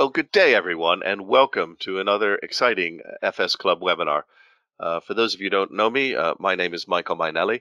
Well, 0.00 0.08
good 0.08 0.32
day, 0.32 0.54
everyone, 0.54 1.02
and 1.02 1.28
welcome 1.28 1.76
to 1.80 2.00
another 2.00 2.36
exciting 2.36 3.02
FS 3.20 3.54
Club 3.54 3.82
webinar. 3.82 4.22
Uh, 4.78 5.00
for 5.00 5.12
those 5.12 5.34
of 5.34 5.42
you 5.42 5.48
who 5.48 5.50
don't 5.50 5.74
know 5.74 5.90
me, 5.90 6.14
uh, 6.14 6.32
my 6.38 6.54
name 6.54 6.72
is 6.72 6.88
Michael 6.88 7.16
Mainelli. 7.16 7.60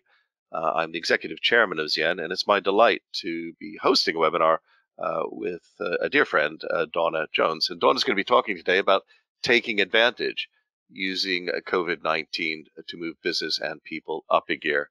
Uh, 0.50 0.72
I'm 0.74 0.94
the 0.94 0.98
executive 0.98 1.42
chairman 1.42 1.80
of 1.80 1.92
Z/Yen, 1.92 2.18
and 2.18 2.32
it's 2.32 2.48
my 2.48 2.62
delight 2.62 3.02
to 3.16 3.52
be 3.60 3.78
hosting 3.82 4.16
a 4.16 4.20
webinar 4.20 4.60
uh, 4.98 5.24
with 5.26 5.70
uh, 5.82 5.98
a 6.00 6.08
dear 6.08 6.24
friend, 6.24 6.62
uh, 6.72 6.86
Dawna 6.86 7.26
Jones. 7.34 7.70
And 7.70 7.82
Dawna's 7.82 8.06
going 8.06 8.16
to 8.16 8.22
be 8.22 8.24
talking 8.24 8.56
today 8.56 8.78
about 8.78 9.04
taking 9.44 9.82
advantage 9.82 10.48
using 10.90 11.50
COVID 11.68 12.04
19 12.04 12.68
to 12.88 12.98
move 12.98 13.22
business 13.22 13.60
and 13.60 13.84
people 13.84 14.24
up 14.30 14.50
a 14.50 14.56
gear. 14.56 14.90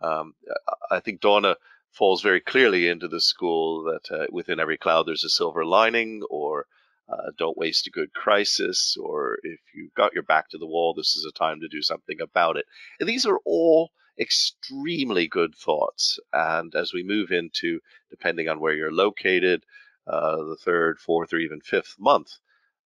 Um, 0.00 0.32
I 0.90 1.00
think 1.00 1.20
Dawna 1.20 1.56
falls 1.90 2.22
very 2.22 2.40
clearly 2.40 2.88
into 2.88 3.06
the 3.06 3.20
school 3.20 3.84
that 3.84 4.32
within 4.32 4.58
every 4.58 4.78
cloud 4.78 5.06
there's 5.06 5.24
a 5.24 5.28
silver 5.28 5.62
lining 5.62 6.22
or 6.30 6.64
uh, 7.08 7.30
don't 7.38 7.56
waste 7.56 7.86
a 7.86 7.90
good 7.90 8.12
crisis, 8.12 8.96
or 9.00 9.38
if 9.42 9.60
you've 9.74 9.94
got 9.94 10.14
your 10.14 10.24
back 10.24 10.48
to 10.50 10.58
the 10.58 10.66
wall, 10.66 10.94
this 10.94 11.16
is 11.16 11.24
a 11.24 11.38
time 11.38 11.60
to 11.60 11.68
do 11.68 11.82
something 11.82 12.20
about 12.20 12.56
it. 12.56 12.66
And 12.98 13.08
these 13.08 13.26
are 13.26 13.40
all 13.44 13.90
extremely 14.18 15.28
good 15.28 15.54
thoughts. 15.54 16.18
And 16.32 16.74
as 16.74 16.92
we 16.92 17.02
move 17.02 17.30
into, 17.30 17.80
depending 18.10 18.48
on 18.48 18.60
where 18.60 18.74
you're 18.74 18.92
located, 18.92 19.64
uh, 20.06 20.36
the 20.36 20.58
third, 20.64 20.98
fourth, 20.98 21.32
or 21.32 21.38
even 21.38 21.60
fifth 21.60 21.96
month 21.98 22.32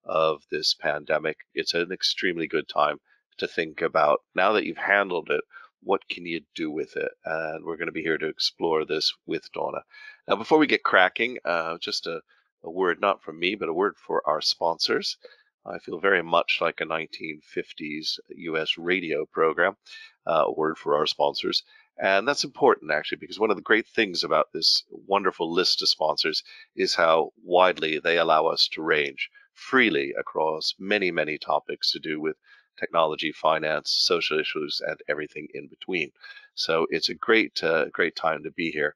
of 0.05 0.43
this 0.51 0.73
pandemic, 0.73 1.37
it's 1.53 1.73
an 1.73 1.91
extremely 1.91 2.47
good 2.47 2.67
time 2.67 2.99
to 3.37 3.47
think 3.47 3.81
about 3.81 4.19
now 4.35 4.51
that 4.53 4.65
you've 4.65 4.77
handled 4.77 5.29
it, 5.29 5.41
what 5.83 6.07
can 6.09 6.25
you 6.25 6.41
do 6.55 6.69
with 6.69 6.95
it? 6.95 7.11
And 7.25 7.65
we're 7.65 7.77
going 7.77 7.87
to 7.87 7.91
be 7.91 8.03
here 8.03 8.17
to 8.17 8.27
explore 8.27 8.85
this 8.85 9.11
with 9.25 9.51
Dawna. 9.51 9.81
Now, 10.27 10.35
before 10.35 10.59
we 10.59 10.67
get 10.67 10.83
cracking, 10.83 11.37
uh, 11.43 11.77
just 11.79 12.05
a 12.05 12.21
a 12.63 12.69
word 12.69 13.01
not 13.01 13.21
from 13.21 13.39
me, 13.39 13.55
but 13.55 13.69
a 13.69 13.73
word 13.73 13.97
for 13.97 14.21
our 14.27 14.41
sponsors. 14.41 15.17
I 15.65 15.79
feel 15.79 15.99
very 15.99 16.23
much 16.23 16.59
like 16.59 16.81
a 16.81 16.85
1950s 16.85 18.19
US 18.29 18.77
radio 18.77 19.25
program, 19.25 19.77
uh, 20.25 20.45
a 20.47 20.51
word 20.51 20.77
for 20.77 20.95
our 20.95 21.05
sponsors. 21.05 21.63
And 21.97 22.27
that's 22.27 22.43
important 22.43 22.91
actually, 22.91 23.19
because 23.19 23.39
one 23.39 23.51
of 23.51 23.57
the 23.57 23.61
great 23.61 23.87
things 23.87 24.23
about 24.23 24.51
this 24.53 24.83
wonderful 24.89 25.51
list 25.51 25.81
of 25.81 25.89
sponsors 25.89 26.43
is 26.75 26.95
how 26.95 27.31
widely 27.43 27.99
they 27.99 28.17
allow 28.17 28.47
us 28.47 28.67
to 28.69 28.81
range 28.81 29.29
freely 29.53 30.13
across 30.13 30.73
many, 30.79 31.11
many 31.11 31.37
topics 31.37 31.91
to 31.91 31.99
do 31.99 32.19
with 32.19 32.37
technology, 32.79 33.31
finance, 33.31 33.91
social 33.91 34.39
issues, 34.39 34.81
and 34.85 34.99
everything 35.07 35.47
in 35.53 35.67
between. 35.67 36.11
So 36.55 36.87
it's 36.89 37.09
a 37.09 37.13
great, 37.13 37.63
uh, 37.63 37.85
great 37.89 38.15
time 38.15 38.43
to 38.43 38.51
be 38.51 38.71
here. 38.71 38.95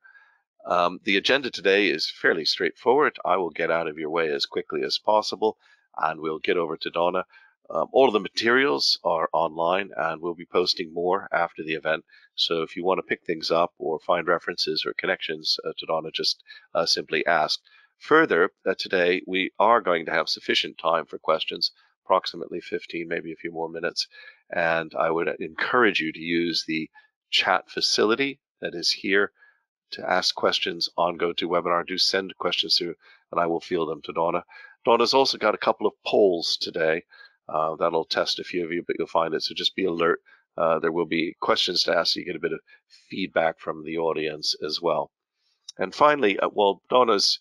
Um, 0.67 0.99
the 1.03 1.15
agenda 1.15 1.51
today 1.51 1.89
is 1.89 2.09
fairly 2.09 2.43
straightforward. 2.43 3.19
I 3.23 3.37
will 3.37 3.51
get 3.51 3.69
out 3.69 3.87
of 3.87 3.99
your 3.99 4.09
way 4.09 4.29
as 4.29 4.47
quickly 4.47 4.81
as 4.81 4.97
possible 4.97 5.59
and 5.95 6.19
we'll 6.19 6.39
get 6.39 6.57
over 6.57 6.75
to 6.75 6.89
Dawna. 6.89 7.25
Um, 7.69 7.87
all 7.91 8.07
of 8.07 8.13
the 8.13 8.19
materials 8.19 8.99
are 9.03 9.29
online 9.31 9.91
and 9.95 10.21
we'll 10.21 10.33
be 10.33 10.47
posting 10.47 10.91
more 10.91 11.27
after 11.31 11.63
the 11.63 11.75
event. 11.75 12.03
So 12.33 12.63
if 12.63 12.75
you 12.75 12.83
want 12.83 12.97
to 12.97 13.03
pick 13.03 13.23
things 13.23 13.51
up 13.51 13.73
or 13.77 13.99
find 13.99 14.27
references 14.27 14.85
or 14.87 14.93
connections 14.93 15.59
uh, 15.63 15.73
to 15.77 15.85
Dawna, 15.85 16.11
just 16.11 16.43
uh, 16.73 16.87
simply 16.87 17.23
ask. 17.27 17.59
Further, 17.99 18.49
uh, 18.65 18.73
today 18.75 19.21
we 19.27 19.51
are 19.59 19.81
going 19.81 20.05
to 20.07 20.11
have 20.11 20.29
sufficient 20.29 20.79
time 20.79 21.05
for 21.05 21.19
questions, 21.19 21.71
approximately 22.03 22.59
15, 22.59 23.07
maybe 23.07 23.31
a 23.31 23.37
few 23.37 23.51
more 23.51 23.69
minutes. 23.69 24.07
And 24.49 24.93
I 24.97 25.11
would 25.11 25.27
encourage 25.39 25.99
you 25.99 26.11
to 26.11 26.19
use 26.19 26.65
the 26.67 26.89
chat 27.29 27.69
facility 27.69 28.39
that 28.61 28.73
is 28.73 28.91
here 28.91 29.31
to 29.91 30.09
ask 30.09 30.35
questions 30.35 30.89
on 30.97 31.17
GoToWebinar. 31.17 31.85
Do 31.87 31.97
send 31.97 32.37
questions 32.37 32.77
through, 32.77 32.95
and 33.31 33.39
I 33.39 33.45
will 33.45 33.59
field 33.59 33.89
them 33.89 34.01
to 34.03 34.13
Dawna. 34.13 34.43
Dawna's 34.85 35.13
also 35.13 35.37
got 35.37 35.55
a 35.55 35.59
couple 35.59 35.87
of 35.87 35.93
polls 36.05 36.57
today. 36.57 37.03
Uh, 37.47 37.75
that'll 37.75 38.05
test 38.05 38.39
a 38.39 38.43
few 38.43 38.65
of 38.65 38.71
you, 38.71 38.83
but 38.85 38.95
you'll 38.97 39.07
find 39.07 39.33
it. 39.33 39.43
So 39.43 39.53
just 39.53 39.75
be 39.75 39.85
alert. 39.85 40.19
Uh, 40.57 40.79
there 40.79 40.91
will 40.91 41.05
be 41.05 41.35
questions 41.41 41.83
to 41.83 41.95
ask, 41.95 42.13
so 42.13 42.19
you 42.19 42.25
get 42.25 42.35
a 42.35 42.39
bit 42.39 42.53
of 42.53 42.59
feedback 43.09 43.59
from 43.59 43.83
the 43.83 43.97
audience 43.97 44.55
as 44.65 44.81
well. 44.81 45.11
And 45.77 45.93
finally, 45.93 46.39
uh, 46.39 46.49
well, 46.51 46.81
Dawna's 46.89 47.39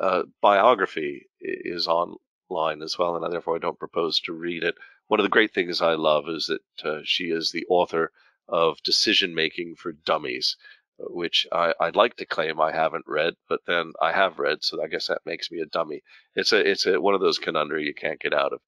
uh, 0.00 0.22
biography 0.40 1.26
is 1.40 1.86
online 1.86 2.82
as 2.82 2.98
well, 2.98 3.16
and 3.16 3.32
therefore 3.32 3.56
I 3.56 3.60
don't 3.60 3.78
propose 3.78 4.20
to 4.20 4.32
read 4.32 4.64
it. 4.64 4.74
One 5.08 5.20
of 5.20 5.24
the 5.24 5.30
great 5.30 5.52
things 5.54 5.80
I 5.82 5.94
love 5.94 6.28
is 6.28 6.46
that 6.46 6.88
uh, 6.88 7.00
she 7.04 7.24
is 7.24 7.52
the 7.52 7.66
author 7.68 8.10
of 8.48 8.82
Decision 8.82 9.34
Making 9.34 9.76
for 9.76 9.92
Dummies 9.92 10.56
which 10.98 11.46
I, 11.52 11.74
would 11.80 11.96
like 11.96 12.16
to 12.16 12.26
claim 12.26 12.60
I 12.60 12.72
haven't 12.72 13.04
read, 13.06 13.34
but 13.48 13.60
then 13.66 13.92
I 14.00 14.12
have 14.12 14.38
read, 14.38 14.64
so 14.64 14.82
I 14.82 14.88
guess 14.88 15.08
that 15.08 15.26
makes 15.26 15.50
me 15.50 15.60
a 15.60 15.66
dummy. 15.66 16.02
It's 16.34 16.52
a 16.52 16.58
it's 16.58 16.86
a 16.86 17.00
one 17.00 17.14
of 17.14 17.20
those 17.20 17.38
conundrums 17.38 17.86
you 17.86 17.94
can't 17.94 18.20
get 18.20 18.32
out 18.32 18.52
of. 18.52 18.60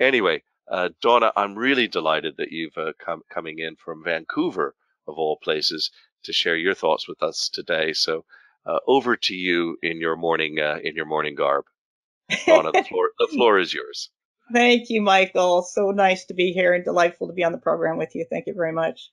Anyway, 0.00 0.42
uh, 0.70 0.90
Dawna, 1.02 1.32
I'm 1.36 1.54
really 1.54 1.88
delighted 1.88 2.36
that 2.38 2.52
you've 2.52 2.76
uh, 2.76 2.92
come 2.98 3.22
coming 3.30 3.58
in 3.58 3.76
from 3.76 4.04
Vancouver 4.04 4.74
of 5.06 5.18
all 5.18 5.38
places 5.42 5.90
to 6.24 6.32
share 6.32 6.56
your 6.56 6.74
thoughts 6.74 7.06
with 7.08 7.22
us 7.22 7.48
today. 7.48 7.92
So 7.92 8.24
uh, 8.64 8.78
over 8.86 9.16
to 9.16 9.34
you 9.34 9.78
in 9.82 10.00
your 10.00 10.16
morning 10.16 10.58
uh, 10.60 10.78
in 10.82 10.96
your 10.96 11.06
morning 11.06 11.34
garb. 11.34 11.64
Dawna, 12.30 12.72
the 12.72 12.84
floor 12.84 13.10
the 13.18 13.28
floor 13.32 13.58
is 13.58 13.72
yours. 13.72 14.10
Thank 14.52 14.90
you, 14.90 15.02
Michael. 15.02 15.62
So 15.62 15.90
nice 15.90 16.24
to 16.26 16.34
be 16.34 16.52
here 16.52 16.72
and 16.72 16.84
delightful 16.84 17.26
to 17.26 17.32
be 17.32 17.44
on 17.44 17.52
the 17.52 17.58
program 17.58 17.98
with 17.98 18.14
you. 18.14 18.26
Thank 18.30 18.46
you 18.46 18.54
very 18.54 18.72
much. 18.72 19.10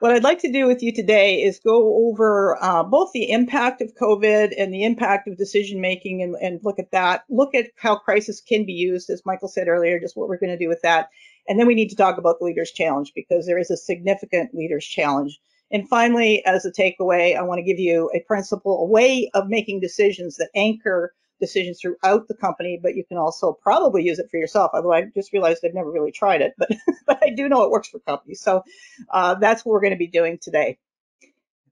What 0.00 0.12
I'd 0.12 0.22
like 0.22 0.38
to 0.40 0.52
do 0.52 0.66
with 0.66 0.82
you 0.82 0.92
today 0.92 1.42
is 1.42 1.58
go 1.58 2.08
over 2.08 2.56
uh, 2.62 2.84
both 2.84 3.10
the 3.12 3.30
impact 3.30 3.80
of 3.80 3.96
COVID 3.96 4.54
and 4.56 4.72
the 4.72 4.84
impact 4.84 5.26
of 5.26 5.36
decision 5.36 5.80
making 5.80 6.22
and, 6.22 6.36
and 6.40 6.60
look 6.62 6.78
at 6.78 6.92
that. 6.92 7.24
Look 7.28 7.54
at 7.54 7.70
how 7.76 7.96
crisis 7.96 8.40
can 8.40 8.64
be 8.64 8.72
used, 8.72 9.10
as 9.10 9.26
Michael 9.26 9.48
said 9.48 9.66
earlier, 9.66 9.98
just 9.98 10.16
what 10.16 10.28
we're 10.28 10.38
going 10.38 10.56
to 10.56 10.64
do 10.64 10.68
with 10.68 10.82
that. 10.82 11.08
And 11.48 11.58
then 11.58 11.66
we 11.66 11.74
need 11.74 11.88
to 11.88 11.96
talk 11.96 12.16
about 12.16 12.38
the 12.38 12.44
leader's 12.44 12.70
challenge 12.70 13.12
because 13.14 13.46
there 13.46 13.58
is 13.58 13.70
a 13.70 13.76
significant 13.76 14.54
leader's 14.54 14.86
challenge. 14.86 15.40
And 15.70 15.88
finally, 15.88 16.44
as 16.46 16.64
a 16.64 16.70
takeaway, 16.70 17.36
I 17.36 17.42
want 17.42 17.58
to 17.58 17.64
give 17.64 17.78
you 17.78 18.10
a 18.14 18.20
principle, 18.20 18.80
a 18.80 18.86
way 18.86 19.30
of 19.34 19.48
making 19.48 19.80
decisions 19.80 20.36
that 20.36 20.50
anchor 20.54 21.12
decisions 21.40 21.80
throughout 21.80 22.28
the 22.28 22.34
company, 22.34 22.78
but 22.82 22.94
you 22.94 23.04
can 23.04 23.18
also 23.18 23.52
probably 23.52 24.04
use 24.04 24.18
it 24.18 24.28
for 24.30 24.36
yourself. 24.36 24.70
Although 24.74 24.92
I 24.92 25.04
just 25.14 25.32
realized 25.32 25.64
I've 25.64 25.74
never 25.74 25.90
really 25.90 26.12
tried 26.12 26.42
it, 26.42 26.54
but, 26.58 26.70
but 27.06 27.18
I 27.22 27.30
do 27.30 27.48
know 27.48 27.62
it 27.62 27.70
works 27.70 27.88
for 27.88 28.00
companies. 28.00 28.40
So 28.40 28.62
uh, 29.10 29.34
that's 29.36 29.64
what 29.64 29.72
we're 29.72 29.80
going 29.80 29.92
to 29.92 29.98
be 29.98 30.06
doing 30.06 30.38
today. 30.40 30.78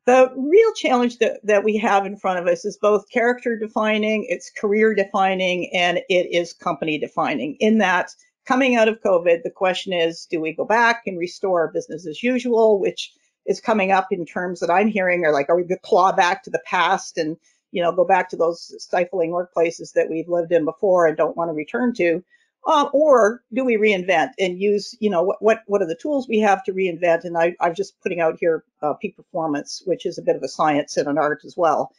The 0.07 0.33
real 0.37 0.73
challenge 0.75 1.19
that, 1.19 1.41
that 1.45 1.65
we 1.65 1.79
have 1.79 2.07
in 2.07 2.17
front 2.17 2.39
of 2.39 2.47
us 2.47 2.65
is 2.65 2.79
both 2.81 3.11
character 3.11 3.59
defining, 3.59 4.25
it's 4.29 4.51
career 4.51 4.95
defining, 4.95 5.71
and 5.75 5.99
it 6.09 6.29
is 6.33 6.53
company 6.53 6.97
defining. 6.97 7.57
In 7.59 7.79
that, 7.79 8.13
coming 8.47 8.77
out 8.77 8.87
of 8.87 9.01
COVID, 9.05 9.43
the 9.43 9.51
question 9.51 9.93
is 9.93 10.27
do 10.31 10.41
we 10.41 10.55
go 10.55 10.65
back 10.65 11.03
and 11.07 11.19
restore 11.19 11.73
business 11.73 12.07
as 12.07 12.23
usual, 12.23 12.79
which 12.79 13.13
is 13.47 13.61
coming 13.61 13.93
up 13.93 14.09
in 14.11 14.25
terms 14.27 14.61
that 14.61 14.71
I'm 14.71 14.89
hearing 14.89 15.25
are 15.25 15.33
like, 15.33 15.49
are 15.49 15.57
we 15.57 15.63
going 15.63 15.79
to 15.79 15.89
claw 15.89 16.13
back 16.13 16.43
to 16.45 16.51
the 16.51 16.63
past 16.65 17.19
and 17.19 17.37
you 17.73 17.83
know, 17.83 17.93
go 17.93 18.05
back 18.05 18.29
to 18.31 18.37
those 18.37 18.75
stifling 18.79 19.31
workplaces 19.31 19.93
that 19.95 20.09
we've 20.11 20.29
lived 20.29 20.53
in 20.53 20.65
before 20.65 21.07
and 21.07 21.17
don't 21.17 21.37
want 21.37 21.49
to 21.51 21.55
return 21.55 21.93
to? 21.95 22.23
Um, 22.67 22.91
or 22.93 23.43
do 23.55 23.65
we 23.65 23.77
reinvent 23.77 24.31
and 24.41 24.61
use, 24.61 24.97
you 24.99 25.09
know, 25.09 25.23
what, 25.23 25.37
what, 25.41 25.61
what 25.67 25.83
are 25.83 25.87
the 25.87 25.95
tools 25.95 26.27
we 26.29 26.41
have 26.41 26.65
to 26.65 26.73
reinvent? 26.73 27.23
And 27.23 27.39
I, 27.39 27.55
I'm 27.61 27.77
just 27.77 28.01
putting 28.03 28.21
out 28.21 28.39
here 28.41 28.65
uh, 28.83 28.95
peak 28.95 29.17
performance, 29.17 29.83
which 29.87 30.05
is 30.05 30.19
a 30.19 30.23
bit 30.23 30.35
of 30.35 30.43
a 30.43 30.49
science 30.49 30.97
and 30.97 31.07
an 31.07 31.17
art 31.17 31.43
as 31.45 31.55
well. 31.57 31.93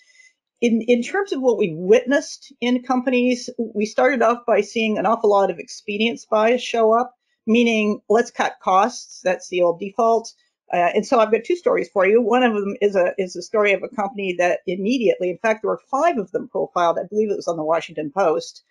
In, 0.60 0.82
in 0.82 1.04
terms 1.04 1.32
of 1.32 1.42
what 1.42 1.58
we 1.58 1.74
witnessed 1.74 2.52
in 2.60 2.84
companies, 2.84 3.50
we 3.58 3.86
started 3.86 4.22
off 4.22 4.40
by 4.46 4.62
seeing 4.62 4.98
an 4.98 5.06
awful 5.06 5.30
lot 5.30 5.52
of 5.52 5.60
expedience 5.60 6.26
bias 6.26 6.62
show 6.62 6.92
up, 6.92 7.14
meaning 7.46 8.02
let's 8.10 8.32
cut 8.32 8.56
costs. 8.62 9.22
That's 9.24 9.48
the 9.48 9.62
old 9.62 9.80
default. 9.80 10.34
Uh, 10.74 10.92
and 10.96 11.06
so 11.06 11.20
I've 11.20 11.32
got 11.32 11.46
two 11.46 11.56
stories 11.56 11.90
for 11.90 12.06
you. 12.06 12.22
One 12.22 12.44
of 12.44 12.54
them 12.54 12.76
is 12.82 12.96
a 12.96 13.14
is 13.18 13.36
a 13.36 13.42
story 13.42 13.72
of 13.74 13.84
a 13.84 13.96
company 13.96 14.36
that 14.38 14.60
immediately, 14.68 15.30
in 15.30 15.38
fact, 15.38 15.62
there 15.62 15.72
were 15.72 15.82
five 15.90 16.18
of 16.18 16.32
them 16.32 16.50
profiled. 16.50 17.00
I 17.00 17.08
believe 17.08 17.32
it 17.32 17.38
was 17.38 17.48
on 17.48 17.58
the 17.58 17.64
Washington 17.64 18.12
Post. 18.12 18.64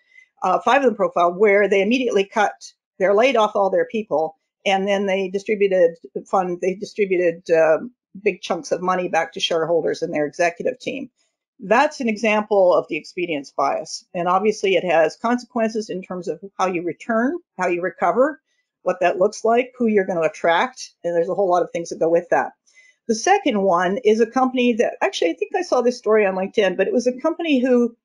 Uh, 0.43 0.59
five 0.59 0.77
of 0.77 0.83
them 0.83 0.95
profiled 0.95 1.37
where 1.37 1.67
they 1.67 1.81
immediately 1.81 2.23
cut, 2.23 2.71
they're 2.99 3.15
laid 3.15 3.35
off 3.35 3.55
all 3.55 3.71
their 3.71 3.87
people, 3.87 4.37
and 4.65 4.87
then 4.87 5.07
they 5.07 5.29
distributed 5.29 5.95
fund, 6.29 6.59
they 6.61 6.75
distributed 6.75 7.49
um, 7.49 7.91
big 8.23 8.41
chunks 8.41 8.71
of 8.71 8.81
money 8.81 9.07
back 9.07 9.33
to 9.33 9.39
shareholders 9.39 10.03
and 10.03 10.13
their 10.13 10.27
executive 10.27 10.77
team. 10.79 11.09
That's 11.59 11.99
an 11.99 12.07
example 12.07 12.75
of 12.75 12.85
the 12.87 12.97
expedience 12.97 13.51
bias, 13.51 14.05
and 14.13 14.27
obviously 14.27 14.75
it 14.75 14.83
has 14.83 15.15
consequences 15.15 15.89
in 15.89 16.03
terms 16.03 16.27
of 16.27 16.39
how 16.59 16.67
you 16.67 16.83
return, 16.83 17.35
how 17.57 17.67
you 17.67 17.81
recover, 17.81 18.39
what 18.87 19.01
that 19.01 19.19
looks 19.19 19.43
like, 19.43 19.73
who 19.77 19.87
you're 19.87 20.05
going 20.05 20.17
to 20.17 20.29
attract, 20.29 20.93
and 21.03 21.13
there's 21.13 21.27
a 21.27 21.35
whole 21.35 21.49
lot 21.49 21.61
of 21.61 21.69
things 21.71 21.89
that 21.89 21.99
go 21.99 22.09
with 22.09 22.29
that. 22.31 22.53
The 23.09 23.15
second 23.15 23.61
one 23.61 23.97
is 24.05 24.21
a 24.21 24.25
company 24.25 24.73
that 24.73 24.93
actually 25.01 25.31
I 25.31 25.33
think 25.33 25.51
I 25.55 25.61
saw 25.61 25.81
this 25.81 25.97
story 25.97 26.25
on 26.25 26.35
LinkedIn, 26.35 26.77
but 26.77 26.87
it 26.87 26.93
was 26.93 27.05
a 27.05 27.19
company 27.19 27.59
who 27.59 27.95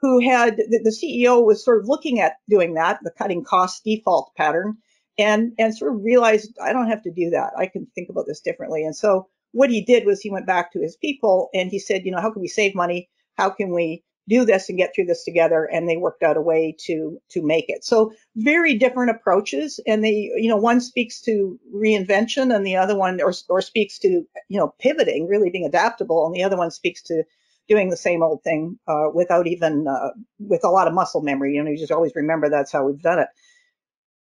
who 0.00 0.18
had 0.18 0.56
the, 0.56 0.96
CEO 0.98 1.44
was 1.44 1.62
sort 1.62 1.78
of 1.78 1.88
looking 1.88 2.20
at 2.20 2.36
doing 2.48 2.72
that, 2.72 3.00
the 3.02 3.10
cutting 3.10 3.44
cost 3.44 3.84
default 3.84 4.32
pattern, 4.34 4.78
and 5.18 5.52
and 5.58 5.76
sort 5.76 5.94
of 5.94 6.02
realized 6.02 6.56
I 6.62 6.72
don't 6.72 6.88
have 6.88 7.02
to 7.02 7.10
do 7.10 7.28
that. 7.30 7.52
I 7.56 7.66
can 7.66 7.86
think 7.94 8.08
about 8.08 8.24
this 8.26 8.40
differently. 8.40 8.82
And 8.82 8.96
so 8.96 9.28
what 9.52 9.70
he 9.70 9.84
did 9.84 10.06
was 10.06 10.20
he 10.20 10.30
went 10.30 10.46
back 10.46 10.72
to 10.72 10.80
his 10.80 10.96
people 10.96 11.50
and 11.52 11.70
he 11.70 11.78
said, 11.78 12.06
you 12.06 12.12
know, 12.12 12.20
how 12.20 12.32
can 12.32 12.40
we 12.40 12.48
save 12.48 12.74
money? 12.74 13.10
How 13.36 13.50
can 13.50 13.74
we 13.74 14.02
do 14.30 14.44
this 14.44 14.68
and 14.68 14.78
get 14.78 14.94
through 14.94 15.06
this 15.06 15.24
together 15.24 15.68
and 15.70 15.88
they 15.88 15.96
worked 15.96 16.22
out 16.22 16.36
a 16.36 16.40
way 16.40 16.74
to 16.86 17.20
to 17.30 17.42
make 17.42 17.68
it. 17.68 17.84
So 17.84 18.12
very 18.36 18.78
different 18.78 19.10
approaches 19.10 19.80
and 19.86 20.02
they 20.04 20.30
you 20.36 20.48
know 20.48 20.56
one 20.56 20.80
speaks 20.80 21.20
to 21.22 21.58
reinvention 21.74 22.54
and 22.54 22.64
the 22.64 22.76
other 22.76 22.96
one 22.96 23.20
or, 23.20 23.34
or 23.48 23.60
speaks 23.60 23.98
to 23.98 24.08
you 24.48 24.58
know 24.58 24.72
pivoting 24.80 25.26
really 25.26 25.50
being 25.50 25.66
adaptable 25.66 26.24
and 26.24 26.34
the 26.34 26.44
other 26.44 26.56
one 26.56 26.70
speaks 26.70 27.02
to 27.02 27.24
doing 27.68 27.90
the 27.90 27.96
same 27.96 28.22
old 28.22 28.42
thing 28.42 28.78
uh, 28.88 29.08
without 29.12 29.46
even 29.46 29.86
uh, 29.86 30.10
with 30.38 30.64
a 30.64 30.70
lot 30.70 30.86
of 30.88 30.94
muscle 30.94 31.22
memory. 31.22 31.54
You 31.54 31.64
know 31.64 31.70
you 31.70 31.78
just 31.78 31.92
always 31.92 32.12
remember 32.14 32.48
that's 32.48 32.72
how 32.72 32.86
we've 32.86 33.02
done 33.02 33.18
it. 33.18 33.28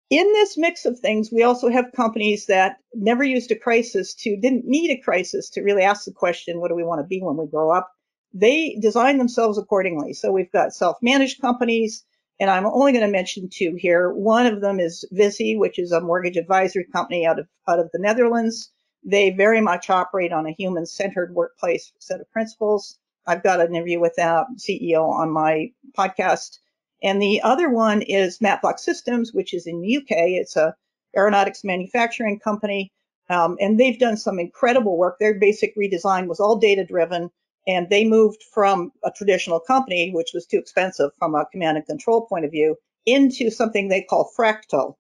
In 0.10 0.26
this 0.34 0.58
mix 0.58 0.86
of 0.86 1.00
things, 1.00 1.32
we 1.34 1.44
also 1.44 1.70
have 1.70 1.92
companies 1.94 2.46
that 2.46 2.78
never 2.94 3.26
used 3.26 3.52
a 3.52 3.56
crisis 3.60 4.14
to, 4.14 4.38
didn't 4.38 4.64
need 4.66 4.90
a 4.90 5.02
crisis 5.02 5.50
to 5.50 5.62
really 5.62 5.84
ask 5.84 6.06
the 6.06 6.14
question, 6.14 6.62
what 6.62 6.70
do 6.70 6.76
we 6.76 6.86
want 6.86 7.02
to 7.02 7.08
be 7.08 7.20
when 7.22 7.36
we 7.36 7.46
grow 7.46 7.72
up? 7.72 7.92
They 8.34 8.78
design 8.82 9.18
themselves 9.18 9.58
accordingly. 9.58 10.14
So 10.14 10.32
we've 10.32 10.52
got 10.52 10.74
self-managed 10.74 11.42
companies, 11.42 12.04
and 12.40 12.50
I'm 12.50 12.66
only 12.66 12.92
going 12.92 13.06
to 13.06 13.12
mention 13.12 13.50
two 13.50 13.76
here. 13.78 14.12
One 14.12 14.46
of 14.46 14.62
them 14.62 14.80
is 14.80 15.06
Viisi, 15.12 15.58
which 15.58 15.80
is 15.80 15.92
a 15.92 16.02
mortgage 16.02 16.38
advisory 16.38 16.86
company 16.92 17.26
out 17.26 17.40
of, 17.40 17.48
out 17.68 17.80
of 17.80 17.90
the 17.94 18.00
Netherlands. 18.00 18.72
They 19.04 19.30
very 19.30 19.62
much 19.62 19.90
operate 19.90 20.34
on 20.34 20.46
a 20.46 20.56
human-centered 20.58 21.34
workplace 21.34 21.92
set 22.00 22.22
of 22.22 22.30
principles. 22.32 22.98
I've 23.26 23.44
got 23.44 23.60
an 23.60 23.76
interview 23.76 24.00
with 24.00 24.16
that 24.18 24.46
CEO 24.58 25.10
on 25.10 25.32
my 25.32 25.72
podcast 25.98 26.60
and 27.04 27.22
the 27.22 27.42
other 27.42 27.70
one 27.70 28.02
is 28.02 28.42
Matt 28.42 28.62
Black 28.62 28.80
Systems, 28.80 29.34
which 29.34 29.54
is 29.54 29.68
in 29.68 29.82
the 29.82 29.98
UK. 29.98 30.06
It's 30.10 30.56
a 30.56 30.76
aeronautics 31.16 31.64
manufacturing 31.64 32.40
company. 32.40 32.92
Um, 33.30 33.58
and 33.60 33.80
they've 33.80 34.00
done 34.00 34.18
some 34.18 34.40
incredible 34.40 34.98
work. 34.98 35.20
Their 35.20 35.38
basic 35.38 35.76
redesign 35.76 36.28
was 36.28 36.40
all 36.40 36.58
data 36.58 36.86
driven, 36.86 37.30
and 37.68 37.90
they 37.90 38.06
moved 38.06 38.44
from 38.54 38.92
a 39.04 39.12
traditional 39.12 39.60
company, 39.60 40.12
which 40.14 40.32
was 40.34 40.46
too 40.46 40.58
expensive 40.58 41.12
from 41.20 41.36
a 41.36 41.46
command 41.52 41.78
and 41.78 41.86
control 41.86 42.26
point 42.26 42.46
of 42.46 42.52
view, 42.52 42.78
into 43.06 43.52
something 43.52 43.88
they 43.88 44.02
call 44.02 44.32
Fractal. 44.38 44.96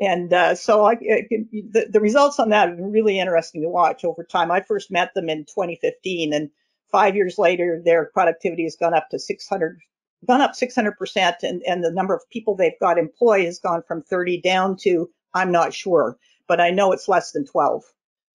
And 0.00 0.32
uh, 0.32 0.54
so 0.54 0.84
I, 0.84 0.94
the, 0.96 1.86
the 1.90 2.00
results 2.00 2.38
on 2.38 2.50
that 2.50 2.68
have 2.68 2.76
been 2.76 2.92
really 2.92 3.18
interesting 3.18 3.62
to 3.62 3.68
watch 3.68 4.04
over 4.04 4.24
time. 4.24 4.50
I 4.50 4.60
first 4.60 4.90
met 4.90 5.14
them 5.14 5.28
in 5.28 5.44
2015, 5.44 6.32
and 6.32 6.50
five 6.90 7.16
years 7.16 7.38
later, 7.38 7.80
their 7.84 8.06
productivity 8.06 8.64
has 8.64 8.76
gone 8.76 8.94
up 8.94 9.08
to 9.10 9.18
600 9.18 9.80
gone 10.26 10.40
up 10.40 10.52
600% 10.52 11.34
and, 11.42 11.62
and 11.62 11.84
the 11.84 11.92
number 11.92 12.14
of 12.14 12.28
people 12.30 12.56
they've 12.56 12.72
got 12.80 12.98
employed 12.98 13.44
has 13.44 13.60
gone 13.60 13.82
from 13.86 14.02
30 14.02 14.40
down 14.40 14.76
to 14.76 15.08
I'm 15.34 15.52
not 15.52 15.74
sure, 15.74 16.18
but 16.48 16.60
I 16.60 16.70
know 16.70 16.92
it's 16.92 17.08
less 17.08 17.32
than 17.32 17.46
12. 17.46 17.84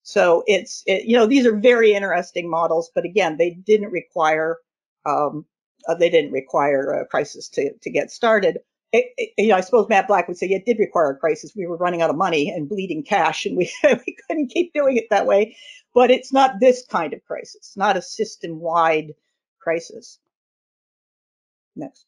So 0.04 0.44
it's, 0.48 0.84
it, 0.86 1.06
you 1.06 1.16
know, 1.16 1.26
these 1.26 1.46
are 1.46 1.56
very 1.56 1.94
interesting 1.94 2.50
models, 2.50 2.92
but 2.94 3.06
again, 3.06 3.38
they 3.38 3.52
didn't 3.52 3.92
require, 3.92 4.58
um, 5.06 5.46
uh, 5.88 5.96
they 5.96 6.10
didn't 6.10 6.32
require 6.32 6.92
a 6.92 7.06
crisis 7.06 7.48
to, 7.50 7.72
to 7.82 7.90
get 7.90 8.12
started. 8.12 8.60
It, 8.92 9.06
it, 9.18 9.30
you 9.38 9.48
know, 9.48 9.56
I 9.56 9.62
suppose 9.62 9.88
Matt 9.90 10.08
Black 10.08 10.28
would 10.28 10.38
say 10.38 10.48
it 10.48 10.66
did 10.66 10.78
require 10.78 11.12
a 11.12 11.18
crisis. 11.18 11.56
We 11.56 11.66
were 11.66 11.78
running 11.78 12.02
out 12.02 12.10
of 12.10 12.18
money 12.18 12.50
and 12.50 12.70
bleeding 12.70 13.04
cash, 13.04 13.46
and 13.46 13.58
we 13.58 13.72
we 13.84 14.16
couldn't 14.28 14.50
keep 14.50 14.72
doing 14.74 14.98
it 14.98 15.06
that 15.10 15.26
way. 15.26 15.56
But 15.96 16.12
it's 16.12 16.32
not 16.32 16.60
this 16.60 16.86
kind 16.86 17.14
of 17.14 17.24
crisis, 17.26 17.74
not 17.76 17.98
a 17.98 18.02
system-wide 18.02 19.14
crisis. 19.60 20.20
Next. 21.76 22.06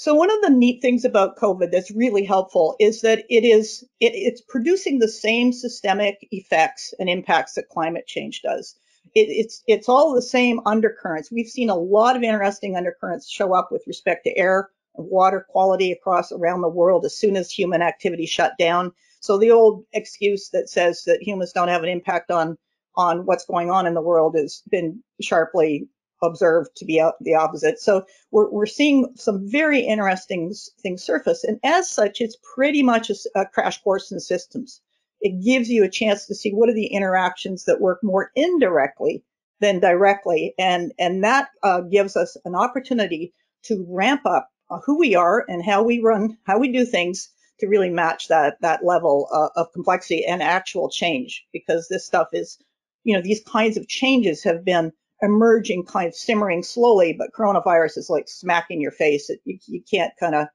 So 0.00 0.14
one 0.14 0.30
of 0.30 0.40
the 0.40 0.48
neat 0.48 0.80
things 0.80 1.04
about 1.04 1.36
COVID 1.36 1.70
that's 1.70 1.90
really 1.90 2.24
helpful 2.24 2.74
is 2.80 3.02
that 3.02 3.22
it 3.28 3.44
is 3.44 3.84
it, 4.00 4.12
it's 4.14 4.40
producing 4.40 4.98
the 4.98 5.06
same 5.06 5.52
systemic 5.52 6.26
effects 6.30 6.94
and 6.98 7.10
impacts 7.10 7.52
that 7.52 7.68
climate 7.68 8.06
change 8.06 8.40
does. 8.40 8.76
It, 9.14 9.28
it's 9.28 9.62
it's 9.66 9.90
all 9.90 10.14
the 10.14 10.22
same 10.22 10.58
undercurrents. 10.64 11.30
We've 11.30 11.50
seen 11.50 11.68
a 11.68 11.76
lot 11.76 12.16
of 12.16 12.22
interesting 12.22 12.78
undercurrents 12.78 13.28
show 13.28 13.54
up 13.54 13.68
with 13.70 13.86
respect 13.86 14.24
to 14.24 14.38
air 14.38 14.70
and 14.96 15.06
water 15.06 15.44
quality 15.46 15.92
across 15.92 16.32
around 16.32 16.62
the 16.62 16.70
world 16.70 17.04
as 17.04 17.14
soon 17.14 17.36
as 17.36 17.50
human 17.50 17.82
activity 17.82 18.24
shut 18.24 18.56
down. 18.58 18.92
So 19.20 19.36
the 19.36 19.50
old 19.50 19.84
excuse 19.92 20.48
that 20.54 20.70
says 20.70 21.04
that 21.04 21.22
humans 21.22 21.52
don't 21.52 21.68
have 21.68 21.82
an 21.82 21.90
impact 21.90 22.30
on 22.30 22.56
on 22.96 23.26
what's 23.26 23.44
going 23.44 23.70
on 23.70 23.86
in 23.86 23.92
the 23.92 24.00
world 24.00 24.34
has 24.34 24.62
been 24.70 25.02
sharply 25.20 25.90
observed 26.22 26.76
to 26.76 26.84
be 26.84 27.02
the 27.20 27.34
opposite. 27.34 27.80
So 27.80 28.04
we're, 28.30 28.50
we're 28.50 28.66
seeing 28.66 29.12
some 29.16 29.48
very 29.48 29.80
interesting 29.80 30.54
things 30.80 31.02
surface. 31.02 31.44
And 31.44 31.58
as 31.64 31.90
such, 31.90 32.20
it's 32.20 32.36
pretty 32.54 32.82
much 32.82 33.10
a, 33.10 33.14
a, 33.34 33.46
crash 33.46 33.82
course 33.82 34.12
in 34.12 34.20
systems. 34.20 34.80
It 35.20 35.42
gives 35.44 35.68
you 35.68 35.84
a 35.84 35.90
chance 35.90 36.26
to 36.26 36.34
see 36.34 36.52
what 36.52 36.68
are 36.68 36.74
the 36.74 36.86
interactions 36.86 37.64
that 37.64 37.80
work 37.80 38.02
more 38.02 38.30
indirectly 38.34 39.22
than 39.60 39.80
directly. 39.80 40.54
And, 40.58 40.92
and 40.98 41.22
that 41.24 41.50
uh, 41.62 41.82
gives 41.82 42.16
us 42.16 42.36
an 42.44 42.54
opportunity 42.54 43.32
to 43.64 43.84
ramp 43.88 44.22
up 44.24 44.48
uh, 44.70 44.78
who 44.84 44.98
we 44.98 45.14
are 45.14 45.44
and 45.48 45.64
how 45.64 45.82
we 45.82 46.00
run, 46.00 46.38
how 46.44 46.58
we 46.58 46.72
do 46.72 46.84
things 46.84 47.28
to 47.58 47.66
really 47.66 47.90
match 47.90 48.28
that, 48.28 48.56
that 48.62 48.84
level 48.84 49.28
uh, 49.32 49.48
of 49.60 49.72
complexity 49.72 50.24
and 50.24 50.42
actual 50.42 50.88
change 50.88 51.44
because 51.52 51.88
this 51.88 52.06
stuff 52.06 52.28
is 52.32 52.58
you 53.04 53.14
know, 53.14 53.22
these 53.22 53.42
kinds 53.44 53.76
of 53.76 53.88
changes 53.88 54.44
have 54.44 54.64
been 54.64 54.92
emerging, 55.22 55.84
kind 55.84 56.08
of 56.08 56.14
simmering 56.14 56.62
slowly, 56.62 57.14
but 57.16 57.32
coronavirus 57.32 57.98
is 57.98 58.10
like 58.10 58.28
smacking 58.28 58.80
your 58.80 58.92
face. 58.92 59.30
It, 59.30 59.40
you, 59.44 59.58
you 59.66 59.82
can't 59.90 60.12
kind 60.18 60.34
of 60.34 60.48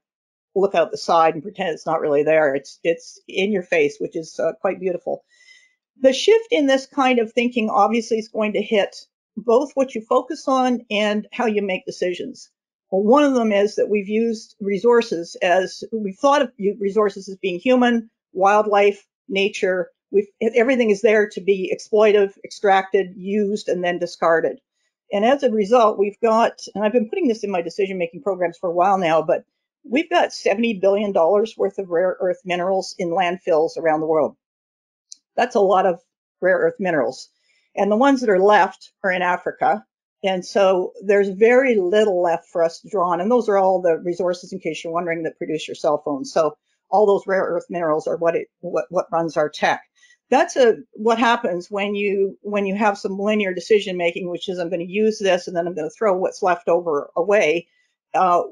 look 0.54 0.74
out 0.74 0.90
the 0.90 0.96
side 0.96 1.34
and 1.34 1.42
pretend 1.42 1.70
it's 1.70 1.86
not 1.86 2.00
really 2.00 2.22
there. 2.22 2.54
It's 2.54 2.78
it's 2.82 3.20
in 3.28 3.52
your 3.52 3.62
face, 3.62 3.98
which 3.98 4.16
is 4.16 4.38
uh, 4.40 4.52
quite 4.60 4.80
beautiful. 4.80 5.24
The 6.00 6.12
shift 6.12 6.48
in 6.50 6.66
this 6.66 6.86
kind 6.86 7.18
of 7.18 7.32
thinking 7.32 7.70
obviously 7.70 8.18
is 8.18 8.28
going 8.28 8.52
to 8.54 8.62
hit 8.62 8.96
both 9.36 9.72
what 9.74 9.94
you 9.94 10.00
focus 10.00 10.48
on 10.48 10.80
and 10.90 11.26
how 11.32 11.46
you 11.46 11.62
make 11.62 11.84
decisions. 11.84 12.50
Well, 12.90 13.02
one 13.02 13.24
of 13.24 13.34
them 13.34 13.52
is 13.52 13.74
that 13.76 13.90
we've 13.90 14.08
used 14.08 14.56
resources 14.60 15.36
as 15.42 15.82
we've 15.92 16.16
thought 16.16 16.42
of 16.42 16.52
resources 16.78 17.28
as 17.28 17.36
being 17.36 17.58
human, 17.58 18.10
wildlife, 18.32 19.06
nature, 19.28 19.90
We've, 20.10 20.28
everything 20.40 20.90
is 20.90 21.02
there 21.02 21.28
to 21.30 21.40
be 21.40 21.74
exploitive, 21.74 22.32
extracted, 22.44 23.14
used, 23.16 23.68
and 23.68 23.82
then 23.82 23.98
discarded. 23.98 24.60
And 25.12 25.24
as 25.24 25.42
a 25.42 25.50
result, 25.50 25.98
we've 25.98 26.18
got, 26.20 26.60
and 26.74 26.84
I've 26.84 26.92
been 26.92 27.08
putting 27.08 27.28
this 27.28 27.44
in 27.44 27.50
my 27.50 27.62
decision 27.62 27.98
making 27.98 28.22
programs 28.22 28.58
for 28.58 28.68
a 28.68 28.74
while 28.74 28.98
now, 28.98 29.22
but 29.22 29.44
we've 29.84 30.10
got 30.10 30.30
$70 30.30 30.80
billion 30.80 31.12
worth 31.12 31.78
of 31.78 31.88
rare 31.88 32.16
earth 32.20 32.40
minerals 32.44 32.94
in 32.98 33.10
landfills 33.10 33.76
around 33.76 34.00
the 34.00 34.06
world. 34.06 34.36
That's 35.36 35.54
a 35.54 35.60
lot 35.60 35.86
of 35.86 36.00
rare 36.40 36.58
earth 36.58 36.76
minerals. 36.78 37.28
And 37.76 37.90
the 37.90 37.96
ones 37.96 38.20
that 38.20 38.30
are 38.30 38.40
left 38.40 38.92
are 39.04 39.12
in 39.12 39.22
Africa. 39.22 39.84
And 40.24 40.44
so 40.44 40.92
there's 41.04 41.28
very 41.28 41.76
little 41.76 42.22
left 42.22 42.48
for 42.48 42.64
us 42.64 42.80
to 42.80 42.88
draw 42.88 43.10
on. 43.10 43.20
And 43.20 43.30
those 43.30 43.48
are 43.48 43.58
all 43.58 43.82
the 43.82 43.98
resources, 43.98 44.52
in 44.52 44.60
case 44.60 44.82
you're 44.82 44.92
wondering, 44.92 45.22
that 45.24 45.38
produce 45.38 45.68
your 45.68 45.74
cell 45.74 46.02
phones. 46.04 46.32
So 46.32 46.56
all 46.90 47.06
those 47.06 47.26
rare 47.26 47.42
earth 47.42 47.66
minerals 47.68 48.06
are 48.06 48.16
what 48.16 48.34
it 48.34 48.48
what, 48.60 48.86
what 48.90 49.06
runs 49.12 49.36
our 49.36 49.48
tech 49.48 49.82
that's 50.30 50.56
a 50.56 50.76
what 50.92 51.18
happens 51.18 51.70
when 51.70 51.94
you 51.94 52.36
when 52.42 52.66
you 52.66 52.74
have 52.74 52.98
some 52.98 53.18
linear 53.18 53.54
decision 53.54 53.96
making, 53.96 54.28
which 54.28 54.48
is 54.48 54.58
I'm 54.58 54.68
going 54.68 54.86
to 54.86 54.92
use 54.92 55.18
this 55.18 55.46
and 55.46 55.56
then 55.56 55.66
I'm 55.66 55.74
going 55.74 55.88
to 55.88 55.94
throw 55.96 56.16
what's 56.16 56.42
left 56.42 56.68
over 56.68 57.10
away. 57.16 57.68
Uh, 58.14 58.42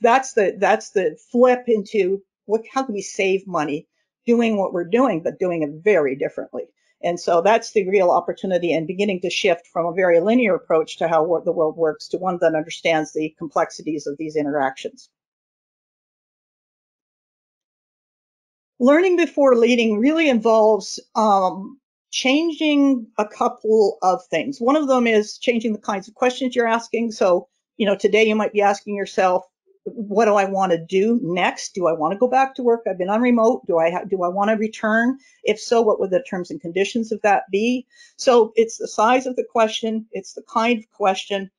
that's 0.00 0.34
the 0.34 0.56
that's 0.58 0.90
the 0.90 1.16
flip 1.30 1.64
into 1.66 2.22
what 2.46 2.62
how 2.72 2.84
can 2.84 2.94
we 2.94 3.02
save 3.02 3.46
money 3.46 3.86
doing 4.26 4.56
what 4.56 4.72
we're 4.72 4.84
doing, 4.84 5.22
but 5.22 5.38
doing 5.38 5.62
it 5.62 5.82
very 5.82 6.14
differently. 6.14 6.64
And 7.04 7.18
so 7.18 7.40
that's 7.40 7.72
the 7.72 7.88
real 7.88 8.10
opportunity 8.10 8.72
and 8.72 8.86
beginning 8.86 9.20
to 9.22 9.30
shift 9.30 9.66
from 9.66 9.86
a 9.86 9.94
very 9.94 10.20
linear 10.20 10.54
approach 10.54 10.98
to 10.98 11.08
how 11.08 11.42
the 11.44 11.50
world 11.50 11.76
works 11.76 12.06
to 12.08 12.18
one 12.18 12.38
that 12.40 12.54
understands 12.54 13.12
the 13.12 13.34
complexities 13.38 14.06
of 14.06 14.16
these 14.18 14.36
interactions. 14.36 15.10
Learning 18.82 19.16
before 19.16 19.54
leading 19.54 20.00
really 20.00 20.28
involves 20.28 20.98
um, 21.14 21.78
changing 22.10 23.06
a 23.16 23.24
couple 23.24 23.96
of 24.02 24.20
things. 24.26 24.60
One 24.60 24.74
of 24.74 24.88
them 24.88 25.06
is 25.06 25.38
changing 25.38 25.72
the 25.72 25.78
kinds 25.78 26.08
of 26.08 26.14
questions 26.14 26.56
you're 26.56 26.66
asking. 26.66 27.12
So, 27.12 27.48
you 27.76 27.86
know, 27.86 27.96
today 27.96 28.24
you 28.24 28.34
might 28.34 28.52
be 28.52 28.60
asking 28.60 28.96
yourself, 28.96 29.44
what 29.84 30.24
do 30.24 30.34
I 30.34 30.46
want 30.46 30.72
to 30.72 30.84
do 30.84 31.20
next? 31.22 31.74
Do 31.74 31.86
I 31.86 31.92
want 31.92 32.12
to 32.12 32.18
go 32.18 32.26
back 32.26 32.56
to 32.56 32.62
work? 32.64 32.82
I've 32.88 32.98
been 32.98 33.08
on 33.08 33.22
remote. 33.22 33.62
Do 33.68 33.78
I 33.78 33.90
ha- 33.90 34.04
do 34.08 34.24
I 34.24 34.28
want 34.28 34.50
to 34.50 34.56
return? 34.56 35.16
If 35.44 35.60
so, 35.60 35.80
what 35.80 36.00
would 36.00 36.10
the 36.10 36.22
terms 36.28 36.50
and 36.50 36.60
conditions 36.60 37.12
of 37.12 37.22
that 37.22 37.44
be? 37.52 37.86
So 38.16 38.52
it's 38.56 38.78
the 38.78 38.88
size 38.88 39.26
of 39.26 39.36
the 39.36 39.46
question, 39.48 40.06
it's 40.10 40.34
the 40.34 40.42
kind 40.52 40.80
of 40.80 40.90
question 40.90 41.50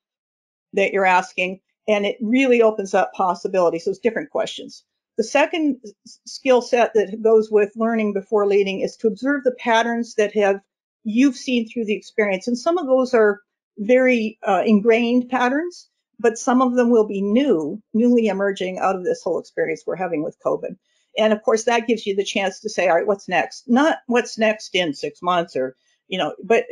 that 0.74 0.92
you're 0.92 1.06
asking, 1.06 1.60
and 1.88 2.04
it 2.04 2.16
really 2.20 2.60
opens 2.60 2.92
up 2.92 3.12
possibilities. 3.14 3.86
Those 3.86 3.98
different 3.98 4.28
questions. 4.28 4.84
The 5.16 5.24
second 5.24 5.80
skill 6.26 6.60
set 6.60 6.92
that 6.94 7.22
goes 7.22 7.50
with 7.50 7.72
learning 7.76 8.12
before 8.12 8.46
leading 8.46 8.80
is 8.80 8.96
to 8.96 9.06
observe 9.06 9.44
the 9.44 9.54
patterns 9.58 10.14
that 10.14 10.34
have 10.34 10.60
you've 11.04 11.36
seen 11.36 11.68
through 11.68 11.84
the 11.84 11.94
experience. 11.94 12.48
And 12.48 12.58
some 12.58 12.78
of 12.78 12.86
those 12.86 13.14
are 13.14 13.40
very 13.78 14.38
uh, 14.46 14.62
ingrained 14.64 15.28
patterns, 15.28 15.88
but 16.18 16.38
some 16.38 16.62
of 16.62 16.74
them 16.74 16.90
will 16.90 17.06
be 17.06 17.20
new, 17.20 17.80
newly 17.92 18.26
emerging 18.26 18.78
out 18.78 18.96
of 18.96 19.04
this 19.04 19.22
whole 19.22 19.38
experience 19.38 19.84
we're 19.86 19.96
having 19.96 20.24
with 20.24 20.38
COVID. 20.44 20.76
And 21.16 21.32
of 21.32 21.42
course, 21.42 21.64
that 21.64 21.86
gives 21.86 22.06
you 22.06 22.16
the 22.16 22.24
chance 22.24 22.58
to 22.60 22.68
say, 22.68 22.88
all 22.88 22.96
right, 22.96 23.06
what's 23.06 23.28
next? 23.28 23.68
Not 23.68 23.98
what's 24.06 24.38
next 24.38 24.74
in 24.74 24.94
six 24.94 25.22
months 25.22 25.54
or 25.54 25.76
you 26.08 26.18
know, 26.18 26.34
but 26.44 26.64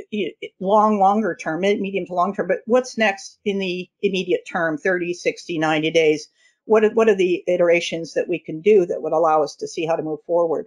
long, 0.60 0.98
longer 0.98 1.34
term, 1.34 1.60
medium 1.62 2.06
to 2.06 2.14
long 2.14 2.34
term, 2.34 2.48
but 2.48 2.58
what's 2.66 2.98
next 2.98 3.38
in 3.44 3.58
the 3.58 3.88
immediate 4.02 4.42
term, 4.50 4.76
30, 4.76 5.14
60, 5.14 5.58
90 5.58 5.90
days? 5.90 6.28
What 6.64 6.84
are, 6.84 6.90
what 6.90 7.08
are 7.08 7.14
the 7.14 7.42
iterations 7.46 8.14
that 8.14 8.28
we 8.28 8.38
can 8.38 8.60
do 8.60 8.86
that 8.86 9.02
would 9.02 9.12
allow 9.12 9.42
us 9.42 9.56
to 9.56 9.68
see 9.68 9.86
how 9.86 9.96
to 9.96 10.02
move 10.02 10.22
forward? 10.26 10.66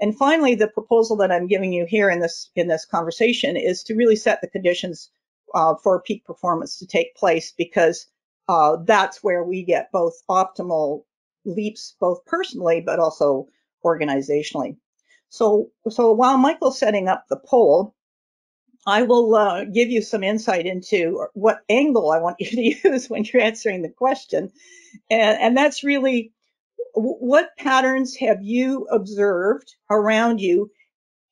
And 0.00 0.16
finally, 0.16 0.54
the 0.54 0.68
proposal 0.68 1.16
that 1.16 1.32
I'm 1.32 1.46
giving 1.46 1.72
you 1.72 1.86
here 1.86 2.10
in 2.10 2.20
this 2.20 2.50
in 2.54 2.68
this 2.68 2.84
conversation 2.84 3.56
is 3.56 3.82
to 3.84 3.94
really 3.94 4.16
set 4.16 4.40
the 4.40 4.48
conditions 4.48 5.10
uh, 5.54 5.74
for 5.82 6.02
peak 6.02 6.24
performance 6.24 6.78
to 6.78 6.86
take 6.86 7.16
place 7.16 7.52
because 7.56 8.06
uh, 8.48 8.76
that's 8.84 9.24
where 9.24 9.42
we 9.42 9.62
get 9.62 9.90
both 9.92 10.22
optimal 10.28 11.04
leaps, 11.44 11.96
both 11.98 12.24
personally 12.26 12.80
but 12.80 12.98
also 12.98 13.48
organizationally. 13.84 14.76
So, 15.28 15.70
so 15.88 16.12
while 16.12 16.38
Michael's 16.38 16.78
setting 16.78 17.08
up 17.08 17.24
the 17.28 17.40
poll, 17.44 17.94
I 18.86 19.02
will 19.02 19.34
uh, 19.34 19.64
give 19.64 19.90
you 19.90 20.00
some 20.00 20.22
insight 20.22 20.64
into 20.64 21.26
what 21.34 21.60
angle 21.68 22.12
I 22.12 22.20
want 22.20 22.36
you 22.40 22.50
to 22.50 22.88
use 22.88 23.10
when 23.10 23.24
you're 23.24 23.42
answering 23.42 23.82
the 23.82 23.90
question. 23.90 24.52
And, 25.10 25.38
and 25.40 25.56
that's 25.56 25.84
really 25.84 26.32
what 26.94 27.50
patterns 27.58 28.16
have 28.16 28.42
you 28.42 28.86
observed 28.90 29.74
around 29.90 30.40
you 30.40 30.70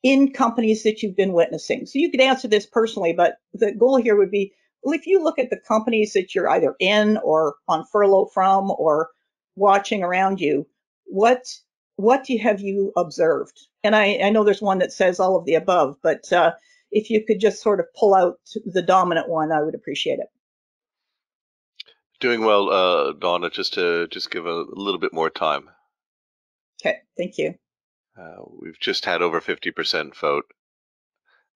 in 0.03 0.33
companies 0.33 0.83
that 0.83 1.03
you've 1.03 1.17
been 1.17 1.33
witnessing? 1.33 1.87
So 1.87 1.99
you 1.99 2.11
could 2.11 2.21
answer 2.21 2.49
this 2.49 2.67
personally, 2.67 3.13
but 3.13 3.37
the 3.55 3.73
goal 3.73 3.97
here 3.97 4.17
would 4.17 4.31
be 4.31 4.53
if 4.85 5.07
you 5.07 5.23
look 5.23 5.39
at 5.39 5.49
the 5.49 5.61
companies 5.67 6.13
that 6.13 6.35
you're 6.35 6.51
either 6.51 6.75
in 6.79 7.17
or 7.19 7.55
on 7.69 7.87
furlough 7.91 8.27
from 8.27 8.71
or 8.71 9.09
watching 9.57 10.03
around 10.03 10.41
you, 10.41 10.67
what 11.07 11.47
what 11.97 12.27
have 12.43 12.61
you 12.61 12.93
observed? 12.97 13.69
And 13.85 13.95
I, 13.95 14.19
I 14.25 14.31
know 14.31 14.43
there's 14.43 14.61
one 14.61 14.79
that 14.79 14.93
says 14.93 15.21
all 15.21 15.37
of 15.37 15.45
the 15.45 15.55
above, 15.55 15.97
but 16.03 16.31
uh, 16.33 16.53
if 16.95 17.11
you 17.11 17.25
could 17.27 17.41
just 17.41 17.61
sort 17.61 17.81
of 17.81 17.87
pull 17.99 18.15
out 18.15 18.39
the 18.65 18.81
dominant 18.81 19.29
one, 19.29 19.51
I 19.51 19.61
would 19.61 19.75
appreciate 19.75 20.21
it. 20.21 20.29
Doing 22.21 22.43
well, 22.45 22.71
uh, 22.71 23.13
Dawna. 23.13 23.53
Just 23.53 23.75
to 23.75 24.07
just 24.09 24.31
give 24.31 24.47
a 24.47 24.65
little 24.71 25.01
bit 25.01 25.13
more 25.13 25.29
time. 25.29 25.69
Okay, 26.81 26.99
thank 27.19 27.37
you. 27.37 27.55
Uh, 28.17 28.45
we've 28.61 28.79
just 28.79 29.05
had 29.05 29.23
over 29.23 29.41
50% 29.41 30.15
vote. 30.17 30.45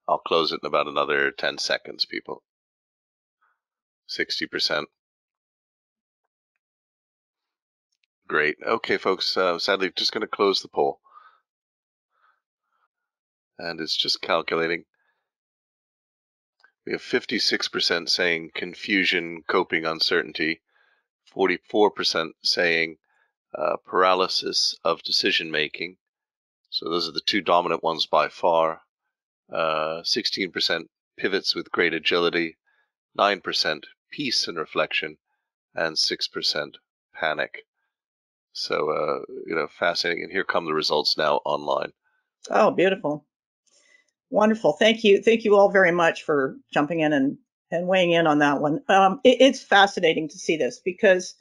I'll 0.09 0.19
close 0.19 0.51
it 0.51 0.61
in 0.63 0.67
about 0.67 0.89
another 0.89 1.31
10 1.31 1.59
seconds, 1.59 2.05
people. 2.05 2.43
60%. 4.11 4.85
Great. 8.27 8.57
Okay, 8.67 8.97
folks. 8.97 9.37
Uh, 9.37 9.59
sadly, 9.59 9.93
just 9.95 10.13
going 10.13 10.23
to 10.23 10.27
close 10.27 10.61
the 10.61 10.69
poll. 10.69 10.99
And 13.59 13.81
it's 13.81 13.97
just 13.97 14.21
calculating. 14.21 14.85
We 16.89 16.93
have 16.93 17.03
56% 17.03 18.09
saying 18.09 18.53
confusion, 18.55 19.43
coping, 19.47 19.85
uncertainty. 19.85 20.63
44% 21.37 22.31
saying 22.43 22.97
uh, 23.55 23.77
paralysis 23.85 24.75
of 24.85 25.03
decision 25.03 25.51
making. 25.51 25.99
So 26.71 26.89
those 26.89 27.07
are 27.07 27.13
the 27.13 27.21
two 27.21 27.43
dominant 27.43 27.83
ones 27.83 28.07
by 28.07 28.29
far. 28.29 28.81
Uh, 29.53 30.01
16% 30.01 30.89
pivots 31.19 31.55
with 31.55 31.71
great 31.71 31.93
agility, 31.93 32.57
9% 33.19 33.85
peace 34.11 34.49
and 34.49 34.57
reflection, 34.57 35.19
and 35.75 35.95
6% 35.95 36.75
panic. 37.13 37.67
So, 38.53 38.91
uh, 38.91 39.25
you 39.47 39.55
know, 39.55 39.69
fascinating. 39.69 40.23
And 40.23 40.33
here 40.33 40.43
come 40.43 40.65
the 40.65 40.73
results 40.73 41.19
now 41.19 41.43
online. 41.45 41.93
Oh, 42.49 42.71
beautiful. 42.71 43.27
Wonderful. 44.31 44.75
Thank 44.75 45.05
you. 45.05 45.23
Thank 45.23 45.45
you 45.45 45.57
all 45.57 45.71
very 45.71 45.93
much 45.93 46.23
for 46.23 46.57
jumping 46.73 47.01
in 47.01 47.13
and, 47.13 47.39
and 47.71 47.87
weighing 47.87 48.13
in 48.13 48.27
on 48.27 48.39
that 48.41 48.61
one. 48.61 48.81
Um, 48.89 49.21
it, 49.25 49.39
it's 49.41 49.63
fascinating 49.63 50.29
to 50.29 50.39
see 50.39 50.57
this 50.57 50.81
because 50.85 51.35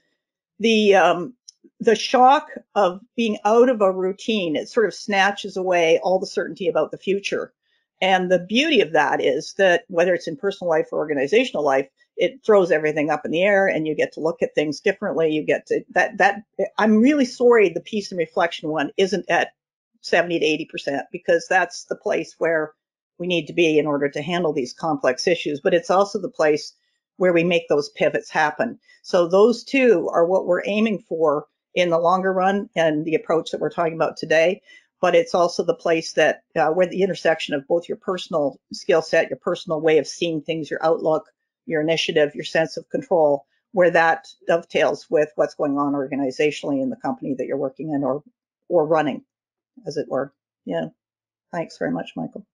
the 0.60 0.96
um, 0.96 1.34
the 1.79 1.96
shock 1.96 2.50
of 2.75 3.01
being 3.15 3.38
out 3.46 3.70
of 3.70 3.82
a 3.82 3.91
routine, 3.91 4.56
it 4.56 4.70
sort 4.70 4.88
of 4.88 4.94
snatches 4.94 5.58
away 5.58 6.00
all 6.01 6.20
the 6.20 6.25
certainty 6.27 6.67
about 6.67 6.91
the 6.91 6.98
future. 6.98 7.53
And 8.01 8.32
the 8.32 8.39
beauty 8.39 8.79
of 8.82 8.94
that 8.94 9.22
is 9.22 9.53
that 9.58 9.84
whether 9.88 10.13
it's 10.13 10.27
in 10.27 10.38
personal 10.38 10.70
life 10.70 10.88
or 10.91 11.00
organizational 11.00 11.63
life, 11.63 11.88
it 12.15 12.44
throws 12.46 12.72
everything 12.72 13.10
up 13.10 13.25
in 13.25 13.32
the 13.32 13.44
air 13.44 13.67
and 13.67 13.88
you 13.88 13.96
get 13.96 14.13
to 14.13 14.20
look 14.20 14.41
at 14.41 14.56
things 14.56 14.79
differently. 14.79 15.29
You 15.29 15.44
get 15.44 15.67
to 15.67 15.84
that, 15.91 16.17
that 16.17 16.44
I'm 16.77 16.98
really 16.98 17.25
sorry 17.25 17.70
the 17.70 17.82
peace 17.82 18.12
and 18.12 18.17
reflection 18.17 18.70
one 18.70 18.91
isn't 18.98 19.25
at 19.29 19.50
70 20.08 20.40
to 20.40 20.78
80% 20.80 21.04
because 21.12 21.46
that's 21.50 21.86
the 21.86 21.96
place 21.96 22.36
where 22.38 22.74
we 23.20 23.28
need 23.28 23.48
to 23.48 23.54
be 23.54 23.80
in 23.80 23.88
order 23.88 24.10
to 24.10 24.22
handle 24.22 24.54
these 24.54 24.74
complex 24.74 25.28
issues. 25.28 25.60
But 25.60 25.74
it's 25.74 25.90
also 25.90 26.20
the 26.20 26.30
place 26.30 26.74
where 27.18 27.34
we 27.34 27.44
make 27.44 27.68
those 27.68 27.90
pivots 27.90 28.30
happen. 28.30 28.80
So 29.02 29.28
those 29.28 29.64
two 29.64 30.10
are 30.14 30.26
what 30.26 30.46
we're 30.46 30.64
aiming 30.66 31.04
for 31.08 31.48
in 31.74 31.90
the 31.90 32.00
longer 32.00 32.34
run 32.34 32.70
and 32.76 33.06
the 33.06 33.16
approach 33.16 33.52
that 33.52 33.62
we're 33.62 33.70
talking 33.70 33.94
about 33.94 34.18
today. 34.18 34.62
But 35.00 35.16
it's 35.16 35.36
also 35.36 35.64
the 35.64 35.76
place 35.76 36.14
that 36.14 36.42
uh, 36.56 36.70
where 36.70 36.88
the 36.88 37.04
intersection 37.04 37.54
of 37.54 37.68
both 37.68 37.88
your 37.88 37.98
personal 37.98 38.60
skill 38.74 39.04
set, 39.04 39.30
your 39.30 39.38
personal 39.38 39.80
way 39.80 40.00
of 40.00 40.08
seeing 40.08 40.42
things, 40.42 40.72
your 40.72 40.84
outlook, 40.84 41.26
your 41.68 41.82
initiative, 41.82 42.34
your 42.34 42.46
sense 42.46 42.78
of 42.78 42.90
control, 42.90 43.46
where 43.74 43.92
that 43.92 44.28
dovetails 44.48 45.08
with 45.10 45.32
what's 45.36 45.54
going 45.54 45.78
on 45.78 45.94
organizationally 45.94 46.82
in 46.82 46.90
the 46.90 46.96
company 46.96 47.36
that 47.38 47.46
you're 47.46 47.58
working 47.58 47.92
in 47.92 48.04
or 48.04 48.24
or 48.70 48.88
running, 48.88 49.24
as 49.86 49.98
it 49.98 50.07
were. 50.10 50.34
Yeah. 50.65 50.88
Thanks 51.51 51.77
very 51.77 51.91
much, 51.91 52.12
Michael. 52.15 52.46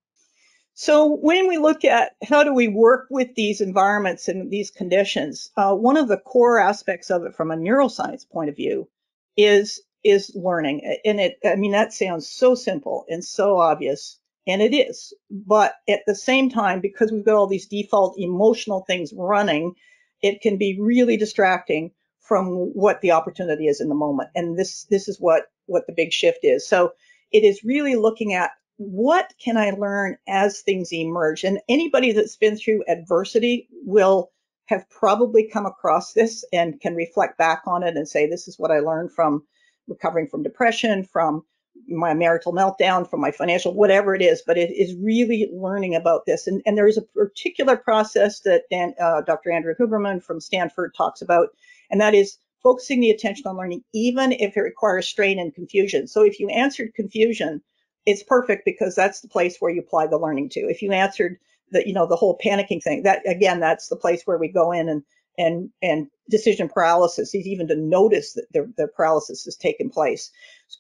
So 0.76 1.16
when 1.18 1.48
we 1.48 1.58
look 1.58 1.86
at 1.86 2.14
how 2.28 2.44
do 2.44 2.54
we 2.54 2.68
work 2.68 3.08
with 3.12 3.36
these 3.36 3.62
environments 3.62 4.28
and 4.28 4.50
these 4.50 4.72
conditions, 4.72 5.52
uh, 5.56 5.76
one 5.76 5.98
of 5.98 6.08
the 6.08 6.18
core 6.18 6.60
aspects 6.60 7.12
of 7.12 7.24
it 7.26 7.36
from 7.36 7.52
a 7.52 7.56
neuroscience 7.56 8.28
point 8.28 8.50
of 8.50 8.56
view 8.56 8.90
is 9.38 9.82
is 10.04 10.32
learning. 10.36 10.98
And 11.06 11.20
it, 11.20 11.38
I 11.46 11.56
mean, 11.56 11.72
that 11.72 11.94
sounds 11.94 12.28
so 12.28 12.56
simple 12.56 13.06
and 13.08 13.24
so 13.24 13.60
obvious, 13.60 14.20
and 14.48 14.62
it 14.62 14.76
is. 14.76 15.14
But 15.30 15.76
at 15.88 16.02
the 16.08 16.16
same 16.16 16.50
time, 16.50 16.82
because 16.82 17.12
we've 17.12 17.24
got 17.26 17.36
all 17.36 17.48
these 17.48 17.68
default 17.68 18.16
emotional 18.18 18.82
things 18.82 19.14
running, 19.16 19.76
it 20.22 20.42
can 20.42 20.58
be 20.58 20.78
really 20.80 21.18
distracting 21.18 21.92
from 22.20 22.48
what 22.74 23.02
the 23.02 23.12
opportunity 23.12 23.68
is 23.68 23.80
in 23.80 23.90
the 23.90 23.96
moment. 23.96 24.30
And 24.36 24.58
this 24.58 24.86
this 24.86 25.08
is 25.08 25.20
what 25.22 25.52
what 25.68 25.86
the 25.86 25.94
big 25.94 26.12
shift 26.12 26.40
is. 26.42 26.68
So 26.68 26.94
it 27.34 27.44
is 27.44 27.64
really 27.64 27.96
looking 27.96 28.34
at 28.34 28.52
what 28.78 29.34
can 29.44 29.58
I 29.58 29.72
learn 29.72 30.18
as 30.28 30.62
things 30.62 30.94
emerge? 30.94 31.44
And 31.44 31.60
anybody 31.70 32.12
that's 32.12 32.36
been 32.36 32.58
through 32.58 32.84
adversity 32.88 33.68
will 33.86 34.32
have 34.68 34.90
probably 34.90 35.48
come 35.48 35.66
across 35.66 36.14
this 36.14 36.44
and 36.54 36.80
can 36.80 36.96
reflect 36.96 37.38
back 37.38 37.64
on 37.68 37.84
it 37.84 37.96
and 37.98 38.08
say, 38.08 38.28
this 38.28 38.48
is 38.48 38.58
what 38.58 38.72
I 38.72 38.80
learned 38.80 39.12
from 39.12 39.44
recovering 39.88 40.28
from 40.28 40.44
depression, 40.44 41.04
from 41.04 41.44
my 41.88 42.14
marital 42.14 42.54
meltdown, 42.54 43.10
from 43.10 43.20
my 43.20 43.32
financial, 43.32 43.74
whatever 43.74 44.16
it 44.16 44.22
is. 44.22 44.42
But 44.46 44.58
it 44.58 44.72
is 44.72 44.96
really 44.96 45.50
learning 45.54 45.96
about 45.96 46.26
this. 46.26 46.48
And, 46.48 46.62
and 46.66 46.78
there 46.78 46.88
is 46.88 46.98
a 46.98 47.02
particular 47.02 47.76
process 47.76 48.40
that 48.42 48.64
Dan, 48.72 48.94
uh, 49.02 49.22
Dr. 49.22 49.52
Andrew 49.52 49.74
Huberman 49.80 50.24
from 50.24 50.40
Stanford 50.40 50.94
talks 50.96 51.22
about, 51.22 51.50
and 51.92 52.00
that 52.00 52.14
is 52.14 52.38
focusing 52.64 53.02
the 53.02 53.12
attention 53.12 53.46
on 53.46 53.58
learning, 53.58 53.84
even 53.94 54.32
if 54.32 54.58
it 54.58 54.62
requires 54.62 55.08
strain 55.08 55.38
and 55.38 55.54
confusion. 55.54 56.08
So 56.08 56.24
if 56.24 56.40
you 56.40 56.50
answered 56.50 56.96
confusion, 56.96 57.62
it's 58.06 58.24
perfect 58.24 58.66
because 58.66 58.96
that's 58.96 59.22
the 59.22 59.28
place 59.28 59.58
where 59.60 59.72
you 59.72 59.82
apply 59.82 60.08
the 60.08 60.18
learning 60.18 60.50
to. 60.50 60.62
If 60.62 60.82
you 60.82 60.92
answered 60.92 61.38
the, 61.72 61.88
you 61.88 61.94
know, 61.94 62.08
the 62.08 62.16
whole 62.16 62.40
panicking 62.44 62.82
thing, 62.82 63.04
that 63.04 63.28
again, 63.28 63.60
that's 63.60 63.88
the 63.88 63.96
place 63.96 64.24
where 64.26 64.38
we 64.38 64.48
go 64.48 64.72
in 64.72 64.90
and 64.90 65.04
and 65.38 65.70
and 65.82 66.08
decision 66.30 66.70
paralysis 66.70 67.34
is 67.34 67.48
even 67.48 67.68
to 67.68 67.76
notice 67.76 68.34
that 68.34 68.46
the, 68.54 68.72
the 68.78 68.88
paralysis 68.88 69.46
has 69.46 69.56
taken 69.56 69.90
place. 69.90 70.32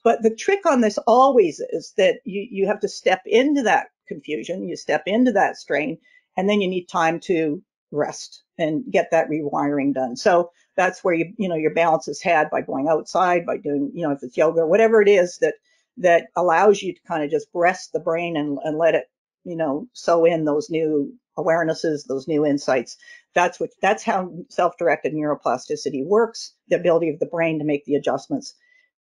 But 0.03 0.21
the 0.21 0.33
trick 0.33 0.65
on 0.65 0.81
this 0.81 0.97
always 0.99 1.59
is 1.71 1.93
that 1.97 2.19
you, 2.25 2.47
you 2.49 2.67
have 2.67 2.79
to 2.81 2.87
step 2.87 3.21
into 3.25 3.61
that 3.63 3.87
confusion, 4.07 4.67
you 4.67 4.75
step 4.75 5.03
into 5.05 5.31
that 5.31 5.57
strain, 5.57 5.97
and 6.37 6.49
then 6.49 6.61
you 6.61 6.67
need 6.67 6.85
time 6.85 7.19
to 7.21 7.61
rest 7.91 8.43
and 8.57 8.83
get 8.91 9.09
that 9.11 9.29
rewiring 9.29 9.93
done. 9.93 10.15
So 10.15 10.51
that's 10.75 11.03
where 11.03 11.13
you, 11.13 11.33
you 11.37 11.47
know, 11.47 11.55
your 11.55 11.73
balance 11.73 12.07
is 12.07 12.21
had 12.21 12.49
by 12.49 12.61
going 12.61 12.87
outside, 12.87 13.45
by 13.45 13.57
doing, 13.57 13.91
you 13.93 14.05
know, 14.05 14.11
if 14.11 14.23
it's 14.23 14.37
yoga 14.37 14.61
or 14.61 14.67
whatever 14.67 15.01
it 15.01 15.09
is 15.09 15.37
that 15.39 15.55
that 15.97 16.27
allows 16.35 16.81
you 16.81 16.93
to 16.93 17.01
kind 17.07 17.23
of 17.23 17.29
just 17.29 17.47
rest 17.53 17.93
the 17.93 17.99
brain 17.99 18.35
and, 18.35 18.57
and 18.63 18.77
let 18.77 18.95
it, 18.95 19.05
you 19.43 19.55
know, 19.55 19.87
sew 19.93 20.25
in 20.25 20.45
those 20.45 20.69
new 20.69 21.13
awarenesses, 21.37 22.07
those 22.07 22.27
new 22.27 22.45
insights. 22.45 22.97
That's 23.35 23.59
what 23.59 23.69
that's 23.81 24.03
how 24.03 24.31
self-directed 24.49 25.13
neuroplasticity 25.13 26.05
works, 26.05 26.53
the 26.69 26.75
ability 26.75 27.09
of 27.09 27.19
the 27.19 27.25
brain 27.25 27.59
to 27.59 27.65
make 27.65 27.85
the 27.85 27.95
adjustments. 27.95 28.55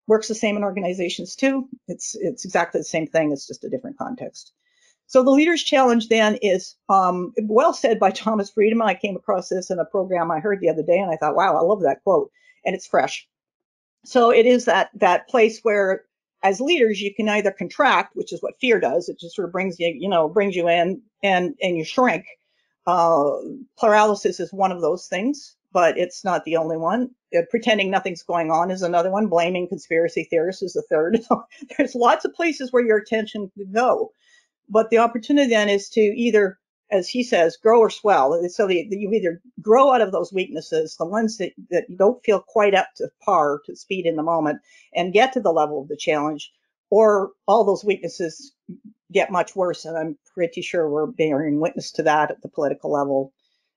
Works 0.07 0.27
the 0.27 0.35
same 0.35 0.57
in 0.57 0.63
organizations 0.63 1.35
too. 1.35 1.67
It's 1.87 2.15
it's 2.19 2.45
exactly 2.45 2.79
the 2.79 2.85
same 2.85 3.07
thing, 3.07 3.31
it's 3.31 3.47
just 3.47 3.63
a 3.63 3.69
different 3.69 3.97
context. 3.97 4.53
So 5.09 5.23
the 5.23 5.31
leader's 5.31 5.63
challenge 5.63 6.07
then 6.07 6.35
is 6.35 6.75
um, 6.87 7.33
well 7.41 7.73
said 7.73 7.99
by 7.99 8.11
Thomas 8.11 8.51
Friedman. 8.51 8.87
I 8.87 8.93
came 8.93 9.15
across 9.15 9.49
this 9.49 9.71
in 9.71 9.79
a 9.79 9.85
program 9.85 10.29
I 10.29 10.39
heard 10.39 10.59
the 10.59 10.69
other 10.69 10.83
day, 10.83 10.99
and 10.99 11.09
I 11.11 11.17
thought, 11.17 11.35
wow, 11.35 11.57
I 11.57 11.61
love 11.61 11.81
that 11.81 12.03
quote, 12.03 12.31
and 12.63 12.75
it's 12.75 12.85
fresh. 12.85 13.27
So 14.05 14.29
it 14.29 14.45
is 14.45 14.65
that 14.65 14.91
that 14.93 15.27
place 15.27 15.61
where 15.63 16.03
as 16.43 16.61
leaders, 16.61 17.01
you 17.01 17.13
can 17.13 17.27
either 17.27 17.51
contract, 17.51 18.15
which 18.15 18.31
is 18.31 18.43
what 18.43 18.59
fear 18.61 18.79
does. 18.79 19.09
It 19.09 19.19
just 19.19 19.35
sort 19.35 19.47
of 19.47 19.51
brings 19.51 19.79
you, 19.79 19.93
you 19.99 20.07
know, 20.07 20.29
brings 20.29 20.55
you 20.55 20.69
in 20.69 21.01
and, 21.23 21.55
and 21.61 21.75
you 21.75 21.83
shrink. 21.83 22.25
Uh, 22.85 23.31
paralysis 23.79 24.39
is 24.39 24.53
one 24.53 24.71
of 24.71 24.81
those 24.81 25.07
things, 25.07 25.55
but 25.73 25.97
it's 25.97 26.23
not 26.23 26.45
the 26.45 26.55
only 26.55 26.77
one. 26.77 27.09
Uh, 27.35 27.41
pretending 27.49 27.89
nothing's 27.89 28.23
going 28.23 28.51
on 28.51 28.71
is 28.71 28.83
another 28.83 29.09
one. 29.09 29.27
Blaming 29.27 29.67
conspiracy 29.67 30.27
theorists 30.29 30.61
is 30.61 30.73
the 30.73 30.83
third. 30.83 31.19
There's 31.77 31.95
lots 31.95 32.25
of 32.25 32.33
places 32.35 32.71
where 32.71 32.85
your 32.85 32.97
attention 32.97 33.51
could 33.57 33.73
go. 33.73 34.11
But 34.69 34.89
the 34.89 34.99
opportunity 34.99 35.49
then 35.49 35.69
is 35.69 35.89
to 35.89 36.01
either 36.01 36.59
as 36.91 37.07
he 37.07 37.23
says, 37.23 37.57
grow 37.57 37.79
or 37.79 37.89
swell. 37.89 38.41
So 38.49 38.67
you 38.67 39.11
either 39.13 39.41
grow 39.61 39.93
out 39.93 40.01
of 40.01 40.11
those 40.11 40.33
weaknesses, 40.33 40.95
the 40.97 41.05
ones 41.05 41.37
that, 41.37 41.51
that 41.69 41.85
you 41.87 41.97
don't 41.97 42.23
feel 42.23 42.39
quite 42.47 42.73
up 42.73 42.87
to 42.97 43.09
par, 43.23 43.61
to 43.65 43.75
speed 43.75 44.05
in 44.05 44.15
the 44.15 44.23
moment, 44.23 44.59
and 44.95 45.13
get 45.13 45.33
to 45.33 45.39
the 45.39 45.51
level 45.51 45.81
of 45.81 45.87
the 45.87 45.97
challenge, 45.97 46.51
or 46.89 47.31
all 47.47 47.63
those 47.63 47.85
weaknesses 47.85 48.53
get 49.11 49.31
much 49.31 49.55
worse. 49.55 49.85
And 49.85 49.97
I'm 49.97 50.17
pretty 50.33 50.61
sure 50.61 50.89
we're 50.89 51.05
bearing 51.05 51.59
witness 51.59 51.91
to 51.93 52.03
that 52.03 52.31
at 52.31 52.41
the 52.41 52.49
political 52.49 52.91
level 52.91 53.33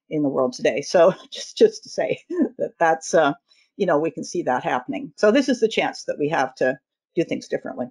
in 0.09 0.23
the 0.23 0.29
world 0.29 0.55
today. 0.55 0.81
So 0.81 1.15
just 1.31 1.57
just 1.59 1.83
to 1.83 1.91
say 1.91 2.21
that 2.59 2.73
that's 2.79 3.13
uh, 3.13 3.35
you 3.77 3.87
know 3.87 3.99
we 3.99 4.11
can 4.11 4.25
see 4.25 4.43
that 4.45 4.65
happening. 4.65 5.13
So 5.17 5.31
this 5.31 5.49
is 5.49 5.61
the 5.61 5.69
chance 5.69 6.05
that 6.05 6.19
we 6.19 6.31
have 6.31 6.55
to 6.57 6.79
do 7.15 7.25
things 7.25 7.49
differently. 7.49 7.89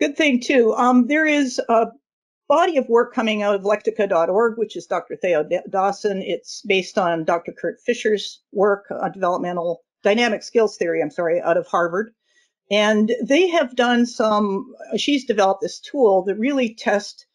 Good 0.00 0.16
thing 0.16 0.40
too. 0.40 0.74
Um, 0.76 1.08
there 1.08 1.26
is 1.26 1.60
a 1.68 1.88
body 2.48 2.78
of 2.78 2.88
work 2.88 3.14
coming 3.14 3.42
out 3.42 3.54
of 3.54 3.62
lectica.org, 3.62 4.56
which 4.56 4.74
is 4.74 4.86
Dr. 4.86 5.14
Theo 5.14 5.46
Dawson. 5.68 6.22
It's 6.22 6.62
based 6.62 6.96
on 6.96 7.24
Dr. 7.24 7.52
Kurt 7.52 7.80
Fischer's 7.82 8.42
work 8.50 8.86
on 8.90 9.12
developmental 9.12 9.82
dynamic 10.02 10.42
skills 10.42 10.78
theory, 10.78 11.02
I'm 11.02 11.10
sorry, 11.10 11.40
out 11.42 11.58
of 11.58 11.66
Harvard. 11.66 12.14
And 12.70 13.12
they 13.22 13.48
have 13.48 13.76
done 13.76 14.06
some, 14.06 14.74
she's 14.96 15.26
developed 15.26 15.60
this 15.60 15.80
tool 15.80 16.22
that 16.24 16.36
really 16.36 16.74
tests 16.74 17.26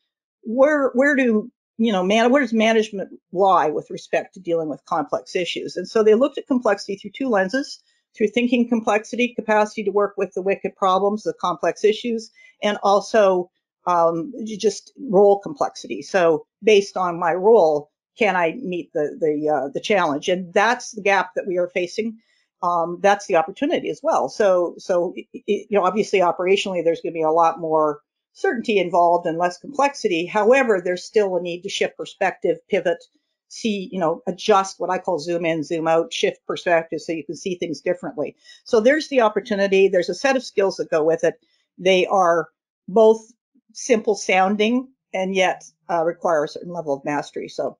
where, 0.41 0.89
where 0.95 1.15
do, 1.15 1.51
you 1.77 1.91
know, 1.91 2.03
man, 2.03 2.31
where 2.31 2.41
does 2.41 2.53
management 2.53 3.09
lie 3.31 3.69
with 3.69 3.91
respect 3.91 4.33
to 4.33 4.39
dealing 4.39 4.69
with 4.69 4.85
complex 4.85 5.35
issues? 5.35 5.77
And 5.77 5.87
so 5.87 6.01
they 6.01 6.15
looked 6.15 6.39
at 6.39 6.47
complexity 6.47 6.95
through 6.95 7.11
two 7.11 7.29
lenses 7.29 7.79
through 8.15 8.29
thinking 8.29 8.67
complexity, 8.67 9.33
capacity 9.33 9.83
to 9.83 9.91
work 9.91 10.15
with 10.17 10.33
the 10.33 10.41
wicked 10.41 10.75
problems, 10.75 11.23
the 11.23 11.33
complex 11.33 11.83
issues, 11.83 12.31
and 12.63 12.77
also 12.83 13.49
um, 13.85 14.33
just 14.45 14.93
role 15.09 15.39
complexity. 15.39 16.01
So 16.01 16.45
based 16.63 16.97
on 16.97 17.19
my 17.19 17.33
role, 17.33 17.91
can 18.17 18.35
I 18.35 18.53
meet 18.53 18.91
the 18.93 19.17
the 19.19 19.49
uh, 19.49 19.69
the 19.73 19.81
challenge? 19.81 20.29
And 20.29 20.53
that's 20.53 20.91
the 20.91 21.01
gap 21.01 21.31
that 21.35 21.47
we 21.47 21.57
are 21.57 21.67
facing. 21.67 22.17
Um, 22.63 22.99
that's 23.01 23.27
the 23.27 23.35
opportunity 23.35 23.89
as 23.89 23.99
well. 24.01 24.29
So 24.29 24.75
so 24.77 25.13
it, 25.15 25.27
you 25.69 25.77
know 25.77 25.83
obviously 25.83 26.19
operationally 26.19 26.83
there's 26.83 27.01
going 27.01 27.13
to 27.13 27.19
be 27.19 27.23
a 27.23 27.29
lot 27.29 27.59
more 27.59 27.99
certainty 28.33 28.77
involved 28.77 29.25
and 29.25 29.37
less 29.37 29.57
complexity. 29.57 30.25
However, 30.25 30.81
there's 30.83 31.03
still 31.03 31.35
a 31.35 31.41
need 31.41 31.61
to 31.63 31.69
shift 31.69 31.97
perspective, 31.97 32.57
pivot, 32.69 33.03
see, 33.47 33.89
you 33.91 33.99
know, 33.99 34.21
adjust 34.27 34.79
what 34.79 34.89
I 34.89 34.97
call 34.97 35.19
zoom 35.19 35.45
in, 35.45 35.63
zoom 35.63 35.87
out, 35.87 36.11
shift 36.11 36.45
perspective 36.45 37.01
so 37.01 37.13
you 37.13 37.23
can 37.23 37.35
see 37.35 37.55
things 37.55 37.81
differently. 37.81 38.35
So 38.63 38.79
there's 38.79 39.07
the 39.07 39.21
opportunity. 39.21 39.87
There's 39.87 40.09
a 40.09 40.15
set 40.15 40.35
of 40.35 40.43
skills 40.43 40.77
that 40.77 40.89
go 40.89 41.03
with 41.03 41.23
it. 41.23 41.35
They 41.77 42.05
are 42.05 42.49
both 42.87 43.31
simple 43.73 44.15
sounding 44.15 44.89
and 45.13 45.35
yet 45.35 45.63
uh, 45.89 46.03
require 46.03 46.43
a 46.43 46.47
certain 46.47 46.73
level 46.73 46.93
of 46.93 47.05
mastery. 47.05 47.49
So, 47.49 47.77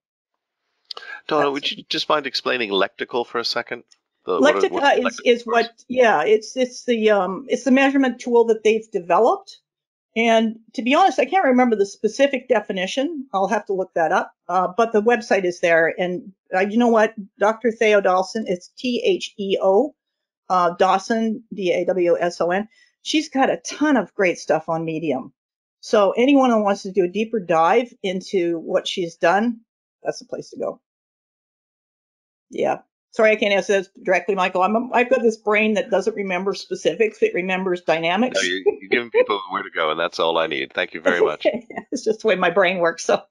Dawna, 1.28 1.52
would 1.52 1.70
you 1.70 1.84
just 1.90 2.08
mind 2.08 2.28
explaining 2.28 2.70
lectical 2.72 3.26
for 3.26 3.40
a 3.40 3.46
second? 3.46 3.84
The, 4.26 4.40
Lectica 4.40 4.72
what 4.72 5.04
what 5.04 5.14
is, 5.14 5.22
is 5.24 5.44
what, 5.44 5.84
yeah, 5.88 6.24
it's 6.24 6.58
it's 6.58 6.86
the 6.86 7.12
um, 7.12 7.46
it's 7.48 7.64
the 7.64 7.72
measurement 7.72 8.20
tool 8.20 8.46
that 8.46 8.64
they've 8.64 8.90
developed 8.92 9.60
and 10.16 10.60
to 10.74 10.82
be 10.82 10.96
honest, 10.96 11.20
I 11.20 11.26
can't 11.26 11.46
remember 11.46 11.76
the 11.76 11.86
specific 11.86 12.48
definition. 12.48 13.28
I'll 13.34 13.48
have 13.48 13.66
to 13.66 13.74
look 13.74 13.94
that 13.96 14.12
up. 14.12 14.34
Uh, 14.48 14.70
but 14.76 14.94
the 14.94 15.02
website 15.02 15.44
is 15.44 15.60
there. 15.60 15.94
And 15.98 16.32
uh, 16.54 16.62
you 16.62 16.78
know 16.78 16.88
what? 16.88 17.14
Dr. 17.38 17.72
Theo 17.72 18.00
Dawson, 18.00 18.46
it's 18.48 18.70
T 18.78 19.02
H 19.06 19.34
E 19.38 19.58
O 19.62 19.94
uh, 20.50 20.72
Dawson, 20.78 21.44
D 21.54 21.72
A 21.74 21.86
W 21.86 22.18
S 22.20 22.40
O 22.40 22.52
N. 22.52 22.68
She's 23.02 23.30
got 23.30 23.50
a 23.50 23.58
ton 23.58 23.98
of 23.98 24.14
great 24.16 24.38
stuff 24.38 24.70
on 24.70 24.86
Medium. 24.86 25.34
So 25.82 26.12
anyone 26.12 26.50
who 26.50 26.64
wants 26.64 26.84
to 26.84 26.92
do 26.92 27.04
a 27.04 27.10
deeper 27.10 27.40
dive 27.40 27.94
into 28.02 28.58
what 28.60 28.88
she's 28.88 29.16
done, 29.18 29.60
that's 30.02 30.20
the 30.20 30.26
place 30.26 30.50
to 30.52 30.58
go. 30.58 30.82
Yeah. 32.50 32.80
Sorry, 33.16 33.32
I 33.32 33.38
can't 33.38 33.54
answer 33.54 33.72
this 33.72 33.90
directly, 34.04 34.36
Michael. 34.36 34.62
I'm, 34.62 34.92
I've 34.92 35.10
got 35.10 35.22
this 35.22 35.38
brain 35.38 35.76
that 35.76 35.90
doesn't 35.90 36.18
remember 36.18 36.54
specifics; 36.54 37.24
it 37.24 37.34
remembers 37.34 37.80
dynamics. 37.80 38.36
No, 38.36 38.42
you're, 38.42 38.60
you're 38.82 38.90
giving 38.90 39.10
people 39.10 39.40
where 39.52 39.64
to 39.64 39.70
go, 39.70 39.90
and 39.90 39.98
that's 39.98 40.20
all 40.20 40.38
I 40.38 40.48
need. 40.48 40.74
Thank 40.74 40.94
you 40.94 41.00
very 41.00 41.22
much. 41.22 41.46
it's 41.94 42.04
just 42.04 42.24
the 42.24 42.28
way 42.28 42.36
my 42.36 42.50
brain 42.50 42.80
works. 42.80 43.06
So, 43.06 43.22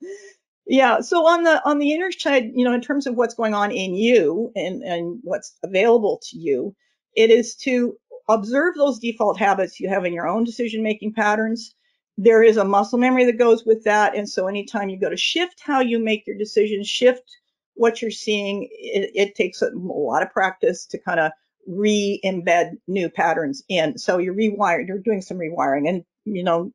yeah. 0.66 1.02
So 1.02 1.26
on 1.26 1.42
the 1.42 1.62
on 1.68 1.80
the 1.80 1.92
inner 1.92 2.10
side, 2.12 2.50
you 2.54 2.64
know, 2.64 2.72
in 2.72 2.80
terms 2.80 3.06
of 3.06 3.16
what's 3.16 3.34
going 3.34 3.52
on 3.52 3.72
in 3.72 3.94
you 3.94 4.50
and 4.56 4.82
and 4.82 5.20
what's 5.22 5.54
available 5.62 6.18
to 6.30 6.38
you, 6.38 6.74
it 7.14 7.30
is 7.30 7.54
to 7.56 7.94
observe 8.30 8.76
those 8.76 8.98
default 8.98 9.38
habits 9.38 9.80
you 9.80 9.90
have 9.90 10.06
in 10.06 10.14
your 10.14 10.26
own 10.26 10.44
decision 10.44 10.82
making 10.82 11.12
patterns. 11.12 11.74
There 12.16 12.42
is 12.42 12.56
a 12.56 12.64
muscle 12.64 12.98
memory 12.98 13.26
that 13.26 13.36
goes 13.36 13.66
with 13.66 13.84
that, 13.84 14.16
and 14.16 14.26
so 14.26 14.46
anytime 14.46 14.88
you 14.88 14.98
go 14.98 15.10
to 15.10 15.16
shift 15.18 15.60
how 15.60 15.80
you 15.80 15.98
make 15.98 16.26
your 16.26 16.38
decisions, 16.38 16.88
shift 16.88 17.36
what 17.74 18.00
you're 18.00 18.10
seeing, 18.10 18.68
it, 18.70 19.10
it 19.14 19.34
takes 19.34 19.62
a, 19.62 19.70
lot 19.74 20.22
of 20.22 20.30
practice 20.30 20.86
to 20.86 20.98
kind 20.98 21.20
of 21.20 21.32
re-embed 21.66 22.72
new 22.86 23.08
patterns 23.08 23.62
in. 23.68 23.98
So 23.98 24.18
you're 24.18 24.34
rewiring, 24.34 24.86
you're 24.86 24.98
doing 24.98 25.22
some 25.22 25.38
rewiring, 25.38 25.88
and 25.88 26.04
you 26.24 26.44
know 26.44 26.72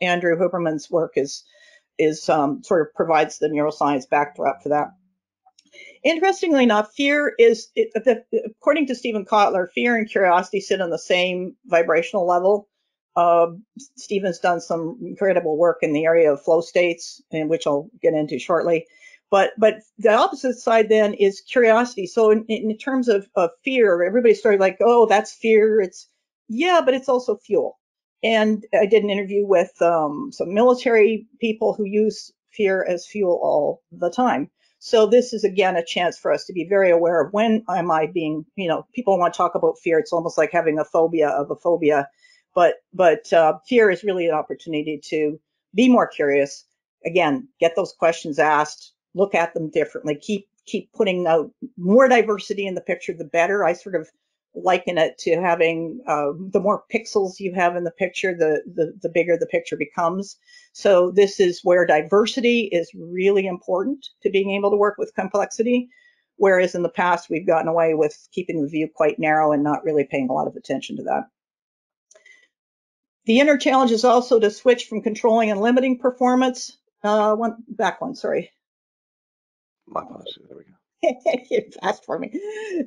Andrew 0.00 0.36
Huberman's 0.36 0.90
work 0.90 1.12
is 1.16 1.44
is 1.98 2.28
um, 2.28 2.62
sort 2.62 2.82
of 2.82 2.94
provides 2.94 3.38
the 3.38 3.48
neuroscience 3.48 4.08
backdrop 4.08 4.62
for 4.62 4.68
that. 4.70 4.88
Interestingly 6.04 6.62
enough, 6.62 6.92
fear 6.94 7.34
is, 7.38 7.68
it, 7.74 7.90
according 8.46 8.86
to 8.86 8.94
Steven 8.94 9.24
Kotler, 9.24 9.68
fear 9.74 9.96
and 9.96 10.08
curiosity 10.08 10.60
sit 10.60 10.80
on 10.80 10.90
the 10.90 10.98
same 10.98 11.56
vibrational 11.66 12.26
level. 12.26 12.68
Uh, 13.16 13.48
Steven's 13.96 14.38
done 14.38 14.60
some 14.60 14.98
incredible 15.02 15.58
work 15.58 15.78
in 15.82 15.92
the 15.92 16.04
area 16.04 16.32
of 16.32 16.42
flow 16.42 16.60
states, 16.60 17.20
in 17.32 17.48
which 17.48 17.66
I'll 17.66 17.90
get 18.00 18.14
into 18.14 18.38
shortly. 18.38 18.86
But 19.30 19.52
but 19.58 19.80
the 19.98 20.12
opposite 20.14 20.58
side 20.58 20.88
then 20.88 21.14
is 21.14 21.42
curiosity. 21.42 22.06
So 22.06 22.30
in, 22.30 22.44
in 22.46 22.76
terms 22.78 23.08
of, 23.08 23.28
of 23.34 23.50
fear, 23.64 24.02
everybody 24.02 24.34
started 24.34 24.60
like, 24.60 24.78
oh, 24.80 25.06
that's 25.06 25.34
fear. 25.34 25.80
It's 25.80 26.08
yeah, 26.48 26.80
but 26.84 26.94
it's 26.94 27.08
also 27.08 27.36
fuel. 27.36 27.78
And 28.22 28.64
I 28.72 28.86
did 28.86 29.04
an 29.04 29.10
interview 29.10 29.46
with 29.46 29.70
um, 29.82 30.30
some 30.32 30.54
military 30.54 31.26
people 31.40 31.74
who 31.74 31.84
use 31.84 32.32
fear 32.52 32.84
as 32.88 33.06
fuel 33.06 33.38
all 33.42 33.82
the 33.92 34.10
time. 34.10 34.50
So 34.80 35.06
this 35.06 35.32
is 35.32 35.44
again 35.44 35.76
a 35.76 35.84
chance 35.84 36.18
for 36.18 36.32
us 36.32 36.44
to 36.46 36.52
be 36.52 36.66
very 36.68 36.90
aware 36.90 37.20
of 37.20 37.32
when 37.32 37.64
am 37.68 37.90
I 37.90 38.06
being, 38.06 38.46
you 38.56 38.68
know, 38.68 38.86
people 38.94 39.18
want 39.18 39.34
to 39.34 39.38
talk 39.38 39.54
about 39.54 39.78
fear. 39.82 39.98
It's 39.98 40.12
almost 40.12 40.38
like 40.38 40.52
having 40.52 40.78
a 40.78 40.84
phobia 40.84 41.28
of 41.28 41.50
a 41.50 41.56
phobia, 41.56 42.08
but 42.54 42.76
but 42.94 43.32
uh, 43.32 43.58
fear 43.66 43.90
is 43.90 44.04
really 44.04 44.28
an 44.28 44.34
opportunity 44.34 45.00
to 45.10 45.38
be 45.74 45.88
more 45.88 46.06
curious. 46.06 46.64
Again, 47.04 47.48
get 47.60 47.76
those 47.76 47.92
questions 47.92 48.38
asked, 48.38 48.92
look 49.18 49.34
at 49.34 49.52
them 49.52 49.68
differently, 49.70 50.14
keep 50.14 50.48
keep 50.64 50.92
putting 50.92 51.26
out 51.26 51.50
more 51.76 52.08
diversity 52.08 52.66
in 52.66 52.74
the 52.74 52.80
picture, 52.80 53.12
the 53.12 53.24
better. 53.24 53.64
I 53.64 53.72
sort 53.72 53.94
of 53.94 54.08
liken 54.54 54.98
it 54.98 55.18
to 55.18 55.40
having 55.40 56.00
uh, 56.06 56.32
the 56.50 56.60
more 56.60 56.84
pixels 56.92 57.38
you 57.38 57.54
have 57.54 57.76
in 57.76 57.84
the 57.84 57.90
picture, 57.90 58.34
the, 58.34 58.62
the 58.74 58.94
the 59.02 59.08
bigger 59.08 59.36
the 59.36 59.46
picture 59.46 59.76
becomes. 59.76 60.36
So 60.72 61.10
this 61.10 61.40
is 61.40 61.64
where 61.64 61.86
diversity 61.86 62.68
is 62.72 62.90
really 62.94 63.46
important 63.46 64.06
to 64.22 64.30
being 64.30 64.50
able 64.52 64.70
to 64.70 64.76
work 64.76 64.96
with 64.98 65.14
complexity. 65.14 65.88
Whereas 66.36 66.76
in 66.76 66.82
the 66.82 66.88
past, 66.88 67.28
we've 67.28 67.46
gotten 67.46 67.66
away 67.68 67.94
with 67.94 68.28
keeping 68.32 68.62
the 68.62 68.68
view 68.68 68.88
quite 68.94 69.18
narrow 69.18 69.50
and 69.52 69.64
not 69.64 69.84
really 69.84 70.04
paying 70.04 70.28
a 70.30 70.32
lot 70.32 70.46
of 70.46 70.54
attention 70.54 70.96
to 70.96 71.02
that. 71.04 71.24
The 73.26 73.40
inner 73.40 73.58
challenge 73.58 73.90
is 73.90 74.04
also 74.04 74.38
to 74.38 74.50
switch 74.50 74.86
from 74.86 75.02
controlling 75.02 75.50
and 75.50 75.60
limiting 75.60 75.98
performance. 75.98 76.78
Uh, 77.02 77.34
one 77.34 77.56
back 77.68 78.00
one, 78.00 78.14
sorry. 78.14 78.50
My 79.90 80.02
apologies. 80.02 80.38
There 80.48 80.58
we 80.58 80.64
go. 80.64 81.70
fast 81.82 82.04
for 82.04 82.18
me. 82.18 82.32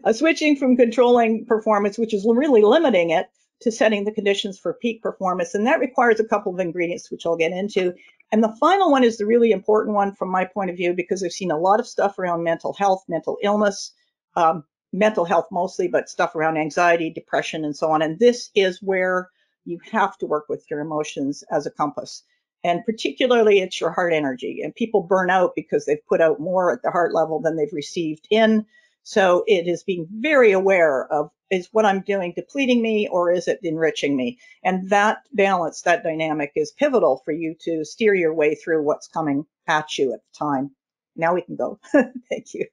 Uh, 0.03 0.13
switching 0.13 0.55
from 0.55 0.75
controlling 0.75 1.45
performance, 1.45 1.97
which 1.97 2.13
is 2.13 2.25
really 2.29 2.61
limiting 2.61 3.09
it, 3.09 3.27
to 3.61 3.71
setting 3.71 4.03
the 4.05 4.11
conditions 4.11 4.59
for 4.59 4.73
peak 4.73 5.01
performance. 5.01 5.53
And 5.53 5.65
that 5.67 5.79
requires 5.79 6.19
a 6.19 6.25
couple 6.25 6.53
of 6.53 6.59
ingredients, 6.59 7.11
which 7.11 7.25
I'll 7.25 7.37
get 7.37 7.51
into. 7.51 7.93
And 8.31 8.43
the 8.43 8.55
final 8.59 8.91
one 8.91 9.03
is 9.03 9.17
the 9.17 9.25
really 9.25 9.51
important 9.51 9.95
one 9.95 10.13
from 10.15 10.29
my 10.29 10.45
point 10.45 10.69
of 10.69 10.77
view, 10.77 10.93
because 10.93 11.23
I've 11.23 11.31
seen 11.31 11.51
a 11.51 11.57
lot 11.57 11.79
of 11.79 11.87
stuff 11.87 12.17
around 12.17 12.43
mental 12.43 12.73
health, 12.73 13.03
mental 13.07 13.37
illness, 13.43 13.93
um, 14.35 14.63
mental 14.93 15.25
health 15.25 15.47
mostly, 15.51 15.87
but 15.87 16.09
stuff 16.09 16.35
around 16.35 16.57
anxiety, 16.57 17.09
depression, 17.09 17.63
and 17.63 17.75
so 17.75 17.91
on. 17.91 18.01
And 18.01 18.19
this 18.19 18.49
is 18.55 18.81
where 18.81 19.29
you 19.65 19.79
have 19.91 20.17
to 20.17 20.25
work 20.25 20.45
with 20.49 20.65
your 20.69 20.79
emotions 20.79 21.43
as 21.51 21.65
a 21.65 21.71
compass 21.71 22.23
and 22.63 22.85
particularly 22.85 23.59
it's 23.59 23.81
your 23.81 23.91
heart 23.91 24.13
energy 24.13 24.61
and 24.63 24.75
people 24.75 25.01
burn 25.03 25.29
out 25.29 25.53
because 25.55 25.85
they've 25.85 26.05
put 26.07 26.21
out 26.21 26.39
more 26.39 26.71
at 26.71 26.81
the 26.83 26.91
heart 26.91 27.13
level 27.13 27.41
than 27.41 27.57
they've 27.57 27.73
received 27.73 28.27
in 28.31 28.65
So 29.03 29.43
it 29.47 29.67
is 29.67 29.83
being 29.83 30.07
very 30.11 30.51
aware 30.51 31.07
of 31.11 31.31
is 31.49 31.69
what 31.71 31.85
I'm 31.85 32.01
doing 32.01 32.33
depleting 32.35 32.81
me 32.81 33.07
or 33.09 33.31
is 33.31 33.47
it 33.47 33.59
enriching 33.63 34.15
me? 34.15 34.39
And 34.63 34.89
that 34.89 35.19
balance, 35.33 35.81
that 35.81 36.03
dynamic 36.03 36.51
is 36.55 36.71
pivotal 36.71 37.21
for 37.25 37.31
you 37.31 37.55
to 37.61 37.83
steer 37.85 38.13
your 38.13 38.33
way 38.33 38.55
through 38.55 38.83
what's 38.83 39.07
coming 39.07 39.45
at 39.67 39.97
you 39.97 40.13
at 40.13 40.21
the 40.21 40.37
time. 40.45 40.71
Now 41.15 41.33
we 41.33 41.41
can 41.41 41.55
go. 41.55 41.79
Thank 42.29 42.53
you. 42.53 42.67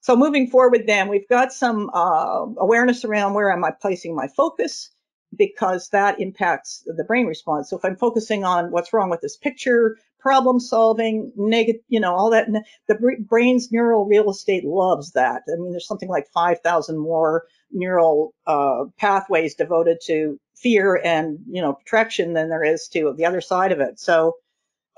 So 0.00 0.16
moving 0.16 0.48
forward 0.48 0.84
then, 0.86 1.08
we've 1.08 1.28
got 1.28 1.52
some 1.52 1.90
uh, 1.94 2.46
awareness 2.58 3.04
around 3.04 3.34
where 3.34 3.52
am 3.52 3.64
I 3.64 3.72
placing 3.72 4.16
my 4.16 4.28
focus 4.28 4.90
because 5.36 5.88
that 5.90 6.20
impacts 6.20 6.84
the 6.86 7.04
brain 7.04 7.26
response. 7.26 7.70
So 7.70 7.76
if 7.76 7.84
I'm 7.84 7.96
focusing 7.96 8.44
on 8.44 8.70
what's 8.70 8.92
wrong 8.92 9.10
with 9.10 9.20
this 9.20 9.36
picture, 9.36 9.96
problem 10.18 10.58
solving, 10.58 11.32
negative, 11.36 11.80
you 11.88 12.00
know, 12.00 12.14
all 12.14 12.30
that, 12.30 12.48
the 12.86 13.16
brain's 13.20 13.70
neural 13.70 14.04
real 14.04 14.30
estate 14.30 14.64
loves 14.64 15.12
that. 15.12 15.42
I 15.52 15.56
mean, 15.56 15.70
there's 15.70 15.86
something 15.86 16.08
like 16.08 16.28
5,000 16.32 16.98
more 16.98 17.44
neural 17.70 18.34
uh, 18.46 18.84
pathways 18.98 19.54
devoted 19.54 19.98
to 20.06 20.40
fear 20.56 21.00
and, 21.04 21.38
you 21.48 21.62
know, 21.62 21.74
protection 21.74 22.32
than 22.32 22.48
there 22.48 22.64
is 22.64 22.88
to 22.88 23.14
the 23.16 23.26
other 23.26 23.40
side 23.40 23.72
of 23.72 23.80
it. 23.80 24.00
So 24.00 24.34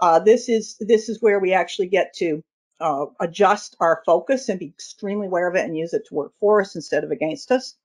uh, 0.00 0.18
this 0.18 0.48
is 0.48 0.76
this 0.80 1.08
is 1.08 1.20
where 1.20 1.38
we 1.38 1.52
actually 1.52 1.88
get 1.88 2.14
to 2.14 2.42
uh, 2.80 3.06
adjust 3.20 3.76
our 3.80 4.02
focus 4.06 4.48
and 4.48 4.58
be 4.58 4.66
extremely 4.66 5.26
aware 5.26 5.48
of 5.48 5.56
it 5.56 5.64
and 5.64 5.76
use 5.76 5.92
it 5.92 6.06
to 6.06 6.14
work 6.14 6.32
for 6.40 6.60
us 6.62 6.74
instead 6.74 7.04
of 7.04 7.10
against 7.10 7.52
us. 7.52 7.76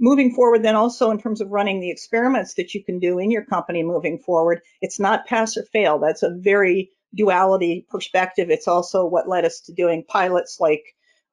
Moving 0.00 0.34
forward, 0.34 0.64
then 0.64 0.74
also 0.74 1.10
in 1.10 1.18
terms 1.18 1.40
of 1.40 1.50
running 1.50 1.80
the 1.80 1.90
experiments 1.90 2.54
that 2.54 2.74
you 2.74 2.84
can 2.84 2.98
do 2.98 3.18
in 3.18 3.30
your 3.30 3.44
company 3.44 3.82
moving 3.82 4.18
forward, 4.18 4.60
it's 4.80 4.98
not 4.98 5.26
pass 5.26 5.56
or 5.56 5.62
fail. 5.64 5.98
That's 5.98 6.22
a 6.22 6.34
very 6.34 6.90
duality 7.14 7.86
perspective. 7.88 8.50
It's 8.50 8.66
also 8.66 9.06
what 9.06 9.28
led 9.28 9.44
us 9.44 9.60
to 9.60 9.72
doing 9.72 10.04
pilots 10.08 10.58
like 10.58 10.82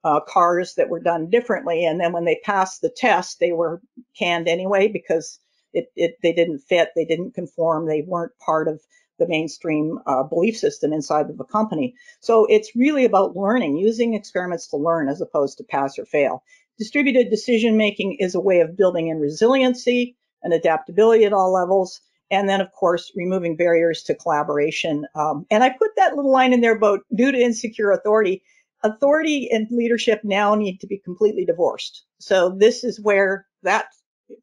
uh, 0.03 0.19
cars 0.19 0.75
that 0.75 0.89
were 0.89 0.99
done 0.99 1.29
differently. 1.29 1.85
And 1.85 1.99
then 1.99 2.11
when 2.11 2.25
they 2.25 2.39
passed 2.43 2.81
the 2.81 2.93
test, 2.95 3.39
they 3.39 3.51
were 3.51 3.81
canned 4.17 4.47
anyway 4.47 4.87
because 4.87 5.39
it, 5.73 5.91
it 5.95 6.17
they 6.21 6.33
didn't 6.33 6.59
fit, 6.59 6.89
they 6.95 7.05
didn't 7.05 7.33
conform, 7.33 7.87
they 7.87 8.03
weren't 8.07 8.37
part 8.39 8.67
of 8.67 8.81
the 9.19 9.27
mainstream 9.27 9.99
uh, 10.07 10.23
belief 10.23 10.57
system 10.57 10.91
inside 10.91 11.29
of 11.29 11.39
a 11.39 11.45
company. 11.45 11.93
So 12.21 12.45
it's 12.49 12.75
really 12.75 13.05
about 13.05 13.35
learning, 13.35 13.77
using 13.77 14.15
experiments 14.15 14.67
to 14.69 14.77
learn 14.77 15.09
as 15.09 15.21
opposed 15.21 15.59
to 15.59 15.63
pass 15.63 15.99
or 15.99 16.05
fail. 16.05 16.43
Distributed 16.81 17.29
decision 17.29 17.77
making 17.77 18.15
is 18.19 18.33
a 18.33 18.39
way 18.39 18.59
of 18.59 18.75
building 18.75 19.09
in 19.09 19.19
resiliency 19.19 20.17
and 20.41 20.51
adaptability 20.51 21.25
at 21.25 21.31
all 21.31 21.53
levels. 21.53 22.01
And 22.31 22.49
then, 22.49 22.59
of 22.59 22.71
course, 22.71 23.11
removing 23.15 23.55
barriers 23.55 24.01
to 24.05 24.15
collaboration. 24.15 25.05
Um, 25.13 25.45
and 25.51 25.63
I 25.63 25.69
put 25.69 25.91
that 25.97 26.15
little 26.15 26.31
line 26.31 26.53
in 26.53 26.61
there 26.61 26.75
about 26.75 27.01
due 27.13 27.31
to 27.31 27.37
insecure 27.37 27.91
authority. 27.91 28.41
Authority 28.81 29.47
and 29.51 29.67
leadership 29.69 30.21
now 30.23 30.55
need 30.55 30.79
to 30.79 30.87
be 30.87 30.97
completely 30.97 31.45
divorced. 31.45 32.03
So 32.17 32.49
this 32.49 32.83
is 32.83 32.99
where 32.99 33.45
that 33.61 33.85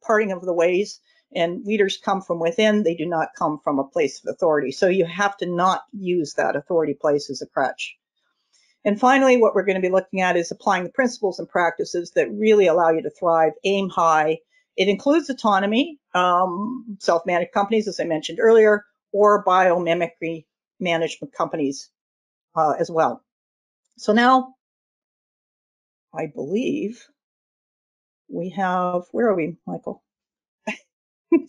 parting 0.06 0.30
of 0.30 0.42
the 0.42 0.54
ways 0.54 1.00
and 1.34 1.64
leaders 1.64 1.98
come 1.98 2.22
from 2.22 2.38
within. 2.38 2.84
They 2.84 2.94
do 2.94 3.04
not 3.04 3.30
come 3.36 3.58
from 3.64 3.80
a 3.80 3.88
place 3.88 4.22
of 4.22 4.32
authority. 4.32 4.70
So 4.70 4.86
you 4.86 5.06
have 5.06 5.36
to 5.38 5.46
not 5.46 5.82
use 5.92 6.34
that 6.34 6.54
authority 6.54 6.94
place 6.94 7.30
as 7.30 7.42
a 7.42 7.48
crutch. 7.48 7.97
And 8.84 8.98
finally, 8.98 9.36
what 9.36 9.54
we're 9.54 9.64
going 9.64 9.80
to 9.80 9.86
be 9.86 9.92
looking 9.92 10.20
at 10.20 10.36
is 10.36 10.50
applying 10.50 10.84
the 10.84 10.90
principles 10.90 11.38
and 11.38 11.48
practices 11.48 12.12
that 12.12 12.30
really 12.32 12.66
allow 12.66 12.90
you 12.90 13.02
to 13.02 13.10
thrive, 13.10 13.52
aim 13.64 13.88
high. 13.88 14.38
It 14.76 14.88
includes 14.88 15.28
autonomy, 15.28 15.98
um, 16.14 16.96
self-managed 17.00 17.52
companies, 17.52 17.88
as 17.88 18.00
I 18.00 18.04
mentioned 18.04 18.38
earlier, 18.40 18.84
or 19.12 19.44
biomimicry 19.44 20.44
management 20.80 21.34
companies 21.34 21.90
uh, 22.56 22.74
as 22.78 22.90
well. 22.90 23.24
So 23.96 24.12
now, 24.12 24.54
I 26.14 26.26
believe 26.26 27.04
we 28.28 28.50
have, 28.50 29.04
where 29.12 29.28
are 29.28 29.34
we, 29.34 29.56
Michael? 29.66 30.02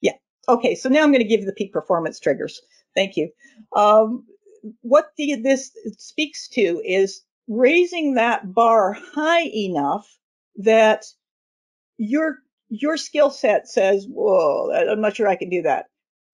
yeah. 0.00 0.12
Okay. 0.48 0.74
So 0.74 0.88
now 0.88 1.02
I'm 1.02 1.10
going 1.10 1.22
to 1.22 1.28
give 1.28 1.40
you 1.40 1.46
the 1.46 1.52
peak 1.52 1.72
performance 1.72 2.20
triggers. 2.20 2.60
Thank 2.94 3.16
you. 3.16 3.30
Um, 3.74 4.24
what 4.82 5.10
the, 5.16 5.36
this 5.36 5.70
speaks 5.98 6.48
to 6.48 6.82
is 6.84 7.22
raising 7.48 8.14
that 8.14 8.54
bar 8.54 8.92
high 8.92 9.44
enough 9.44 10.18
that 10.56 11.04
your 11.98 12.38
your 12.68 12.96
skill 12.96 13.30
set 13.30 13.68
says, 13.68 14.06
"Whoa, 14.08 14.72
I'm 14.72 15.00
not 15.00 15.16
sure 15.16 15.28
I 15.28 15.36
can 15.36 15.50
do 15.50 15.62
that." 15.62 15.86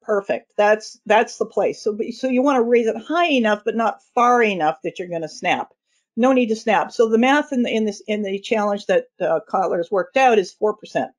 Perfect. 0.02 0.52
That's 0.56 0.98
that's 1.06 1.38
the 1.38 1.46
place. 1.46 1.82
So 1.82 1.98
so 2.12 2.28
you 2.28 2.42
want 2.42 2.56
to 2.56 2.62
raise 2.62 2.86
it 2.86 2.96
high 2.96 3.28
enough, 3.28 3.62
but 3.64 3.76
not 3.76 4.02
far 4.14 4.42
enough 4.42 4.78
that 4.84 4.98
you're 4.98 5.08
going 5.08 5.22
to 5.22 5.28
snap. 5.28 5.68
No 6.16 6.32
need 6.32 6.48
to 6.48 6.56
snap. 6.56 6.92
So 6.92 7.08
the 7.08 7.18
math 7.18 7.52
in 7.52 7.62
the 7.62 7.70
in 7.70 7.84
this 7.84 8.02
in 8.08 8.22
the 8.22 8.38
challenge 8.40 8.86
that 8.86 9.06
uh, 9.20 9.40
has 9.52 9.90
worked 9.90 10.16
out 10.16 10.38
is 10.38 10.52
four 10.52 10.76
percent. 10.76 11.12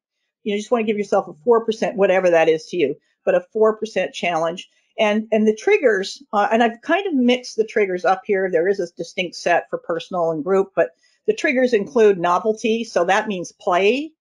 You 0.43 0.57
just 0.57 0.71
want 0.71 0.81
to 0.81 0.85
give 0.85 0.97
yourself 0.97 1.27
a 1.27 1.33
4%, 1.47 1.95
whatever 1.95 2.29
that 2.29 2.49
is 2.49 2.65
to 2.67 2.77
you, 2.77 2.95
but 3.25 3.35
a 3.35 3.45
4% 3.55 4.13
challenge. 4.13 4.69
And, 4.99 5.27
and 5.31 5.47
the 5.47 5.55
triggers, 5.55 6.21
uh, 6.33 6.47
and 6.51 6.61
I've 6.61 6.81
kind 6.81 7.07
of 7.07 7.13
mixed 7.13 7.55
the 7.55 7.65
triggers 7.65 8.05
up 8.05 8.21
here. 8.25 8.49
There 8.51 8.67
is 8.67 8.79
a 8.79 8.87
distinct 8.95 9.35
set 9.35 9.69
for 9.69 9.79
personal 9.79 10.31
and 10.31 10.43
group, 10.43 10.71
but 10.75 10.91
the 11.25 11.33
triggers 11.33 11.73
include 11.73 12.19
novelty. 12.19 12.83
So 12.83 13.05
that 13.05 13.27
means 13.27 13.51
play. 13.53 14.11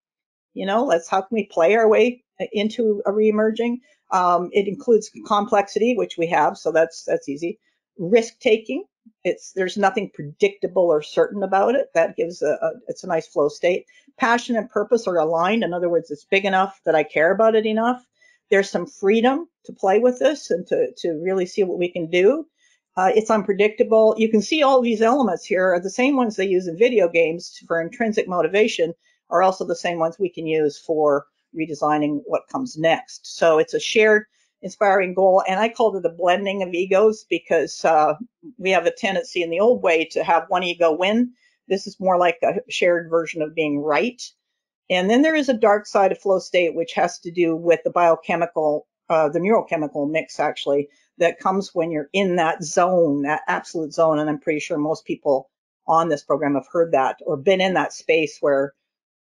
You 0.53 0.65
know, 0.65 0.85
let's 0.85 1.09
how 1.09 1.21
can 1.21 1.35
we 1.35 1.45
play 1.45 1.75
our 1.75 1.87
way 1.87 2.23
into 2.51 3.01
a 3.05 3.11
reemerging? 3.11 3.77
Um, 4.11 4.49
it 4.51 4.67
includes 4.67 5.11
complexity, 5.25 5.95
which 5.95 6.17
we 6.17 6.27
have, 6.27 6.57
so 6.57 6.71
that's 6.71 7.03
that's 7.03 7.27
easy. 7.27 7.59
Risk 7.97 8.39
taking, 8.39 8.85
it's 9.23 9.51
there's 9.53 9.77
nothing 9.77 10.11
predictable 10.13 10.83
or 10.83 11.01
certain 11.01 11.43
about 11.43 11.75
it. 11.75 11.87
That 11.93 12.15
gives 12.15 12.41
a, 12.41 12.57
a, 12.61 12.71
it's 12.87 13.03
a 13.03 13.07
nice 13.07 13.27
flow 13.27 13.49
state. 13.49 13.85
Passion 14.17 14.55
and 14.55 14.69
purpose 14.69 15.07
are 15.07 15.17
aligned. 15.17 15.63
In 15.63 15.73
other 15.73 15.89
words, 15.89 16.11
it's 16.11 16.25
big 16.25 16.45
enough 16.45 16.79
that 16.85 16.95
I 16.95 17.03
care 17.03 17.31
about 17.31 17.55
it 17.55 17.65
enough. 17.65 18.05
There's 18.53 18.69
some 18.69 18.85
freedom 18.85 19.49
to 19.65 19.73
play 19.73 19.97
with 19.97 20.19
this 20.19 20.51
and 20.51 20.67
to 20.67 20.93
to 20.97 21.13
really 21.23 21.47
see 21.47 21.63
what 21.63 21.79
we 21.79 21.89
can 21.89 22.07
do. 22.07 22.45
Uh, 22.95 23.11
it's 23.15 23.31
unpredictable. 23.31 24.13
You 24.15 24.29
can 24.29 24.43
see 24.43 24.61
all 24.61 24.79
these 24.79 25.01
elements 25.01 25.43
here 25.43 25.73
are 25.73 25.79
the 25.79 25.89
same 25.89 26.15
ones 26.15 26.35
they 26.35 26.45
use 26.45 26.67
in 26.67 26.77
video 26.77 27.09
games 27.09 27.59
for 27.67 27.81
intrinsic 27.81 28.27
motivation 28.27 28.93
are 29.31 29.41
also 29.41 29.65
the 29.65 29.75
same 29.75 29.97
ones 29.97 30.19
we 30.19 30.29
can 30.29 30.45
use 30.45 30.77
for 30.77 31.25
redesigning 31.57 32.21
what 32.25 32.47
comes 32.47 32.77
next. 32.77 33.35
So 33.37 33.57
it's 33.57 33.73
a 33.73 33.79
shared 33.79 34.25
inspiring 34.61 35.15
goal. 35.15 35.43
And 35.47 35.59
I 35.59 35.69
called 35.69 35.95
it 35.95 36.05
a 36.05 36.09
blending 36.09 36.61
of 36.61 36.75
egos 36.75 37.25
because 37.27 37.83
uh, 37.83 38.13
we 38.59 38.69
have 38.69 38.85
a 38.85 38.91
tendency 38.91 39.41
in 39.41 39.49
the 39.49 39.59
old 39.59 39.81
way 39.81 40.05
to 40.11 40.23
have 40.23 40.45
one 40.49 40.61
ego 40.61 40.95
win. 40.95 41.33
This 41.67 41.87
is 41.87 41.99
more 41.99 42.19
like 42.19 42.37
a 42.43 42.61
shared 42.69 43.09
version 43.09 43.41
of 43.41 43.55
being 43.55 43.79
right. 43.79 44.21
And 44.89 45.09
then 45.09 45.21
there 45.21 45.35
is 45.35 45.49
a 45.49 45.53
dark 45.53 45.85
side 45.85 46.11
of 46.11 46.19
flow 46.19 46.39
state, 46.39 46.75
which 46.75 46.93
has 46.93 47.19
to 47.19 47.31
do 47.31 47.55
with 47.55 47.79
the 47.83 47.89
biochemical, 47.89 48.87
uh, 49.09 49.29
the 49.29 49.39
neurochemical 49.39 50.09
mix 50.09 50.39
actually, 50.39 50.89
that 51.17 51.39
comes 51.39 51.73
when 51.73 51.91
you're 51.91 52.09
in 52.13 52.35
that 52.35 52.63
zone, 52.63 53.21
that 53.23 53.41
absolute 53.47 53.93
zone. 53.93 54.19
And 54.19 54.29
I'm 54.29 54.39
pretty 54.39 54.59
sure 54.59 54.77
most 54.77 55.05
people 55.05 55.49
on 55.87 56.09
this 56.09 56.23
program 56.23 56.55
have 56.55 56.67
heard 56.71 56.91
that 56.91 57.17
or 57.25 57.37
been 57.37 57.61
in 57.61 57.73
that 57.73 57.93
space 57.93 58.37
where 58.39 58.73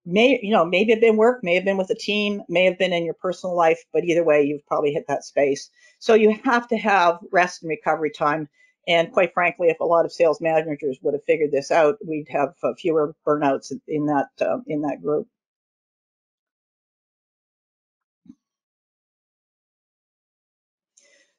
may 0.05 0.39
you 0.41 0.51
know 0.51 0.65
maybe 0.65 0.91
have 0.91 1.01
been 1.01 1.17
work 1.17 1.43
may 1.43 1.53
have 1.53 1.65
been 1.65 1.77
with 1.77 1.89
a 1.89 1.95
team 1.95 2.41
may 2.47 2.63
have 2.63 2.77
been 2.77 2.93
in 2.93 3.03
your 3.03 3.13
personal 3.13 3.55
life 3.55 3.83
but 3.93 4.03
either 4.05 4.23
way 4.23 4.41
you've 4.41 4.65
probably 4.65 4.91
hit 4.91 5.05
that 5.07 5.23
space. 5.23 5.69
So 5.99 6.13
you 6.13 6.37
have 6.43 6.67
to 6.69 6.77
have 6.77 7.19
rest 7.31 7.61
and 7.61 7.69
recovery 7.69 8.11
time. 8.11 8.49
And 8.87 9.11
quite 9.11 9.33
frankly 9.33 9.67
if 9.67 9.79
a 9.79 9.85
lot 9.85 10.05
of 10.05 10.11
sales 10.11 10.41
managers 10.41 10.97
would 11.01 11.13
have 11.13 11.25
figured 11.25 11.51
this 11.51 11.71
out 11.71 11.97
we'd 12.05 12.29
have 12.29 12.55
uh, 12.63 12.73
fewer 12.75 13.15
burnouts 13.25 13.71
in 13.87 14.05
that 14.07 14.29
uh, 14.39 14.59
in 14.67 14.81
that 14.81 15.01
group 15.01 15.27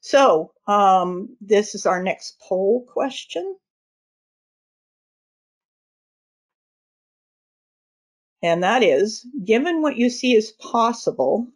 so 0.09 0.53
um, 0.67 1.37
this 1.39 1.75
is 1.75 1.85
our 1.85 2.03
next 2.03 2.41
poll 2.41 2.87
question 2.91 3.59
and 8.43 8.63
that 8.63 8.83
is, 8.83 9.27
given 9.45 9.83
what 9.83 9.99
you 9.99 10.09
see 10.09 10.35
as 10.35 10.53
possible, 10.53 11.47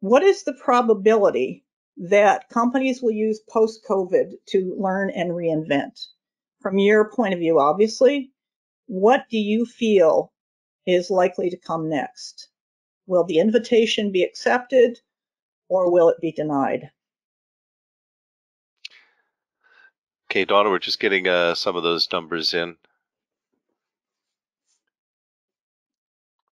what 0.00 0.22
is 0.22 0.42
the 0.42 0.52
probability 0.52 1.64
that 1.96 2.50
companies 2.50 3.00
will 3.00 3.10
use 3.10 3.40
post-COVID 3.48 4.32
to 4.48 4.76
learn 4.78 5.08
and 5.08 5.30
reinvent? 5.30 6.08
From 6.60 6.78
your 6.78 7.10
point 7.10 7.32
of 7.32 7.40
view, 7.40 7.58
obviously, 7.58 8.32
what 8.84 9.24
do 9.30 9.38
you 9.38 9.64
feel 9.64 10.30
is 10.84 11.08
likely 11.08 11.48
to 11.48 11.56
come 11.56 11.88
next? 11.88 12.50
Will 13.06 13.24
the 13.24 13.38
invitation 13.38 14.12
be 14.12 14.22
accepted 14.22 15.00
or 15.68 15.90
will 15.90 16.08
it 16.08 16.20
be 16.20 16.32
denied? 16.32 16.90
Okay, 20.30 20.44
Dawna, 20.44 20.70
we're 20.70 20.78
just 20.78 21.00
getting 21.00 21.26
uh, 21.26 21.54
some 21.54 21.76
of 21.76 21.82
those 21.82 22.12
numbers 22.12 22.52
in. 22.52 22.76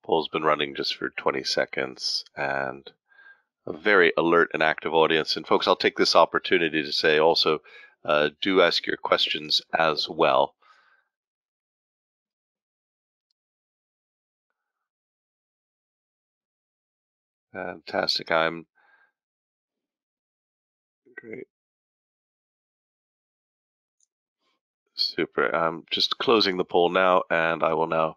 Poll's 0.05 0.29
been 0.29 0.45
running 0.45 0.75
just 0.75 0.95
for 0.97 1.09
20 1.11 1.43
seconds 1.45 2.25
and 2.37 2.93
a 3.67 3.73
very 3.73 4.13
alert 4.17 4.51
and 4.53 4.63
active 4.63 4.93
audience. 4.95 5.37
And 5.37 5.47
folks, 5.47 5.67
I'll 5.67 5.77
take 5.77 5.97
this 5.97 6.15
opportunity 6.15 6.83
to 6.83 6.93
say 6.93 7.19
also, 7.19 7.61
uh, 8.05 8.31
do 8.41 8.61
ask 8.61 8.87
your 8.87 8.99
questions 8.99 9.63
as 9.77 10.09
well. 10.09 10.55
Fantastic. 17.53 18.31
I'm 18.31 18.67
great. 21.25 21.47
Super. 24.95 25.55
I'm 25.55 25.85
just 25.91 26.19
closing 26.19 26.57
the 26.57 26.65
poll 26.65 26.91
now, 26.91 27.23
and 27.31 27.63
I 27.63 27.75
will 27.75 27.87
now 27.87 28.17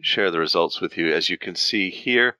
share 0.00 0.30
the 0.30 0.38
results 0.38 0.80
with 0.80 0.96
you. 0.96 1.12
As 1.12 1.28
you 1.28 1.38
can 1.38 1.54
see 1.54 1.90
here, 1.90 2.36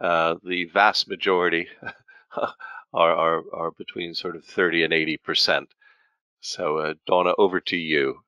uh, 0.00 0.36
the 0.42 0.64
vast 0.64 1.08
majority 1.08 1.68
are, 2.36 2.54
are, 2.92 3.42
are 3.52 3.70
between 3.72 4.14
sort 4.14 4.36
of 4.36 4.44
30 4.44 4.84
and 4.84 4.92
80 4.92 5.16
percent. 5.18 5.68
So, 6.40 6.78
uh, 6.78 6.94
Dawna, 7.08 7.34
over 7.38 7.60
to 7.60 7.76
you. 7.76 8.20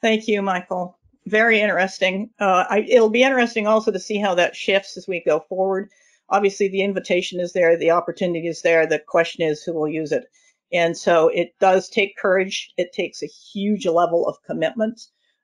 Thank 0.00 0.28
you, 0.28 0.40
Michael. 0.42 0.96
Very 1.26 1.60
interesting. 1.60 2.30
Uh, 2.40 2.64
I, 2.70 2.78
it'll 2.88 3.10
be 3.10 3.22
interesting 3.22 3.66
also 3.66 3.90
to 3.90 3.98
see 3.98 4.18
how 4.18 4.34
that 4.36 4.56
shifts 4.56 4.96
as 4.96 5.06
we 5.06 5.20
go 5.20 5.40
forward 5.40 5.90
obviously 6.30 6.68
the 6.68 6.82
invitation 6.82 7.40
is 7.40 7.52
there, 7.52 7.76
the 7.76 7.90
opportunity 7.90 8.46
is 8.48 8.62
there. 8.62 8.86
The 8.86 8.98
question 8.98 9.42
is 9.42 9.62
who 9.62 9.74
will 9.74 9.88
use 9.88 10.12
it. 10.12 10.24
And 10.72 10.96
so 10.96 11.28
it 11.28 11.54
does 11.60 11.88
take 11.88 12.16
courage. 12.16 12.72
It 12.76 12.92
takes 12.92 13.22
a 13.22 13.26
huge 13.26 13.86
level 13.86 14.26
of 14.26 14.36
commitment. 14.46 15.00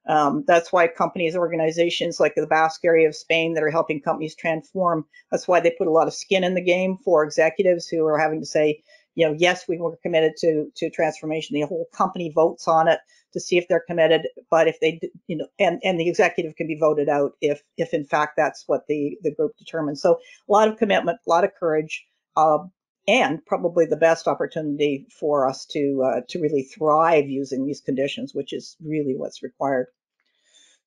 Um, 0.07 0.44
that's 0.47 0.70
why 0.70 0.87
companies, 0.88 1.35
organizations 1.35 2.20
like 2.20 2.35
the 2.35 2.47
Basque 2.47 2.85
area 2.85 3.09
of 3.09 3.16
Spain 3.16 3.55
that 3.55 3.62
are 3.62 3.70
helping 3.70 4.03
companies 4.03 4.35
transform, 4.35 5.07
that's 5.31 5.49
why 5.49 5.61
they 5.61 5.75
put 5.79 5.87
a 5.87 5.92
lot 5.92 6.09
of 6.09 6.14
skin 6.14 6.44
in 6.44 6.55
the 6.55 6.61
game 6.61 6.99
for 7.03 7.25
executives 7.25 7.88
who 7.88 8.05
are 8.05 8.18
having 8.18 8.40
to 8.40 8.47
say, 8.47 8.83
you 9.14 9.27
know, 9.27 9.35
yes, 9.38 9.66
we 9.66 9.79
were 9.79 9.97
committed 10.03 10.33
to 10.38 10.66
to 10.77 10.90
transformation. 10.90 11.55
The 11.55 11.66
whole 11.66 11.87
company 11.94 12.31
votes 12.35 12.68
on 12.68 12.88
it 12.88 12.99
to 13.35 13.40
see 13.40 13.59
if 13.59 13.68
they're 13.68 13.85
committed. 13.87 14.27
But 14.51 14.66
if 14.66 14.81
they, 14.81 14.99
you 15.27 15.37
know, 15.37 15.47
and 15.59 15.81
and 15.85 16.01
the 16.01 16.09
executive 16.09 16.57
can 16.57 16.66
be 16.66 16.79
voted 16.79 17.09
out 17.09 17.33
if 17.42 17.62
if 17.77 17.92
in 17.92 18.05
fact 18.05 18.33
that's 18.37 18.64
what 18.66 18.87
the 18.88 19.18
the 19.23 19.35
group 19.35 19.53
determines. 19.59 20.01
So 20.01 20.14
a 20.49 20.53
lot 20.53 20.68
of 20.68 20.79
commitment, 20.79 21.18
a 21.27 21.31
lot 21.31 21.44
of 21.44 21.51
courage, 21.61 22.07
uh, 22.37 22.59
and 23.07 23.44
probably 23.44 23.85
the 23.85 23.97
best 23.97 24.27
opportunity 24.27 25.07
for 25.11 25.47
us 25.47 25.66
to 25.66 26.03
uh, 26.05 26.20
to 26.29 26.40
really 26.40 26.62
thrive 26.62 27.29
using 27.29 27.66
these 27.66 27.83
conditions, 27.83 28.35
which 28.35 28.53
is 28.55 28.77
really 28.83 29.14
what's 29.16 29.42
required. 29.42 29.88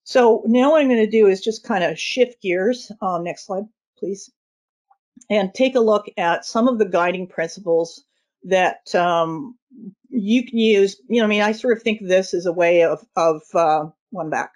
So 0.04 0.42
now 0.46 0.72
what 0.72 0.82
I'm 0.82 0.88
going 0.88 1.06
to 1.06 1.12
do 1.12 1.28
is 1.28 1.42
just 1.42 1.66
kind 1.66 1.84
of 1.84 2.00
shift 2.00 2.42
gears. 2.42 2.92
Um, 3.02 3.26
next 3.26 3.46
slide, 3.46 3.66
please. 4.00 4.32
And 5.30 5.54
take 5.54 5.76
a 5.76 5.82
look 5.82 6.06
at 6.16 6.46
some 6.46 6.70
of 6.70 6.80
the 6.80 6.86
guiding 6.86 7.28
principles 7.28 8.06
that 8.44 8.94
um, 8.96 9.58
you 10.10 10.46
can 10.46 10.58
use. 10.58 11.00
You 11.10 11.20
know, 11.20 11.26
I 11.26 11.28
mean, 11.28 11.42
I 11.42 11.52
sort 11.52 11.78
of 11.78 11.84
think 11.84 12.02
this 12.02 12.34
as 12.34 12.46
a 12.46 12.54
way 12.54 12.84
of 12.84 13.04
of 13.16 13.42
uh, 13.54 13.86
one 14.12 14.30
back, 14.30 14.52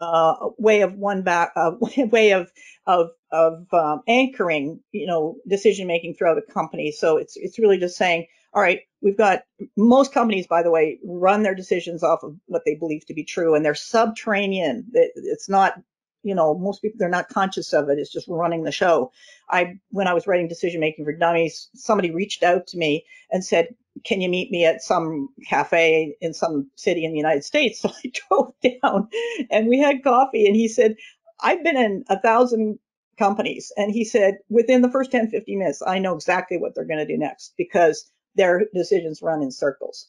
uh, 0.00 0.34
a 0.40 0.48
way 0.58 0.82
of 0.82 0.94
one 0.94 1.22
back, 1.22 1.52
a 1.56 1.72
way 2.06 2.32
of 2.32 2.50
of 2.86 3.10
of 3.30 3.66
um, 3.72 4.02
anchoring, 4.08 4.80
you 4.92 5.06
know, 5.06 5.36
decision 5.48 5.86
making 5.86 6.14
throughout 6.14 6.38
a 6.38 6.52
company. 6.52 6.92
So 6.92 7.16
it's 7.16 7.36
it's 7.36 7.58
really 7.58 7.78
just 7.78 7.96
saying, 7.96 8.26
all 8.54 8.62
right, 8.62 8.80
we've 9.00 9.18
got 9.18 9.42
most 9.76 10.12
companies, 10.12 10.46
by 10.46 10.62
the 10.62 10.70
way, 10.70 10.98
run 11.04 11.42
their 11.42 11.54
decisions 11.54 12.02
off 12.02 12.22
of 12.22 12.36
what 12.46 12.62
they 12.64 12.74
believe 12.74 13.06
to 13.06 13.14
be 13.14 13.24
true, 13.24 13.54
and 13.54 13.64
they're 13.64 13.74
subterranean. 13.74 14.86
It's 14.92 15.48
not 15.48 15.74
you 16.22 16.34
know, 16.34 16.58
most 16.58 16.82
people 16.82 16.96
they're 16.98 17.08
not 17.08 17.28
conscious 17.28 17.72
of 17.72 17.88
it. 17.88 17.98
It's 17.98 18.12
just 18.12 18.28
running 18.28 18.64
the 18.64 18.72
show. 18.72 19.12
I 19.50 19.78
when 19.90 20.08
I 20.08 20.14
was 20.14 20.26
writing 20.26 20.48
decision 20.48 20.80
making 20.80 21.04
for 21.04 21.12
dummies, 21.12 21.68
somebody 21.74 22.10
reached 22.10 22.42
out 22.42 22.66
to 22.68 22.78
me 22.78 23.04
and 23.30 23.44
said, 23.44 23.68
"Can 24.04 24.20
you 24.20 24.28
meet 24.28 24.50
me 24.50 24.64
at 24.64 24.82
some 24.82 25.28
cafe 25.46 26.16
in 26.20 26.32
some 26.34 26.70
city 26.76 27.04
in 27.04 27.12
the 27.12 27.18
United 27.18 27.44
States?" 27.44 27.80
So 27.82 27.90
I 27.90 28.12
drove 28.12 28.54
down 28.82 29.08
and 29.50 29.68
we 29.68 29.78
had 29.78 30.04
coffee 30.04 30.46
and 30.46 30.56
he 30.56 30.68
said, 30.68 30.96
"I've 31.40 31.62
been 31.64 31.76
in 31.76 32.04
a 32.08 32.20
thousand 32.20 32.78
companies." 33.18 33.72
And 33.76 33.92
he 33.92 34.04
said, 34.04 34.38
"Within 34.48 34.82
the 34.82 34.90
first 34.90 35.10
10 35.10 35.28
15 35.30 35.58
minutes, 35.58 35.82
I 35.86 35.98
know 35.98 36.14
exactly 36.14 36.56
what 36.58 36.74
they're 36.74 36.84
going 36.84 37.06
to 37.06 37.12
do 37.12 37.18
next 37.18 37.54
because 37.56 38.10
their 38.34 38.66
decisions 38.74 39.22
run 39.22 39.42
in 39.42 39.50
circles." 39.50 40.08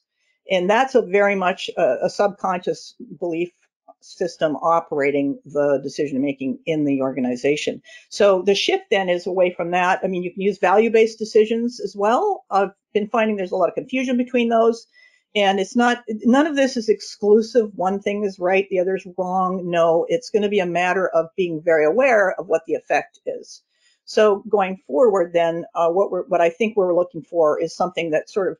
And 0.51 0.69
that's 0.69 0.95
a 0.95 1.01
very 1.01 1.35
much 1.35 1.69
a, 1.77 2.05
a 2.05 2.09
subconscious 2.09 2.95
belief 3.19 3.51
system 4.01 4.55
operating 4.57 5.39
the 5.45 5.79
decision 5.83 6.21
making 6.21 6.59
in 6.65 6.85
the 6.85 7.01
organization. 7.01 7.81
So 8.09 8.41
the 8.41 8.55
shift 8.55 8.85
then 8.91 9.09
is 9.09 9.27
away 9.27 9.53
from 9.53 9.71
that. 9.71 9.99
I 10.03 10.07
mean, 10.07 10.23
you 10.23 10.33
can 10.33 10.41
use 10.41 10.57
value 10.57 10.91
based 10.91 11.19
decisions 11.19 11.79
as 11.79 11.95
well. 11.95 12.45
I've 12.49 12.71
been 12.93 13.09
finding 13.09 13.35
there's 13.35 13.51
a 13.51 13.55
lot 13.55 13.69
of 13.69 13.75
confusion 13.75 14.17
between 14.17 14.49
those. 14.49 14.87
And 15.35 15.59
it's 15.59 15.75
not, 15.75 16.03
none 16.07 16.47
of 16.47 16.55
this 16.55 16.75
is 16.75 16.89
exclusive. 16.89 17.69
One 17.75 17.99
thing 18.01 18.23
is 18.23 18.39
right, 18.39 18.65
the 18.69 18.79
other 18.79 18.95
is 18.95 19.07
wrong. 19.17 19.69
No, 19.69 20.05
it's 20.09 20.31
going 20.31 20.41
to 20.41 20.49
be 20.49 20.59
a 20.59 20.65
matter 20.65 21.07
of 21.07 21.27
being 21.37 21.61
very 21.63 21.85
aware 21.85 22.33
of 22.39 22.47
what 22.47 22.63
the 22.65 22.73
effect 22.73 23.19
is. 23.27 23.61
So 24.05 24.43
going 24.49 24.77
forward, 24.87 25.33
then, 25.33 25.65
uh, 25.75 25.89
what 25.89 26.27
what 26.29 26.41
I 26.41 26.49
think 26.49 26.75
we're 26.75 26.95
looking 26.95 27.21
for 27.21 27.61
is 27.61 27.75
something 27.75 28.09
that 28.09 28.27
sort 28.27 28.51
of 28.51 28.57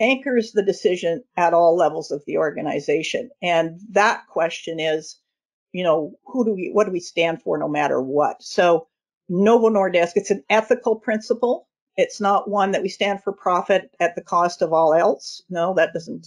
anchors 0.00 0.52
the 0.52 0.62
decision 0.62 1.22
at 1.36 1.54
all 1.54 1.76
levels 1.76 2.10
of 2.10 2.22
the 2.26 2.38
organization. 2.38 3.30
And 3.42 3.80
that 3.90 4.26
question 4.28 4.78
is, 4.78 5.18
you 5.72 5.84
know, 5.84 6.14
who 6.24 6.44
do 6.44 6.54
we, 6.54 6.70
what 6.72 6.84
do 6.84 6.92
we 6.92 7.00
stand 7.00 7.42
for 7.42 7.58
no 7.58 7.68
matter 7.68 8.00
what? 8.00 8.42
So 8.42 8.88
Novo 9.28 9.68
Nordisk, 9.68 10.12
it's 10.14 10.30
an 10.30 10.44
ethical 10.50 10.96
principle. 10.96 11.68
It's 11.96 12.20
not 12.20 12.48
one 12.48 12.72
that 12.72 12.82
we 12.82 12.88
stand 12.88 13.22
for 13.22 13.32
profit 13.32 13.90
at 14.00 14.14
the 14.14 14.22
cost 14.22 14.62
of 14.62 14.72
all 14.72 14.94
else. 14.94 15.42
No, 15.48 15.74
that 15.74 15.92
doesn't 15.92 16.26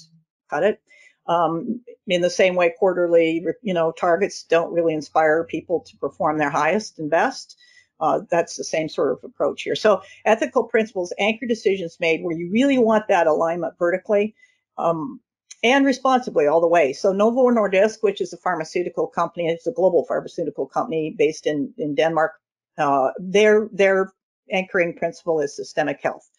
cut 0.49 0.63
it. 0.63 0.81
Um, 1.27 1.81
in 2.07 2.21
the 2.21 2.29
same 2.29 2.55
way, 2.55 2.73
quarterly, 2.77 3.45
you 3.61 3.73
know, 3.73 3.91
targets 3.91 4.43
don't 4.43 4.73
really 4.73 4.95
inspire 4.95 5.43
people 5.43 5.81
to 5.81 5.97
perform 5.97 6.39
their 6.39 6.49
highest 6.49 6.97
and 6.97 7.09
best. 7.09 7.55
Uh, 7.99 8.21
that's 8.29 8.55
the 8.55 8.63
same 8.63 8.87
sort 8.87 9.11
of 9.11 9.23
approach 9.23 9.63
here. 9.63 9.75
So 9.75 10.01
ethical 10.25 10.63
principles 10.63 11.13
anchor 11.19 11.45
decisions 11.45 11.97
made 11.99 12.23
where 12.23 12.35
you 12.35 12.49
really 12.51 12.77
want 12.77 13.07
that 13.09 13.27
alignment 13.27 13.73
vertically 13.77 14.35
um, 14.77 15.19
and 15.63 15.85
responsibly 15.85 16.47
all 16.47 16.61
the 16.61 16.67
way. 16.67 16.93
So 16.93 17.11
Novo 17.11 17.49
Nordisk, 17.49 17.97
which 18.01 18.21
is 18.21 18.31
a 18.31 18.37
pharmaceutical 18.37 19.07
company, 19.07 19.47
it's 19.47 19.67
a 19.67 19.73
global 19.73 20.05
pharmaceutical 20.05 20.65
company 20.65 21.13
based 21.17 21.45
in, 21.45 21.73
in 21.77 21.95
Denmark. 21.95 22.33
Uh, 22.77 23.09
their, 23.19 23.67
their 23.73 24.13
anchoring 24.51 24.95
principle 24.95 25.41
is 25.41 25.55
systemic 25.55 25.99
health. 26.01 26.29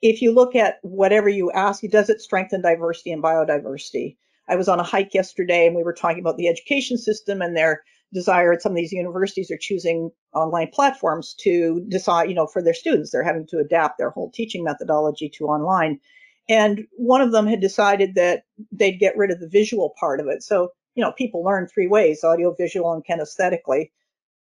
If 0.00 0.20
you 0.20 0.32
look 0.34 0.56
at 0.56 0.78
whatever 0.82 1.28
you 1.28 1.52
ask, 1.52 1.84
does 1.84 2.10
it 2.10 2.20
strengthen 2.20 2.60
diversity 2.60 3.12
and 3.12 3.22
biodiversity? 3.22 4.16
I 4.48 4.56
was 4.56 4.68
on 4.68 4.80
a 4.80 4.82
hike 4.82 5.14
yesterday 5.14 5.68
and 5.68 5.76
we 5.76 5.84
were 5.84 5.92
talking 5.92 6.18
about 6.18 6.36
the 6.36 6.48
education 6.48 6.98
system 6.98 7.40
and 7.40 7.56
their 7.56 7.84
desire 8.12 8.52
at 8.52 8.62
some 8.62 8.72
of 8.72 8.76
these 8.76 8.92
universities 8.92 9.50
are 9.50 9.58
choosing 9.58 10.10
online 10.34 10.68
platforms 10.72 11.34
to 11.40 11.84
decide, 11.88 12.28
you 12.28 12.34
know, 12.34 12.46
for 12.46 12.62
their 12.62 12.74
students. 12.74 13.10
They're 13.10 13.22
having 13.22 13.46
to 13.48 13.58
adapt 13.58 13.98
their 13.98 14.10
whole 14.10 14.30
teaching 14.30 14.64
methodology 14.64 15.28
to 15.36 15.46
online. 15.46 16.00
And 16.48 16.86
one 16.92 17.20
of 17.20 17.32
them 17.32 17.46
had 17.46 17.60
decided 17.60 18.14
that 18.16 18.44
they'd 18.70 18.98
get 18.98 19.16
rid 19.16 19.30
of 19.30 19.40
the 19.40 19.48
visual 19.48 19.94
part 19.98 20.20
of 20.20 20.26
it. 20.26 20.42
So, 20.42 20.70
you 20.94 21.02
know, 21.02 21.12
people 21.12 21.42
learn 21.42 21.68
three 21.68 21.86
ways, 21.86 22.24
audio, 22.24 22.54
visual, 22.54 22.92
and 22.92 23.04
kinesthetically. 23.04 23.90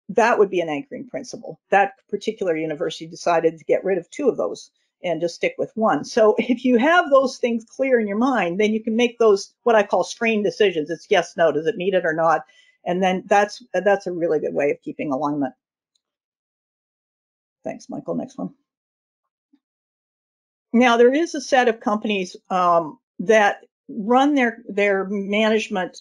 That 0.09 0.38
would 0.38 0.51
be 0.51 0.61
an 0.61 0.68
anchoring 0.68 1.09
principle. 1.09 1.61
That 1.71 1.92
particular 2.09 2.57
university 2.57 3.07
decided 3.07 3.59
to 3.59 3.64
get 3.64 3.85
rid 3.85 3.99
of 3.99 4.09
two 4.11 4.29
of 4.29 4.37
those 4.37 4.71
and 5.03 5.21
just 5.21 5.37
stick 5.37 5.55
with 5.59 5.73
one. 5.75 6.05
So 6.05 6.35
if 6.38 6.64
you 6.64 6.77
have 6.79 7.11
those 7.11 7.38
things 7.38 7.64
clear 7.64 7.99
in 7.99 8.07
your 8.07 8.18
mind, 8.18 8.61
then 8.61 8.73
you 8.73 8.83
can 8.83 8.97
make 8.97 9.18
those 9.18 9.55
what 9.64 9.75
I 9.75 9.83
call 9.83 10.05
strain 10.05 10.42
decisions. 10.42 10.90
It's 10.90 11.07
yes, 11.11 11.35
no, 11.37 11.53
does 11.53 11.66
it 11.66 11.77
need 11.77 11.94
it 11.94 12.07
or 12.07 12.14
not? 12.14 12.42
And 12.87 13.03
then 13.03 13.25
that's 13.27 13.62
that's 13.73 14.07
a 14.07 14.12
really 14.12 14.41
good 14.41 14.55
way 14.55 14.71
of 14.71 14.81
keeping 14.83 15.12
alignment. 15.12 15.55
Thanks, 17.64 17.88
Michael. 17.88 18.14
Next 18.14 18.38
one. 18.38 18.55
Now 20.73 20.97
there 20.97 21.12
is 21.12 21.35
a 21.35 21.41
set 21.41 21.69
of 21.69 21.81
companies 21.81 22.37
um, 22.51 22.99
that 23.19 23.64
run 23.88 24.35
their 24.35 24.62
their 24.69 25.07
management 25.09 25.99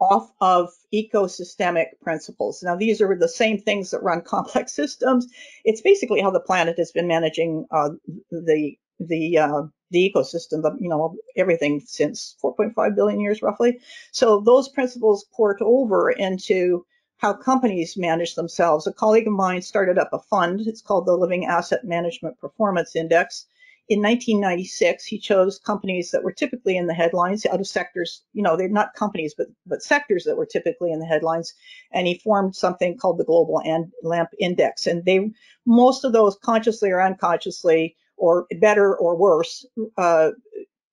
off 0.00 0.30
of 0.40 0.70
ecosystemic 0.94 1.86
principles. 2.02 2.62
Now 2.62 2.76
these 2.76 3.00
are 3.00 3.16
the 3.16 3.28
same 3.28 3.58
things 3.58 3.90
that 3.90 4.02
run 4.02 4.22
complex 4.26 4.72
systems. 4.72 5.26
It's 5.64 5.80
basically 5.80 6.20
how 6.20 6.30
the 6.30 6.40
planet 6.40 6.78
has 6.78 6.92
been 6.92 7.08
managing 7.08 7.66
uh, 7.70 7.90
the 8.30 8.76
the 9.00 9.38
uh, 9.38 9.62
the 9.90 10.12
ecosystem, 10.12 10.62
you 10.80 10.88
know, 10.88 11.16
everything 11.36 11.80
since 11.86 12.36
4.5 12.42 12.94
billion 12.94 13.20
years 13.20 13.42
roughly. 13.42 13.80
So 14.12 14.40
those 14.40 14.68
principles 14.68 15.24
port 15.32 15.58
over 15.60 16.10
into 16.10 16.84
how 17.18 17.32
companies 17.32 17.96
manage 17.96 18.34
themselves. 18.34 18.86
A 18.86 18.92
colleague 18.92 19.26
of 19.26 19.32
mine 19.32 19.62
started 19.62 19.98
up 19.98 20.10
a 20.12 20.18
fund. 20.18 20.60
It's 20.60 20.82
called 20.82 21.06
the 21.06 21.16
Living 21.16 21.46
Asset 21.46 21.84
Management 21.84 22.38
Performance 22.38 22.94
Index. 22.94 23.46
In 23.88 24.02
1996, 24.02 25.06
he 25.06 25.18
chose 25.18 25.58
companies 25.58 26.10
that 26.10 26.22
were 26.22 26.32
typically 26.32 26.76
in 26.76 26.86
the 26.86 26.94
headlines 26.94 27.46
out 27.46 27.58
of 27.58 27.66
sectors, 27.66 28.22
you 28.34 28.42
know, 28.42 28.54
they're 28.54 28.68
not 28.68 28.94
companies, 28.94 29.34
but, 29.36 29.46
but 29.66 29.82
sectors 29.82 30.24
that 30.24 30.36
were 30.36 30.46
typically 30.46 30.92
in 30.92 31.00
the 31.00 31.06
headlines. 31.06 31.54
And 31.90 32.06
he 32.06 32.18
formed 32.18 32.54
something 32.54 32.98
called 32.98 33.16
the 33.16 33.24
Global 33.24 33.62
Lamp 34.02 34.30
Index. 34.38 34.86
And 34.86 35.06
they, 35.06 35.30
most 35.64 36.04
of 36.04 36.12
those 36.12 36.36
consciously 36.36 36.90
or 36.90 37.00
unconsciously, 37.00 37.96
or 38.18 38.46
better 38.60 38.96
or 38.96 39.16
worse, 39.16 39.64
uh, 39.96 40.30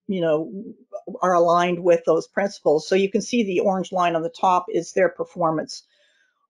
you 0.08 0.22
know, 0.22 0.52
are 1.22 1.34
aligned 1.34 1.84
with 1.84 2.02
those 2.06 2.28
principles. 2.28 2.88
So 2.88 2.96
you 2.96 3.10
can 3.10 3.22
see 3.22 3.44
the 3.44 3.60
orange 3.60 3.92
line 3.92 4.16
on 4.16 4.22
the 4.22 4.30
top 4.30 4.68
is 4.70 4.94
their 4.94 5.10
performance. 5.10 5.84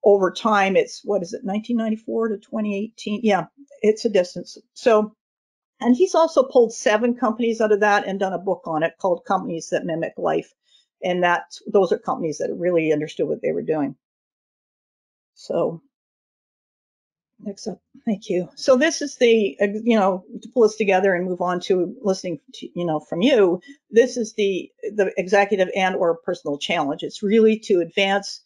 Over 0.03 0.31
time, 0.31 0.75
it's 0.75 1.01
what 1.03 1.23
is 1.23 1.33
it, 1.33 1.43
1994 1.43 2.29
to 2.29 2.37
2018? 2.37 3.21
Yeah, 3.23 3.45
it's 3.81 4.05
a 4.05 4.09
distance. 4.09 4.57
So, 4.73 5.15
and 5.81 5.95
he's 5.95 6.15
also 6.15 6.43
pulled 6.43 6.73
seven 6.73 7.15
companies 7.15 7.59
out 7.59 7.71
of 7.71 7.79
that 7.79 8.05
and 8.07 8.19
done 8.19 8.33
a 8.33 8.37
book 8.37 8.63
on 8.65 8.83
it 8.83 8.93
called 8.99 9.25
Companies 9.25 9.69
That 9.69 9.85
Mimic 9.85 10.13
Life. 10.17 10.53
And 11.03 11.23
that 11.23 11.57
those 11.71 11.91
are 11.91 11.97
companies 11.97 12.37
that 12.37 12.53
really 12.55 12.93
understood 12.93 13.27
what 13.27 13.41
they 13.41 13.51
were 13.51 13.61
doing. 13.61 13.95
So 15.35 15.81
Next 17.39 17.67
up, 17.67 17.79
thank 18.05 18.29
you. 18.29 18.49
So 18.55 18.77
this 18.77 19.01
is 19.01 19.17
the, 19.17 19.57
you 19.59 19.97
know, 19.97 20.23
to 20.41 20.49
pull 20.49 20.63
us 20.63 20.75
together 20.75 21.13
and 21.13 21.25
move 21.25 21.41
on 21.41 21.59
to 21.61 21.95
listening 22.01 22.39
to, 22.55 22.67
you 22.73 22.85
know, 22.85 22.99
from 22.99 23.21
you. 23.21 23.61
This 23.91 24.17
is 24.17 24.33
the 24.33 24.71
the 24.95 25.13
executive 25.17 25.69
and 25.75 25.95
or 25.95 26.17
personal 26.17 26.57
challenge. 26.57 27.03
It's 27.03 27.21
really 27.21 27.59
to 27.59 27.81
advance 27.81 28.41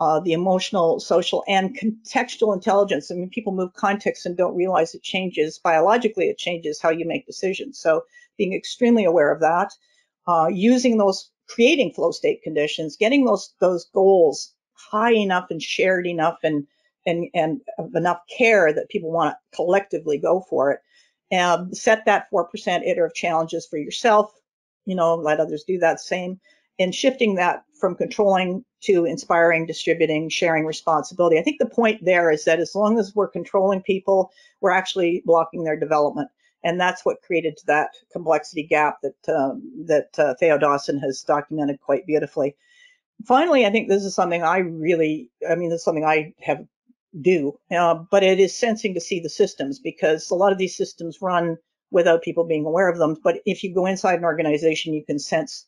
uh, 0.00 0.18
the 0.20 0.32
emotional, 0.32 0.98
social, 0.98 1.44
and 1.46 1.78
contextual 1.78 2.52
intelligence. 2.52 3.10
I 3.10 3.14
mean, 3.14 3.30
people 3.30 3.52
move 3.52 3.72
context 3.74 4.26
and 4.26 4.36
don't 4.36 4.56
realize 4.56 4.94
it 4.94 5.02
changes 5.02 5.58
biologically. 5.58 6.28
It 6.28 6.38
changes 6.38 6.80
how 6.80 6.90
you 6.90 7.06
make 7.06 7.26
decisions. 7.26 7.78
So 7.78 8.02
being 8.36 8.52
extremely 8.52 9.04
aware 9.04 9.30
of 9.32 9.40
that, 9.40 9.72
uh, 10.26 10.48
using 10.52 10.98
those, 10.98 11.30
creating 11.48 11.92
flow 11.92 12.10
state 12.10 12.42
conditions, 12.42 12.96
getting 12.96 13.24
those 13.24 13.54
those 13.60 13.84
goals 13.94 14.52
high 14.74 15.12
enough 15.12 15.46
and 15.50 15.62
shared 15.62 16.06
enough 16.06 16.38
and 16.42 16.66
and, 17.06 17.28
and 17.34 17.60
enough 17.94 18.20
care 18.36 18.72
that 18.72 18.88
people 18.88 19.10
want 19.10 19.34
to 19.34 19.56
collectively 19.56 20.18
go 20.18 20.40
for 20.48 20.70
it. 20.72 20.80
And 21.30 21.74
set 21.74 22.04
that 22.04 22.30
4% 22.30 22.46
iterative 22.86 23.14
challenges 23.14 23.66
for 23.66 23.78
yourself, 23.78 24.30
you 24.84 24.94
know, 24.94 25.14
let 25.14 25.40
others 25.40 25.64
do 25.66 25.78
that 25.78 26.00
same. 26.00 26.38
And 26.78 26.94
shifting 26.94 27.36
that 27.36 27.64
from 27.80 27.94
controlling 27.94 28.64
to 28.82 29.04
inspiring, 29.04 29.66
distributing, 29.66 30.28
sharing 30.28 30.66
responsibility. 30.66 31.38
I 31.38 31.42
think 31.42 31.58
the 31.58 31.66
point 31.66 32.04
there 32.04 32.30
is 32.30 32.44
that 32.44 32.60
as 32.60 32.74
long 32.74 32.98
as 32.98 33.14
we're 33.14 33.28
controlling 33.28 33.82
people, 33.82 34.30
we're 34.60 34.70
actually 34.70 35.22
blocking 35.24 35.64
their 35.64 35.78
development. 35.78 36.28
And 36.64 36.80
that's 36.80 37.04
what 37.04 37.22
created 37.22 37.58
that 37.66 37.90
complexity 38.12 38.62
gap 38.62 38.98
that 39.02 39.34
um, 39.34 39.84
that 39.86 40.18
uh, 40.18 40.34
Theo 40.38 40.58
Dawson 40.58 40.98
has 40.98 41.22
documented 41.22 41.80
quite 41.80 42.06
beautifully. 42.06 42.56
Finally, 43.24 43.66
I 43.66 43.70
think 43.70 43.88
this 43.88 44.04
is 44.04 44.14
something 44.14 44.42
I 44.42 44.58
really, 44.58 45.30
I 45.48 45.54
mean, 45.54 45.70
this 45.70 45.80
is 45.80 45.84
something 45.84 46.04
I 46.04 46.34
have 46.40 46.64
do. 47.20 47.58
Uh, 47.70 47.94
but 48.10 48.22
it 48.22 48.40
is 48.40 48.56
sensing 48.56 48.94
to 48.94 49.00
see 49.00 49.20
the 49.20 49.28
systems 49.28 49.78
because 49.78 50.30
a 50.30 50.34
lot 50.34 50.52
of 50.52 50.58
these 50.58 50.76
systems 50.76 51.18
run 51.20 51.56
without 51.90 52.22
people 52.22 52.44
being 52.44 52.64
aware 52.64 52.88
of 52.88 52.98
them. 52.98 53.16
But 53.22 53.40
if 53.44 53.62
you 53.62 53.74
go 53.74 53.86
inside 53.86 54.18
an 54.18 54.24
organization, 54.24 54.94
you 54.94 55.04
can 55.04 55.18
sense 55.18 55.66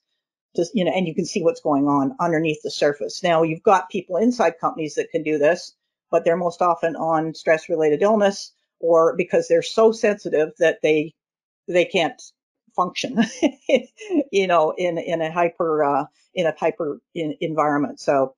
just, 0.56 0.72
you 0.74 0.84
know, 0.84 0.92
and 0.94 1.06
you 1.06 1.14
can 1.14 1.26
see 1.26 1.42
what's 1.42 1.60
going 1.60 1.86
on 1.86 2.14
underneath 2.20 2.62
the 2.62 2.70
surface. 2.70 3.22
Now 3.22 3.42
you've 3.42 3.62
got 3.62 3.90
people 3.90 4.16
inside 4.16 4.54
companies 4.60 4.94
that 4.94 5.10
can 5.10 5.22
do 5.22 5.38
this, 5.38 5.74
but 6.10 6.24
they're 6.24 6.36
most 6.36 6.62
often 6.62 6.96
on 6.96 7.34
stress 7.34 7.68
related 7.68 8.02
illness 8.02 8.52
or 8.80 9.16
because 9.16 9.48
they're 9.48 9.62
so 9.62 9.92
sensitive 9.92 10.50
that 10.58 10.78
they, 10.82 11.14
they 11.68 11.84
can't 11.84 12.20
function, 12.76 13.18
you 14.32 14.46
know, 14.46 14.74
in, 14.78 14.98
in 14.98 15.20
a 15.20 15.32
hyper, 15.32 15.84
uh, 15.84 16.04
in 16.34 16.46
a 16.46 16.54
hyper 16.58 17.00
in, 17.14 17.36
environment. 17.40 18.00
So, 18.00 18.34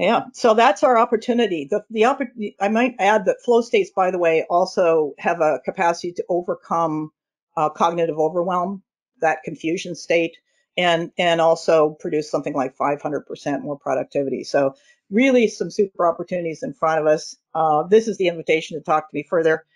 yeah, 0.00 0.22
so 0.32 0.54
that's 0.54 0.82
our 0.82 0.96
opportunity. 0.96 1.68
The, 1.70 1.84
the 1.90 2.02
oppor- 2.02 2.54
I 2.58 2.68
might 2.68 2.94
add 2.98 3.26
that 3.26 3.42
flow 3.44 3.60
states, 3.60 3.90
by 3.94 4.10
the 4.10 4.18
way, 4.18 4.46
also 4.48 5.12
have 5.18 5.42
a 5.42 5.60
capacity 5.62 6.12
to 6.12 6.24
overcome 6.30 7.10
uh, 7.58 7.68
cognitive 7.68 8.18
overwhelm, 8.18 8.82
that 9.20 9.42
confusion 9.44 9.94
state, 9.94 10.38
and 10.78 11.12
and 11.18 11.42
also 11.42 11.90
produce 12.00 12.30
something 12.30 12.54
like 12.54 12.78
500% 12.78 13.60
more 13.60 13.78
productivity. 13.78 14.42
So 14.42 14.74
really, 15.10 15.48
some 15.48 15.70
super 15.70 16.08
opportunities 16.08 16.62
in 16.62 16.72
front 16.72 17.00
of 17.00 17.06
us. 17.06 17.36
Uh, 17.54 17.82
this 17.82 18.08
is 18.08 18.16
the 18.16 18.28
invitation 18.28 18.78
to 18.78 18.82
talk 18.82 19.10
to 19.10 19.14
me 19.14 19.26
further. 19.28 19.66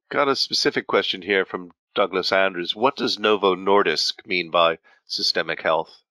Got 0.09 0.27
a 0.27 0.35
specific 0.35 0.87
question 0.87 1.21
here 1.21 1.45
from 1.45 1.71
Douglas 1.93 2.31
Andrews. 2.31 2.75
What 2.75 2.95
does 2.95 3.19
Novo 3.19 3.55
Nordisk 3.55 4.25
mean 4.25 4.49
by 4.49 4.79
systemic 5.05 5.61
health? 5.61 6.01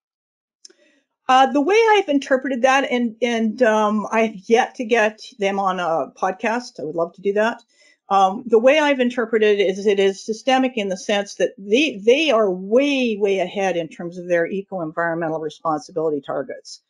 Uh, 1.28 1.46
the 1.52 1.60
way 1.60 1.76
I've 1.90 2.08
interpreted 2.08 2.62
that, 2.62 2.90
and 2.90 3.16
and 3.20 3.62
um, 3.62 4.06
I've 4.10 4.36
yet 4.48 4.74
to 4.76 4.84
get 4.84 5.20
them 5.38 5.58
on 5.58 5.78
a 5.78 6.12
podcast. 6.16 6.80
I 6.80 6.84
would 6.84 6.94
love 6.94 7.12
to 7.14 7.20
do 7.20 7.32
that. 7.34 7.62
Um, 8.10 8.44
the 8.46 8.58
way 8.58 8.78
I've 8.78 9.00
interpreted 9.00 9.60
it 9.60 9.78
is 9.78 9.86
it 9.86 10.00
is 10.00 10.24
systemic 10.24 10.76
in 10.76 10.88
the 10.88 10.96
sense 10.96 11.34
that 11.36 11.52
they 11.58 11.98
they 11.98 12.30
are 12.30 12.50
way 12.50 13.16
way 13.16 13.40
ahead 13.40 13.76
in 13.76 13.88
terms 13.88 14.18
of 14.18 14.28
their 14.28 14.46
eco 14.46 14.80
environmental 14.80 15.40
responsibility 15.40 16.22
targets. 16.22 16.80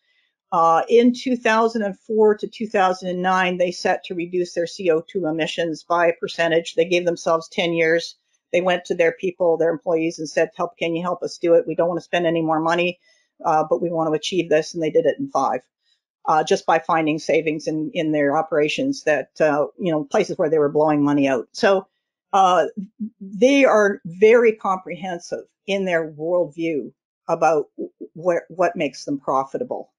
Uh, 0.53 0.83
in 0.89 1.13
2004 1.13 2.37
to 2.37 2.47
2009, 2.47 3.59
they 3.59 3.71
set 3.71 4.05
to 4.05 4.15
reduce 4.15 4.55
their 4.55 4.65
CO2 4.65 5.29
emissions 5.29 5.83
by 5.83 6.07
a 6.07 6.15
percentage. 6.15 6.75
They 6.75 6.87
gave 6.87 7.05
themselves 7.05 7.49
10 7.51 7.75
years. 7.75 8.17
They 8.53 8.63
went 8.63 8.87
to 8.87 8.95
their 8.95 9.13
people, 9.13 9.59
their 9.59 9.71
employees, 9.71 10.19
and 10.19 10.29
said, 10.29 10.51
"Help, 10.57 10.79
can 10.79 10.95
you 10.95 11.03
help 11.03 11.23
us 11.23 11.39
do 11.39 11.55
it? 11.55 11.67
We 11.67 11.75
don't 11.75 11.89
want 11.89 11.99
to 11.99 12.05
spend 12.05 12.27
any 12.27 12.43
more 12.43 12.61
money." 12.61 12.99
uh, 13.45 13.65
but 13.69 13.81
we 13.83 13.91
want 13.91 14.09
to 14.09 14.17
achieve 14.17 14.49
this, 14.49 14.75
and 14.75 14.83
they 14.83 14.91
did 14.91 15.07
it 15.07 15.19
in 15.19 15.31
five. 15.31 15.61
Uh, 16.29 16.45
just 16.45 16.67
by 16.67 16.81
finding 16.81 17.19
savings 17.19 17.69
in, 17.69 17.91
in 17.95 18.13
their 18.13 18.39
operations 18.39 19.05
that, 19.05 19.31
uh, 19.41 19.67
you 19.81 19.93
know, 19.93 20.05
places 20.05 20.39
where 20.39 20.51
they 20.51 20.61
were 20.61 20.71
blowing 20.71 21.05
money 21.05 21.29
out. 21.29 21.49
So 21.53 21.89
uh, 22.35 22.67
they 23.21 23.67
are 23.67 24.01
very 24.07 24.55
comprehensive 24.55 25.47
in 25.67 25.87
their 25.87 26.13
worldview 26.13 26.93
about 27.29 27.67
wh- 28.17 28.49
what 28.51 28.77
makes 28.77 29.07
them 29.07 29.21
profitable. 29.21 29.93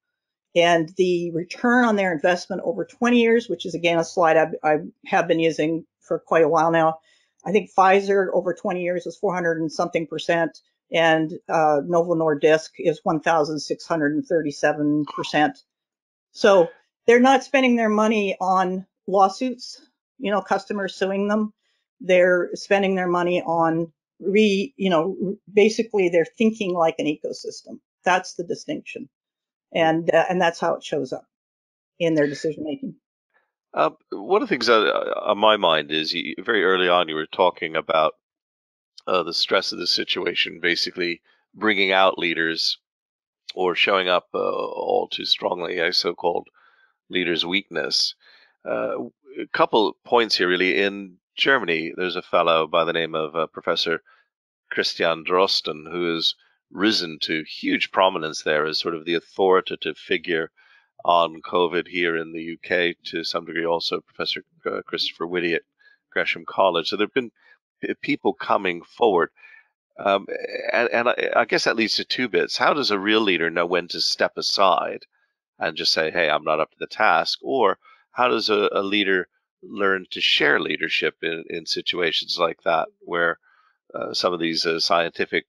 And 0.55 0.89
the 0.97 1.31
return 1.31 1.85
on 1.85 1.95
their 1.95 2.11
investment 2.13 2.61
over 2.65 2.83
20 2.85 3.19
years, 3.21 3.47
which 3.49 3.65
is 3.65 3.73
again 3.75 3.97
a 3.99 4.03
slide 4.05 4.35
I've, 4.37 4.55
I 4.63 4.77
have 5.05 5.27
been 5.27 5.39
using 5.39 5.85
for 6.01 6.19
quite 6.19 6.43
a 6.43 6.49
while 6.49 6.71
now. 6.71 6.99
I 7.45 7.51
think 7.53 7.69
Pfizer 7.77 8.27
over 8.33 8.53
20 8.53 8.81
years 8.83 9.05
was 9.05 9.15
400 9.17 9.61
and 9.61 9.71
something 9.71 10.05
percent. 10.07 10.59
and 10.91 11.31
uh, 11.49 11.79
Novo 11.85 12.15
Nordisk 12.15 12.71
is 12.79 12.99
1,637%. 13.07 15.53
So 16.31 16.69
they're 17.07 17.19
not 17.19 17.43
spending 17.43 17.75
their 17.75 17.89
money 17.89 18.37
on 18.39 18.85
lawsuits, 19.07 19.81
you 20.17 20.31
know, 20.31 20.41
customers 20.41 20.95
suing 20.95 21.27
them. 21.27 21.53
They're 22.01 22.49
spending 22.53 22.95
their 22.95 23.07
money 23.07 23.41
on 23.41 23.91
re, 24.19 24.73
you 24.77 24.89
know, 24.89 25.37
basically 25.51 26.09
they're 26.09 26.25
thinking 26.37 26.73
like 26.73 26.95
an 26.99 27.05
ecosystem. 27.05 27.79
That's 28.05 28.35
the 28.35 28.43
distinction, 28.43 29.09
and 29.73 30.09
uh, 30.13 30.25
and 30.29 30.41
that's 30.41 30.59
how 30.59 30.75
it 30.75 30.83
shows 30.83 31.11
up 31.11 31.25
in 31.99 32.15
their 32.15 32.27
decision 32.27 32.63
making. 32.63 32.95
Uh, 33.73 33.91
one 34.11 34.41
of 34.41 34.47
the 34.47 34.53
things 34.53 34.67
that, 34.67 34.81
uh, 34.81 35.19
on 35.31 35.37
my 35.37 35.57
mind 35.57 35.91
is 35.91 36.13
you, 36.13 36.35
very 36.39 36.63
early 36.63 36.89
on 36.89 37.07
you 37.07 37.15
were 37.15 37.27
talking 37.27 37.75
about 37.75 38.13
uh, 39.05 39.23
the 39.23 39.33
stress 39.33 39.71
of 39.71 39.79
the 39.79 39.87
situation, 39.87 40.59
basically 40.61 41.21
bringing 41.53 41.91
out 41.91 42.17
leaders 42.17 42.77
or 43.59 43.75
showing 43.75 44.07
up 44.07 44.29
uh, 44.33 44.37
all 44.39 45.09
too 45.11 45.25
strongly 45.25 45.79
a 45.79 45.91
so-called 45.91 46.47
leaders' 47.09 47.45
weakness. 47.45 48.15
Uh, 48.65 49.03
a 49.37 49.47
couple 49.51 49.97
points 50.05 50.37
here, 50.37 50.47
really. 50.47 50.81
In 50.81 51.17
Germany, 51.35 51.91
there's 51.97 52.15
a 52.15 52.21
fellow 52.21 52.67
by 52.67 52.85
the 52.85 52.93
name 52.93 53.15
of 53.15 53.35
uh, 53.35 53.47
Professor 53.47 54.01
Christian 54.71 55.25
Drosten 55.25 55.91
who 55.91 56.15
has 56.15 56.35
risen 56.71 57.19
to 57.23 57.43
huge 57.43 57.91
prominence 57.91 58.43
there 58.43 58.65
as 58.65 58.79
sort 58.79 58.95
of 58.95 59.03
the 59.03 59.15
authoritative 59.15 59.97
figure 59.97 60.51
on 61.03 61.41
COVID 61.41 61.89
here 61.89 62.15
in 62.15 62.31
the 62.31 62.53
UK. 62.53 62.95
To 63.07 63.25
some 63.25 63.43
degree, 63.43 63.65
also 63.65 63.99
Professor 63.99 64.45
uh, 64.65 64.83
Christopher 64.85 65.27
Whitty 65.27 65.53
at 65.55 65.63
Gresham 66.13 66.45
College. 66.47 66.87
So 66.87 66.95
there 66.95 67.07
have 67.07 67.13
been 67.13 67.31
people 68.01 68.33
coming 68.33 68.83
forward. 68.83 69.31
Um, 69.99 70.27
and, 70.71 70.89
and 70.89 71.09
I, 71.09 71.29
I, 71.35 71.45
guess 71.45 71.65
that 71.65 71.75
leads 71.75 71.95
to 71.95 72.05
two 72.05 72.29
bits. 72.29 72.57
How 72.57 72.73
does 72.73 72.89
a 72.89 72.97
real 72.97 73.19
leader 73.19 73.49
know 73.49 73.65
when 73.65 73.89
to 73.89 73.99
step 73.99 74.37
aside 74.37 75.05
and 75.59 75.75
just 75.75 75.91
say, 75.91 76.09
hey, 76.09 76.29
I'm 76.29 76.45
not 76.45 76.61
up 76.61 76.71
to 76.71 76.77
the 76.79 76.87
task? 76.87 77.39
Or 77.41 77.77
how 78.11 78.29
does 78.29 78.49
a, 78.49 78.69
a 78.71 78.81
leader 78.81 79.27
learn 79.61 80.05
to 80.11 80.21
share 80.21 80.59
leadership 80.59 81.15
in, 81.21 81.43
in 81.49 81.65
situations 81.65 82.37
like 82.39 82.61
that, 82.63 82.87
where 82.99 83.39
uh, 83.93 84.13
some 84.13 84.31
of 84.31 84.39
these 84.39 84.65
uh, 84.65 84.79
scientific 84.79 85.45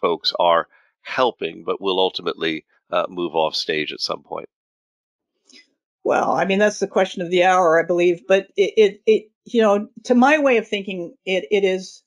folks 0.00 0.32
are 0.40 0.66
helping, 1.02 1.62
but 1.62 1.80
will 1.80 2.00
ultimately 2.00 2.64
uh, 2.90 3.06
move 3.08 3.36
off 3.36 3.54
stage 3.54 3.92
at 3.92 4.00
some 4.00 4.24
point? 4.24 4.48
Well, 6.02 6.32
I 6.32 6.44
mean, 6.44 6.58
that's 6.58 6.80
the 6.80 6.88
question 6.88 7.22
of 7.22 7.30
the 7.30 7.44
hour, 7.44 7.80
I 7.80 7.86
believe. 7.86 8.22
But 8.26 8.48
it, 8.56 8.72
it, 8.76 9.02
it 9.06 9.30
you 9.44 9.62
know, 9.62 9.88
to 10.04 10.14
my 10.14 10.38
way 10.38 10.56
of 10.56 10.66
thinking, 10.66 11.14
it, 11.24 11.44
it 11.50 11.64
is 11.64 12.02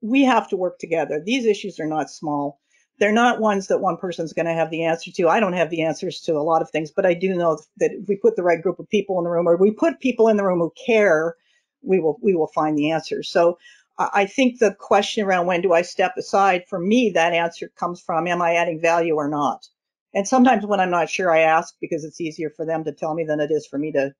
we 0.00 0.22
have 0.24 0.48
to 0.48 0.56
work 0.56 0.78
together. 0.78 1.20
These 1.24 1.46
issues 1.46 1.80
are 1.80 1.86
not 1.86 2.10
small. 2.10 2.60
They're 2.98 3.12
not 3.12 3.40
ones 3.40 3.66
that 3.66 3.80
one 3.80 3.98
person's 3.98 4.32
going 4.32 4.46
to 4.46 4.54
have 4.54 4.70
the 4.70 4.84
answer 4.84 5.10
to. 5.12 5.28
I 5.28 5.40
don't 5.40 5.52
have 5.52 5.68
the 5.70 5.82
answers 5.82 6.20
to 6.22 6.32
a 6.32 6.42
lot 6.42 6.62
of 6.62 6.70
things, 6.70 6.90
but 6.90 7.04
I 7.04 7.14
do 7.14 7.34
know 7.34 7.58
that 7.78 7.92
if 7.92 8.08
we 8.08 8.16
put 8.16 8.36
the 8.36 8.42
right 8.42 8.62
group 8.62 8.78
of 8.78 8.88
people 8.88 9.18
in 9.18 9.24
the 9.24 9.30
room, 9.30 9.46
or 9.46 9.56
we 9.56 9.70
put 9.70 10.00
people 10.00 10.28
in 10.28 10.36
the 10.38 10.44
room 10.44 10.60
who 10.60 10.72
care, 10.86 11.36
we 11.82 12.00
will 12.00 12.18
we 12.22 12.34
will 12.34 12.46
find 12.48 12.76
the 12.76 12.90
answers. 12.90 13.28
So 13.30 13.58
I 13.98 14.26
think 14.26 14.58
the 14.58 14.74
question 14.74 15.24
around 15.24 15.46
when 15.46 15.62
do 15.62 15.72
I 15.72 15.82
step 15.82 16.12
aside, 16.18 16.64
for 16.68 16.78
me, 16.78 17.12
that 17.14 17.32
answer 17.32 17.70
comes 17.78 18.00
from 18.00 18.26
am 18.26 18.42
I 18.42 18.54
adding 18.54 18.80
value 18.80 19.14
or 19.14 19.28
not? 19.28 19.66
And 20.14 20.28
sometimes 20.28 20.66
when 20.66 20.80
I'm 20.80 20.90
not 20.90 21.08
sure, 21.10 21.30
I 21.30 21.40
ask 21.40 21.74
because 21.80 22.04
it's 22.04 22.20
easier 22.20 22.50
for 22.50 22.66
them 22.66 22.84
to 22.84 22.92
tell 22.92 23.14
me 23.14 23.24
than 23.24 23.40
it 23.40 23.50
is 23.50 23.66
for 23.66 23.78
me 23.78 23.92
to 23.92 24.14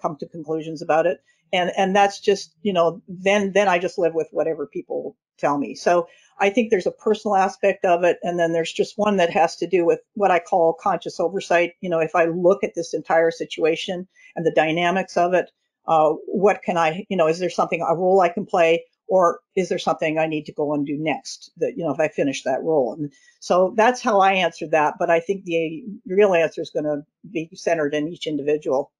come 0.00 0.16
to 0.16 0.26
conclusions 0.26 0.82
about 0.82 1.06
it 1.06 1.20
and 1.52 1.72
and 1.76 1.94
that's 1.94 2.20
just 2.20 2.54
you 2.62 2.72
know 2.72 3.02
then 3.08 3.52
then 3.52 3.68
I 3.68 3.78
just 3.78 3.98
live 3.98 4.14
with 4.14 4.28
whatever 4.30 4.66
people 4.66 5.16
tell 5.38 5.58
me. 5.58 5.74
So 5.74 6.06
I 6.38 6.50
think 6.50 6.70
there's 6.70 6.86
a 6.86 6.92
personal 6.92 7.36
aspect 7.36 7.84
of 7.84 8.04
it, 8.04 8.18
and 8.22 8.38
then 8.38 8.52
there's 8.52 8.72
just 8.72 8.98
one 8.98 9.16
that 9.16 9.30
has 9.30 9.56
to 9.56 9.66
do 9.66 9.84
with 9.84 10.00
what 10.14 10.30
I 10.30 10.38
call 10.38 10.76
conscious 10.80 11.18
oversight. 11.18 11.72
You 11.80 11.90
know, 11.90 11.98
if 11.98 12.14
I 12.14 12.26
look 12.26 12.62
at 12.62 12.74
this 12.74 12.94
entire 12.94 13.30
situation 13.30 14.06
and 14.36 14.46
the 14.46 14.52
dynamics 14.52 15.16
of 15.16 15.34
it, 15.34 15.50
uh, 15.86 16.10
what 16.26 16.62
can 16.62 16.76
I, 16.76 17.04
you 17.08 17.16
know, 17.16 17.26
is 17.26 17.38
there 17.38 17.50
something 17.50 17.82
a 17.82 17.96
role 17.96 18.20
I 18.20 18.28
can 18.28 18.46
play, 18.46 18.84
or 19.08 19.40
is 19.56 19.68
there 19.68 19.78
something 19.78 20.18
I 20.18 20.26
need 20.26 20.46
to 20.46 20.52
go 20.52 20.72
and 20.74 20.86
do 20.86 20.96
next? 20.98 21.50
That 21.56 21.76
you 21.76 21.84
know, 21.84 21.92
if 21.92 22.00
I 22.00 22.08
finish 22.08 22.42
that 22.44 22.62
role, 22.62 22.94
and 22.94 23.12
so 23.40 23.74
that's 23.76 24.02
how 24.02 24.20
I 24.20 24.34
answered 24.34 24.70
that. 24.70 24.94
But 24.98 25.10
I 25.10 25.20
think 25.20 25.44
the 25.44 25.84
real 26.06 26.34
answer 26.34 26.60
is 26.60 26.70
going 26.70 26.84
to 26.84 27.02
be 27.30 27.50
centered 27.54 27.94
in 27.94 28.08
each 28.08 28.26
individual, 28.26 28.92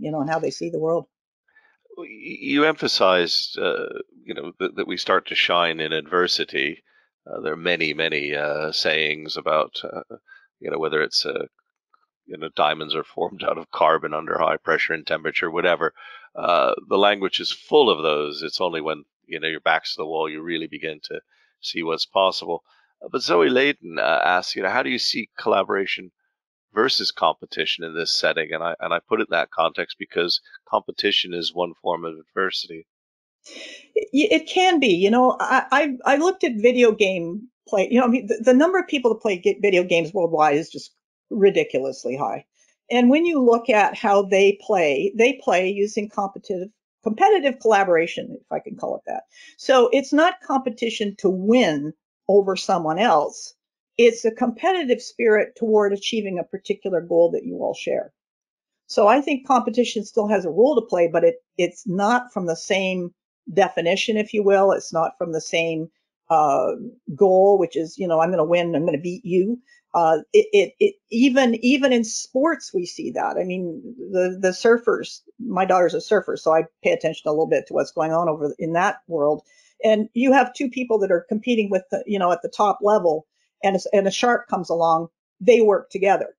you 0.00 0.10
know, 0.10 0.20
and 0.20 0.30
how 0.30 0.38
they 0.38 0.50
see 0.50 0.70
the 0.70 0.78
world 0.78 1.06
you 2.08 2.64
emphasized, 2.64 3.58
uh, 3.58 3.86
you 4.24 4.34
know, 4.34 4.52
that, 4.58 4.76
that, 4.76 4.86
we 4.86 4.96
start 4.96 5.26
to 5.26 5.34
shine 5.34 5.80
in 5.80 5.92
adversity. 5.92 6.82
Uh, 7.26 7.40
there 7.40 7.52
are 7.52 7.56
many, 7.56 7.92
many 7.92 8.34
uh, 8.34 8.72
sayings 8.72 9.36
about, 9.36 9.80
uh, 9.84 10.16
you 10.60 10.70
know, 10.70 10.78
whether 10.78 11.02
it's, 11.02 11.26
uh, 11.26 11.46
you 12.26 12.36
know, 12.36 12.48
diamonds 12.54 12.94
are 12.94 13.04
formed 13.04 13.42
out 13.48 13.58
of 13.58 13.70
carbon 13.70 14.14
under 14.14 14.38
high 14.38 14.56
pressure 14.56 14.92
and 14.92 15.06
temperature, 15.06 15.50
whatever. 15.50 15.92
Uh, 16.34 16.74
the 16.88 16.98
language 16.98 17.40
is 17.40 17.50
full 17.50 17.90
of 17.90 18.02
those. 18.02 18.42
It's 18.42 18.60
only 18.60 18.80
when 18.80 19.04
you 19.26 19.40
know 19.40 19.48
your 19.48 19.60
back's 19.60 19.94
to 19.94 20.02
the 20.02 20.06
wall 20.06 20.28
you 20.28 20.42
really 20.42 20.68
begin 20.68 21.00
to 21.04 21.20
see 21.60 21.82
what's 21.82 22.06
possible. 22.06 22.62
But 23.10 23.22
Zoe 23.22 23.48
Layton 23.48 23.98
asks, 23.98 24.54
you 24.54 24.62
know, 24.62 24.70
how 24.70 24.82
do 24.82 24.90
you 24.90 24.98
see 24.98 25.30
collaboration 25.38 26.12
versus 26.74 27.10
competition 27.10 27.84
in 27.84 27.94
this 27.94 28.14
setting. 28.14 28.52
And 28.52 28.62
I 28.62 28.74
and 28.80 28.92
I 28.92 29.00
put 29.00 29.20
it 29.20 29.28
in 29.30 29.36
that 29.36 29.50
context 29.50 29.96
because 29.98 30.40
competition 30.68 31.34
is 31.34 31.54
one 31.54 31.74
form 31.82 32.04
of 32.04 32.14
adversity. 32.18 32.86
It 33.94 34.48
can 34.48 34.80
be, 34.80 34.94
you 34.94 35.10
know. 35.10 35.36
I 35.40 35.64
I, 35.72 36.14
I 36.14 36.16
looked 36.16 36.44
at 36.44 36.52
video 36.56 36.92
game 36.92 37.48
play. 37.68 37.88
You 37.90 38.00
know, 38.00 38.06
I 38.06 38.08
mean, 38.08 38.26
the, 38.26 38.42
the 38.44 38.54
number 38.54 38.78
of 38.78 38.86
people 38.86 39.12
that 39.12 39.22
play 39.22 39.40
video 39.60 39.84
games 39.84 40.12
worldwide 40.12 40.56
is 40.56 40.70
just 40.70 40.94
ridiculously 41.30 42.16
high. 42.16 42.44
And 42.90 43.08
when 43.08 43.24
you 43.24 43.42
look 43.42 43.70
at 43.70 43.96
how 43.96 44.22
they 44.22 44.58
play, 44.60 45.12
they 45.16 45.34
play 45.42 45.70
using 45.70 46.08
competitive 46.08 46.68
competitive 47.02 47.60
collaboration, 47.60 48.36
if 48.38 48.52
I 48.52 48.58
can 48.60 48.76
call 48.76 48.96
it 48.96 49.02
that. 49.06 49.22
So 49.56 49.88
it's 49.92 50.12
not 50.12 50.40
competition 50.42 51.16
to 51.18 51.30
win 51.30 51.94
over 52.28 52.56
someone 52.56 52.98
else 52.98 53.54
it's 54.00 54.24
a 54.24 54.30
competitive 54.30 55.02
spirit 55.02 55.54
toward 55.58 55.92
achieving 55.92 56.38
a 56.38 56.44
particular 56.44 57.02
goal 57.02 57.30
that 57.32 57.44
you 57.44 57.58
all 57.58 57.74
share. 57.74 58.14
So 58.86 59.08
I 59.08 59.20
think 59.20 59.46
competition 59.46 60.04
still 60.06 60.26
has 60.28 60.46
a 60.46 60.50
role 60.50 60.74
to 60.74 60.86
play, 60.86 61.06
but 61.12 61.22
it 61.22 61.36
it's 61.58 61.86
not 61.86 62.32
from 62.32 62.46
the 62.46 62.56
same 62.56 63.14
definition, 63.52 64.16
if 64.16 64.32
you 64.32 64.42
will. 64.42 64.72
It's 64.72 64.92
not 64.92 65.18
from 65.18 65.32
the 65.32 65.40
same 65.40 65.90
uh, 66.30 66.72
goal, 67.14 67.58
which 67.58 67.76
is 67.76 67.98
you 67.98 68.08
know 68.08 68.20
I'm 68.20 68.30
going 68.30 68.38
to 68.38 68.44
win, 68.44 68.74
I'm 68.74 68.86
going 68.86 68.96
to 68.96 69.02
beat 69.02 69.24
you. 69.26 69.58
Uh, 69.94 70.20
it, 70.32 70.46
it, 70.54 70.72
it 70.80 70.94
even 71.10 71.56
even 71.62 71.92
in 71.92 72.04
sports 72.04 72.72
we 72.72 72.86
see 72.86 73.10
that. 73.10 73.36
I 73.36 73.44
mean 73.44 73.82
the 74.12 74.38
the 74.40 74.48
surfers. 74.48 75.20
My 75.38 75.66
daughter's 75.66 75.94
a 75.94 76.00
surfer, 76.00 76.38
so 76.38 76.54
I 76.54 76.64
pay 76.82 76.92
attention 76.92 77.28
a 77.28 77.32
little 77.32 77.48
bit 77.48 77.66
to 77.66 77.74
what's 77.74 77.92
going 77.92 78.12
on 78.12 78.30
over 78.30 78.54
in 78.58 78.72
that 78.72 79.02
world. 79.08 79.42
And 79.84 80.08
you 80.14 80.32
have 80.32 80.54
two 80.54 80.70
people 80.70 80.98
that 81.00 81.12
are 81.12 81.26
competing 81.28 81.68
with 81.70 81.82
the, 81.90 82.02
you 82.06 82.18
know 82.18 82.32
at 82.32 82.40
the 82.40 82.48
top 82.48 82.78
level 82.82 83.26
and 83.62 83.76
a, 83.76 83.80
and 83.92 84.06
a 84.06 84.10
shark 84.10 84.48
comes 84.48 84.70
along, 84.70 85.08
they 85.40 85.60
work 85.60 85.90
together. 85.90 86.36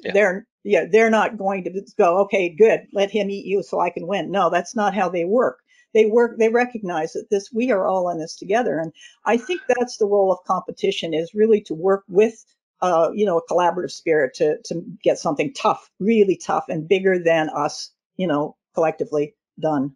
Yeah. 0.00 0.12
They're 0.12 0.46
yeah, 0.64 0.86
they're 0.90 1.10
not 1.10 1.36
going 1.36 1.62
to 1.64 1.82
go, 1.98 2.18
okay, 2.20 2.48
good, 2.48 2.86
let 2.92 3.10
him 3.10 3.30
eat 3.30 3.44
you 3.44 3.62
so 3.62 3.80
I 3.80 3.90
can 3.90 4.06
win. 4.06 4.30
No, 4.30 4.48
that's 4.48 4.74
not 4.74 4.94
how 4.94 5.10
they 5.10 5.26
work. 5.26 5.60
They 5.92 6.06
work, 6.06 6.38
they 6.38 6.48
recognize 6.48 7.12
that 7.12 7.28
this, 7.30 7.52
we 7.52 7.70
are 7.70 7.86
all 7.86 8.08
in 8.08 8.18
this 8.18 8.34
together. 8.34 8.78
And 8.78 8.90
I 9.26 9.36
think 9.36 9.60
that's 9.68 9.98
the 9.98 10.06
role 10.06 10.32
of 10.32 10.42
competition 10.46 11.12
is 11.12 11.34
really 11.34 11.60
to 11.62 11.74
work 11.74 12.02
with, 12.08 12.44
uh, 12.80 13.10
you 13.14 13.26
know, 13.26 13.38
a 13.38 13.52
collaborative 13.52 13.90
spirit 13.90 14.34
to, 14.36 14.56
to 14.64 14.82
get 15.02 15.18
something 15.18 15.52
tough, 15.52 15.90
really 16.00 16.36
tough 16.36 16.64
and 16.68 16.88
bigger 16.88 17.18
than 17.18 17.50
us, 17.50 17.92
you 18.16 18.26
know, 18.26 18.56
collectively 18.74 19.34
done. 19.60 19.94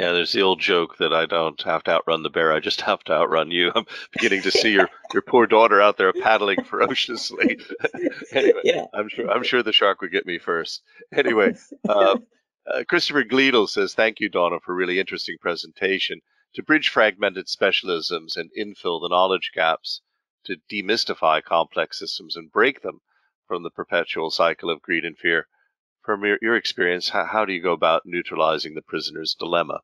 Yeah, 0.00 0.12
there's 0.12 0.32
the 0.32 0.40
old 0.40 0.60
joke 0.60 0.96
that 0.96 1.12
I 1.12 1.26
don't 1.26 1.60
have 1.60 1.84
to 1.84 1.90
outrun 1.90 2.22
the 2.22 2.30
bear; 2.30 2.54
I 2.54 2.60
just 2.60 2.80
have 2.80 3.04
to 3.04 3.12
outrun 3.12 3.50
you. 3.50 3.70
I'm 3.76 3.84
beginning 4.12 4.40
to 4.44 4.50
see 4.50 4.72
your 4.72 4.88
your 5.12 5.20
poor 5.20 5.46
daughter 5.46 5.82
out 5.82 5.98
there 5.98 6.10
paddling 6.14 6.64
ferociously. 6.64 7.58
anyway, 8.32 8.60
yeah. 8.64 8.86
I'm 8.94 9.10
sure 9.10 9.30
I'm 9.30 9.42
sure 9.42 9.62
the 9.62 9.74
shark 9.74 10.00
would 10.00 10.10
get 10.10 10.24
me 10.24 10.38
first. 10.38 10.82
Anyway, 11.12 11.54
uh, 11.86 12.16
uh, 12.66 12.84
Christopher 12.88 13.24
Gleadle 13.24 13.68
says, 13.68 13.92
"Thank 13.92 14.20
you, 14.20 14.30
Dawna, 14.30 14.62
for 14.62 14.72
a 14.72 14.74
really 14.74 14.98
interesting 14.98 15.36
presentation. 15.38 16.22
To 16.54 16.62
bridge 16.62 16.88
fragmented 16.88 17.48
specialisms 17.48 18.38
and 18.38 18.50
infill 18.58 19.02
the 19.02 19.10
knowledge 19.10 19.50
gaps, 19.54 20.00
to 20.46 20.56
demystify 20.72 21.44
complex 21.44 21.98
systems 21.98 22.36
and 22.36 22.50
break 22.50 22.80
them 22.80 23.02
from 23.46 23.64
the 23.64 23.70
perpetual 23.70 24.30
cycle 24.30 24.70
of 24.70 24.80
greed 24.80 25.04
and 25.04 25.18
fear." 25.18 25.46
From 26.02 26.24
your, 26.24 26.38
your 26.40 26.56
experience, 26.56 27.10
how, 27.10 27.26
how 27.26 27.44
do 27.44 27.52
you 27.52 27.60
go 27.60 27.72
about 27.72 28.06
neutralizing 28.06 28.72
the 28.72 28.80
prisoner's 28.80 29.34
dilemma? 29.38 29.82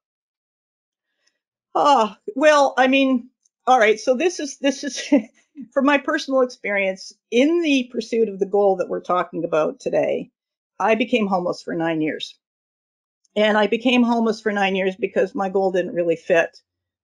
Oh, 1.76 2.16
well, 2.36 2.74
I 2.78 2.88
mean, 2.88 3.30
all 3.68 3.80
right. 3.80 4.00
So 4.00 4.16
this 4.16 4.40
is 4.40 4.58
this 4.58 4.84
is 4.84 5.02
from 5.74 5.86
my 5.86 5.98
personal 5.98 6.42
experience 6.42 7.14
in 7.32 7.62
the 7.62 7.90
pursuit 7.92 8.30
of 8.30 8.40
the 8.40 8.46
goal 8.46 8.76
that 8.78 8.90
we're 8.90 9.02
talking 9.02 9.44
about 9.44 9.80
today. 9.80 10.32
I 10.80 10.96
became 10.96 11.28
homeless 11.28 11.62
for 11.62 11.74
nine 11.76 12.02
years, 12.02 12.38
and 13.36 13.58
I 13.58 13.66
became 13.68 14.02
homeless 14.02 14.40
for 14.40 14.52
nine 14.52 14.76
years 14.76 14.96
because 14.96 15.34
my 15.34 15.48
goal 15.50 15.72
didn't 15.72 15.94
really 15.94 16.16
fit 16.16 16.60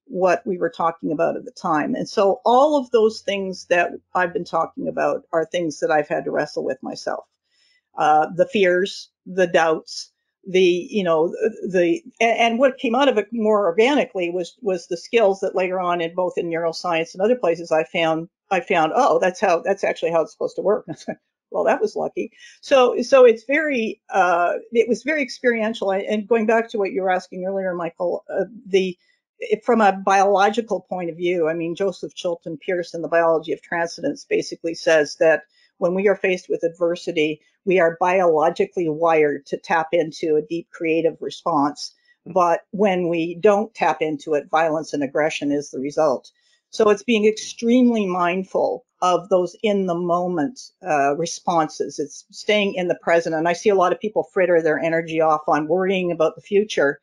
what 0.07 0.47
we 0.47 0.59
were 0.59 0.71
talking 0.71 1.13
about 1.13 1.37
at 1.37 1.45
the 1.47 1.53
time. 1.53 1.95
And 1.97 2.09
so 2.09 2.41
all 2.45 2.79
of 2.79 2.91
those 2.93 3.23
things 3.23 3.67
that 3.71 3.93
I've 4.15 4.35
been 4.35 4.45
talking 4.45 4.89
about 4.89 5.25
are 5.33 5.47
things 5.47 5.81
that 5.81 5.91
I've 5.91 6.09
had 6.09 6.25
to 6.27 6.33
wrestle 6.33 6.65
with 6.65 6.83
myself. 6.83 7.25
Uh, 7.99 8.29
the 8.37 8.47
fears, 8.47 9.11
the 9.27 9.49
doubts, 9.49 10.12
the 10.47 10.89
you 10.91 11.05
know 11.05 11.29
the 11.69 12.01
and, 12.21 12.59
what 12.59 12.79
came 12.79 12.95
out 12.95 13.09
of 13.09 13.17
it 13.19 13.29
more 13.33 13.65
organically 13.67 14.31
was 14.31 14.57
was 14.61 14.87
the 14.89 14.97
skills 14.97 15.41
that 15.41 15.55
later 15.55 15.79
on 15.79 16.01
in 16.01 16.15
both 16.15 16.37
in 16.37 16.51
neuroscience 16.51 17.15
and 17.15 17.23
other 17.23 17.37
places 17.37 17.71
I 17.71 17.85
found 17.85 18.29
I 18.51 18.61
found 18.61 18.93
oh 18.95 19.19
that's 19.21 19.41
how 19.41 19.61
that's 19.61 19.85
actually 19.85 20.11
how 20.11 20.23
it's 20.23 20.33
supposed 20.33 20.57
to 20.57 20.63
work. 20.63 20.87
well, 21.53 21.65
that 21.65 21.81
was 21.81 21.95
lucky. 21.95 22.33
So 22.61 23.01
so 23.03 23.25
it's 23.25 23.45
very 23.45 24.01
uh, 24.11 24.55
it 24.73 24.89
was 24.89 25.03
very 25.03 25.23
experiential. 25.23 25.93
And 25.93 26.27
going 26.27 26.47
back 26.47 26.69
to 26.71 26.79
what 26.79 26.93
you 26.93 27.03
were 27.03 27.11
asking 27.11 27.45
earlier, 27.45 27.75
Michael, 27.75 28.25
uh, 28.29 28.45
the 28.67 28.97
from 29.65 29.81
a 29.81 29.93
biological 29.93 30.81
point 30.81 31.11
of 31.11 31.17
view, 31.17 31.49
I 31.49 31.55
mean, 31.55 31.75
Joseph 31.75 32.15
Chilton 32.15 32.59
Pearce 32.65 32.95
in 32.95 33.03
the 33.03 33.09
biology 33.09 33.53
of 33.53 33.63
transcendence 33.63 34.25
basically 34.25 34.75
says 34.75 35.17
that 35.21 35.43
when 35.83 35.95
we 35.95 36.07
are 36.07 36.15
faced 36.15 36.49
with 36.49 36.63
adversity, 36.63 37.41
we 37.65 37.81
are 37.81 37.97
biologically 37.99 38.89
wired 38.89 39.45
to 39.47 39.57
tap 39.57 39.89
into 39.91 40.37
a 40.37 40.43
deep 40.43 40.69
creative 40.71 41.17
response. 41.21 41.93
Hmm. 42.25 42.35
But 42.35 42.61
when 42.71 43.09
we 43.09 43.35
don't 43.35 43.75
tap 43.75 44.01
into 44.01 44.35
it, 44.35 44.49
violence 44.49 44.93
and 44.93 45.03
aggression 45.03 45.51
is 45.51 45.73
the 45.73 45.81
result. 45.81 46.31
So 46.71 46.89
it's 46.89 47.03
being 47.03 47.27
extremely 47.27 48.07
mindful 48.07 48.85
of 49.03 49.29
those 49.29 49.57
in 49.65 49.87
the 49.87 49.97
moment 49.97 50.61
uh, 50.87 51.17
responses. 51.17 51.99
It's 51.99 52.25
staying 52.31 52.75
in 52.77 52.87
the 52.87 52.99
present. 53.03 53.35
And 53.35 53.49
I 53.49 53.53
see 53.53 53.69
a 53.69 53.75
lot 53.75 53.93
of 53.93 53.99
people 53.99 54.23
fritter 54.33 54.63
their 54.63 54.79
energy 54.79 55.21
off 55.21 55.43
on 55.49 55.67
worrying 55.67 56.13
about 56.13 56.37
the 56.37 56.43
future 56.43 57.01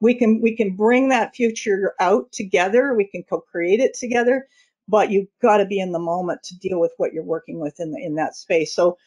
we 0.00 0.14
can 0.14 0.40
we 0.40 0.56
can 0.56 0.74
bring 0.76 1.08
that 1.08 1.34
future 1.34 1.94
out 2.00 2.30
together 2.32 2.94
we 2.94 3.04
can 3.04 3.22
co-create 3.22 3.80
it 3.80 3.94
together 3.94 4.46
but 4.90 5.10
you've 5.10 5.28
got 5.40 5.58
to 5.58 5.64
be 5.64 5.78
in 5.78 5.92
the 5.92 5.98
moment 5.98 6.42
to 6.44 6.58
deal 6.58 6.80
with 6.80 6.92
what 6.96 7.12
you're 7.12 7.22
working 7.22 7.60
with 7.60 7.78
in 7.80 7.92
the, 7.92 7.98
in 7.98 8.16
that 8.16 8.34
space. 8.34 8.74
So 8.74 8.98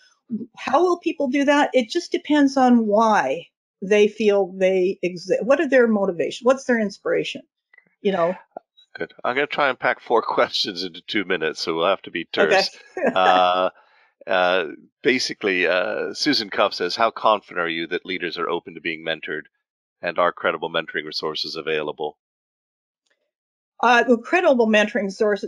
how 0.57 0.81
will 0.81 0.99
people 0.99 1.27
do 1.27 1.43
that? 1.45 1.69
It 1.73 1.89
just 1.89 2.11
depends 2.11 2.57
on 2.57 2.87
why 2.87 3.47
they 3.83 4.07
feel 4.07 4.53
they 4.57 4.97
exist 5.03 5.43
what 5.43 5.59
are 5.59 5.67
their 5.67 5.87
motivation 5.87 6.45
what's 6.45 6.63
their 6.63 6.79
inspiration 6.79 7.41
you 8.01 8.11
know? 8.11 8.35
Good. 8.95 9.13
I'm 9.23 9.35
going 9.35 9.47
to 9.47 9.53
try 9.53 9.69
and 9.69 9.79
pack 9.79 9.99
four 9.99 10.21
questions 10.27 10.83
into 10.83 11.01
two 11.01 11.25
minutes 11.25 11.61
so 11.61 11.75
we'll 11.75 11.87
have 11.87 12.01
to 12.03 12.11
be 12.11 12.25
terse. 12.25 12.69
Okay. 12.97 13.13
uh, 13.15 13.69
uh, 14.25 14.67
basically 15.01 15.67
uh, 15.67 16.13
susan 16.13 16.49
cuff 16.49 16.73
says 16.73 16.95
how 16.95 17.11
confident 17.11 17.59
are 17.59 17.69
you 17.69 17.87
that 17.87 18.05
leaders 18.05 18.37
are 18.37 18.49
open 18.49 18.75
to 18.75 18.81
being 18.81 19.03
mentored 19.05 19.43
and 20.01 20.17
are 20.17 20.31
credible 20.31 20.69
mentoring 20.69 21.05
resources 21.05 21.55
available? 21.55 22.17
Uh, 23.83 24.01
the 24.03 24.17
credible 24.17 24.65
mentoring 24.65 25.11
source, 25.11 25.43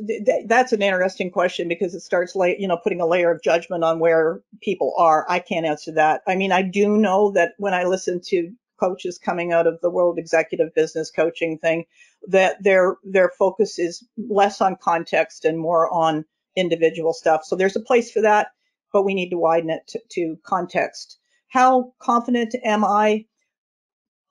that's 0.46 0.74
an 0.74 0.82
interesting 0.82 1.32
question 1.32 1.70
because 1.70 1.96
it 1.96 2.02
starts, 2.02 2.36
like, 2.36 2.58
you 2.60 2.68
know, 2.68 2.76
putting 2.76 3.00
a 3.00 3.06
layer 3.06 3.32
of 3.32 3.42
judgment 3.42 3.82
on 3.82 3.98
where 3.98 4.42
people 4.62 4.94
are. 4.98 5.26
I 5.30 5.40
can't 5.40 5.66
answer 5.66 5.94
that. 5.94 6.22
I 6.28 6.36
mean, 6.36 6.52
I 6.52 6.62
do 6.62 6.98
know 6.98 7.32
that 7.32 7.54
when 7.60 7.74
I 7.74 7.86
listen 7.86 8.20
to 8.26 8.52
coaches 8.78 9.18
coming 9.18 9.54
out 9.54 9.68
of 9.68 9.80
the 9.82 9.90
World 9.90 10.20
Executive 10.20 10.76
Business 10.76 11.10
Coaching 11.10 11.58
thing, 11.60 11.86
that 12.28 12.62
their 12.62 12.98
their 13.06 13.32
focus 13.40 13.80
is 13.80 14.06
less 14.18 14.60
on 14.60 14.76
context 14.82 15.46
and 15.46 15.58
more 15.58 15.90
on 15.94 16.26
individual 16.58 17.14
stuff. 17.14 17.46
So 17.46 17.56
there's 17.56 17.78
a 17.78 17.82
place 17.82 18.12
for 18.12 18.22
that, 18.22 18.48
but 18.92 19.04
we 19.04 19.14
need 19.14 19.30
to 19.30 19.38
widen 19.38 19.70
it 19.70 19.88
to, 19.88 20.00
to 20.12 20.38
context. 20.46 21.20
How 21.48 21.94
confident 22.00 22.54
am 22.66 22.84
I? 22.84 23.28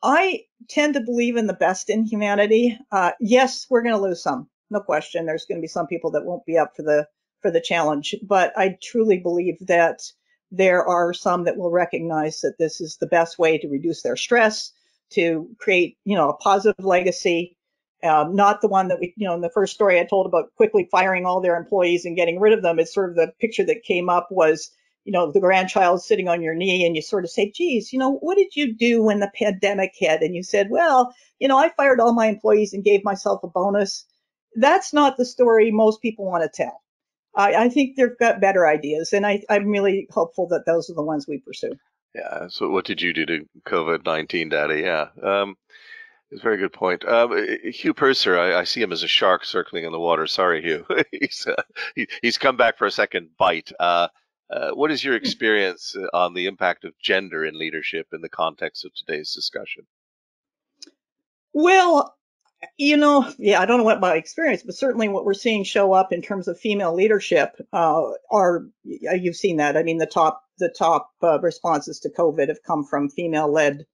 I 0.04 0.42
tend 0.68 0.94
to 0.94 1.00
believe 1.00 1.36
in 1.36 1.46
the 1.46 1.54
best 1.54 1.88
in 1.88 2.04
humanity. 2.04 2.78
Uh, 2.92 3.12
yes, 3.20 3.66
we're 3.70 3.82
going 3.82 3.94
to 3.94 4.00
lose 4.00 4.22
some, 4.22 4.48
no 4.70 4.80
question. 4.80 5.24
There's 5.24 5.46
going 5.46 5.58
to 5.58 5.62
be 5.62 5.68
some 5.68 5.86
people 5.86 6.10
that 6.10 6.26
won't 6.26 6.44
be 6.44 6.58
up 6.58 6.76
for 6.76 6.82
the 6.82 7.08
for 7.40 7.50
the 7.50 7.60
challenge, 7.60 8.14
but 8.22 8.52
I 8.56 8.76
truly 8.82 9.18
believe 9.18 9.56
that 9.66 10.02
there 10.50 10.86
are 10.86 11.12
some 11.12 11.44
that 11.44 11.56
will 11.56 11.70
recognize 11.70 12.40
that 12.40 12.58
this 12.58 12.80
is 12.80 12.96
the 12.96 13.06
best 13.06 13.38
way 13.38 13.58
to 13.58 13.68
reduce 13.68 14.02
their 14.02 14.16
stress, 14.16 14.72
to 15.10 15.48
create, 15.58 15.98
you 16.04 16.16
know, 16.16 16.30
a 16.30 16.36
positive 16.36 16.84
legacy. 16.84 17.56
Um, 18.02 18.34
not 18.36 18.60
the 18.60 18.68
one 18.68 18.88
that 18.88 19.00
we, 19.00 19.14
you 19.16 19.26
know, 19.26 19.34
in 19.34 19.40
the 19.40 19.50
first 19.50 19.74
story 19.74 19.98
I 19.98 20.04
told 20.04 20.26
about 20.26 20.54
quickly 20.56 20.86
firing 20.90 21.24
all 21.24 21.40
their 21.40 21.56
employees 21.56 22.04
and 22.04 22.16
getting 22.16 22.38
rid 22.38 22.52
of 22.52 22.62
them. 22.62 22.78
It's 22.78 22.92
sort 22.92 23.10
of 23.10 23.16
the 23.16 23.32
picture 23.40 23.64
that 23.64 23.82
came 23.82 24.10
up 24.10 24.28
was 24.30 24.70
you 25.04 25.12
know, 25.12 25.30
the 25.30 25.40
grandchild 25.40 26.02
sitting 26.02 26.28
on 26.28 26.42
your 26.42 26.54
knee 26.54 26.84
and 26.86 26.96
you 26.96 27.02
sort 27.02 27.24
of 27.24 27.30
say, 27.30 27.50
geez, 27.50 27.92
you 27.92 27.98
know, 27.98 28.16
what 28.16 28.36
did 28.36 28.56
you 28.56 28.74
do 28.74 29.02
when 29.02 29.20
the 29.20 29.30
pandemic 29.38 29.92
hit? 29.94 30.22
And 30.22 30.34
you 30.34 30.42
said, 30.42 30.68
well, 30.70 31.14
you 31.38 31.48
know, 31.48 31.58
I 31.58 31.70
fired 31.76 32.00
all 32.00 32.14
my 32.14 32.26
employees 32.26 32.72
and 32.72 32.82
gave 32.82 33.04
myself 33.04 33.40
a 33.42 33.48
bonus. 33.48 34.06
That's 34.56 34.92
not 34.92 35.16
the 35.16 35.24
story 35.24 35.70
most 35.70 36.00
people 36.00 36.24
want 36.24 36.42
to 36.42 36.62
tell. 36.62 36.80
I, 37.36 37.54
I 37.64 37.68
think 37.68 37.96
they've 37.96 38.18
got 38.18 38.40
better 38.40 38.66
ideas, 38.66 39.12
and 39.12 39.26
I, 39.26 39.42
I'm 39.50 39.66
really 39.66 40.06
hopeful 40.10 40.46
that 40.48 40.66
those 40.66 40.88
are 40.88 40.94
the 40.94 41.02
ones 41.02 41.26
we 41.26 41.38
pursue. 41.38 41.72
Yeah. 42.14 42.46
So, 42.48 42.70
what 42.70 42.84
did 42.84 43.02
you 43.02 43.12
do 43.12 43.26
to 43.26 43.48
COVID 43.66 44.04
19, 44.04 44.50
Daddy? 44.50 44.82
Yeah. 44.82 45.08
Um, 45.20 45.56
it's 46.30 46.40
a 46.40 46.44
very 46.44 46.56
good 46.56 46.72
point. 46.72 47.04
Um, 47.04 47.32
Hugh 47.64 47.94
Purser, 47.94 48.38
I, 48.38 48.60
I, 48.60 48.64
see 48.64 48.80
him 48.80 48.92
as 48.92 49.02
a 49.02 49.08
shark 49.08 49.44
circling 49.44 49.84
in 49.84 49.92
the 49.92 49.98
water. 49.98 50.26
Sorry, 50.26 50.62
Hugh. 50.62 50.86
he's 51.10 51.46
uh, 51.46 51.62
he, 51.94 52.06
he's 52.22 52.38
come 52.38 52.56
back 52.56 52.78
for 52.78 52.86
a 52.86 52.90
second 52.90 53.30
bite. 53.36 53.72
Uh, 53.78 54.08
uh, 54.54 54.70
what 54.70 54.92
is 54.92 55.02
your 55.02 55.16
experience 55.16 55.96
uh, 55.96 56.16
on 56.16 56.32
the 56.32 56.46
impact 56.46 56.84
of 56.84 56.96
gender 57.00 57.44
in 57.44 57.58
leadership 57.58 58.06
in 58.12 58.20
the 58.20 58.28
context 58.28 58.84
of 58.84 58.92
today's 58.94 59.34
discussion? 59.34 59.84
Well, 61.52 62.16
you 62.78 62.96
know, 62.96 63.32
yeah, 63.38 63.60
I 63.60 63.66
don't 63.66 63.78
know 63.78 63.84
what 63.84 64.00
my 64.00 64.14
experience, 64.14 64.62
but 64.62 64.76
certainly 64.76 65.08
what 65.08 65.24
we're 65.24 65.34
seeing 65.34 65.64
show 65.64 65.92
up 65.92 66.12
in 66.12 66.22
terms 66.22 66.46
of 66.46 66.58
female 66.58 66.94
leadership 66.94 67.50
uh, 67.72 68.10
are 68.30 68.66
you've 68.84 69.36
seen 69.36 69.56
that. 69.56 69.76
I 69.76 69.82
mean, 69.82 69.98
the 69.98 70.06
top 70.06 70.42
the 70.58 70.68
top 70.68 71.10
uh, 71.22 71.40
responses 71.40 71.98
to 72.00 72.10
COVID 72.10 72.48
have 72.48 72.62
come 72.64 72.84
from 72.84 73.10
female-led 73.10 73.84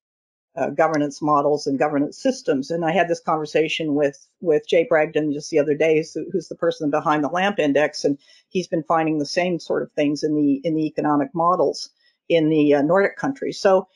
uh, 0.57 0.71
governance 0.71 1.23
models 1.23 1.67
and 1.67 1.79
governance 1.79 2.21
systems. 2.21 2.71
And 2.71 2.85
I 2.85 2.93
had 2.93 3.09
this 3.09 3.21
conversation 3.21 3.95
with 3.95 4.27
with 4.41 4.67
Jay 4.69 4.87
Bragdon 4.89 5.33
just 5.33 5.51
the 5.51 5.59
other 5.59 5.75
day, 5.75 6.05
who's 6.33 6.49
the 6.49 6.57
person 6.57 6.91
behind 6.91 7.23
the 7.23 7.29
LAMP 7.29 7.59
Index, 7.59 8.05
and 8.05 8.19
he's 8.49 8.67
been 8.67 8.85
finding 8.85 9.19
the 9.19 9.27
same 9.27 9.59
sort 9.59 9.83
of 9.83 9.93
things 9.93 10.23
in 10.23 10.35
the 10.35 10.61
in 10.65 10.75
the 10.75 10.87
economic 10.87 11.29
models 11.35 11.91
in 12.29 12.49
the 12.49 12.75
uh, 12.75 12.83
Nordic 12.83 13.17
countries. 13.17 13.61
So 13.61 13.89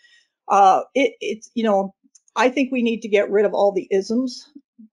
uh, 0.48 0.82
it, 0.94 1.14
it's 1.20 1.50
you 1.54 1.64
know 1.64 1.94
I 2.36 2.48
think 2.50 2.70
we 2.70 2.82
need 2.82 3.02
to 3.02 3.08
get 3.08 3.30
rid 3.30 3.46
of 3.46 3.54
all 3.54 3.72
the 3.72 3.88
isms 3.90 4.48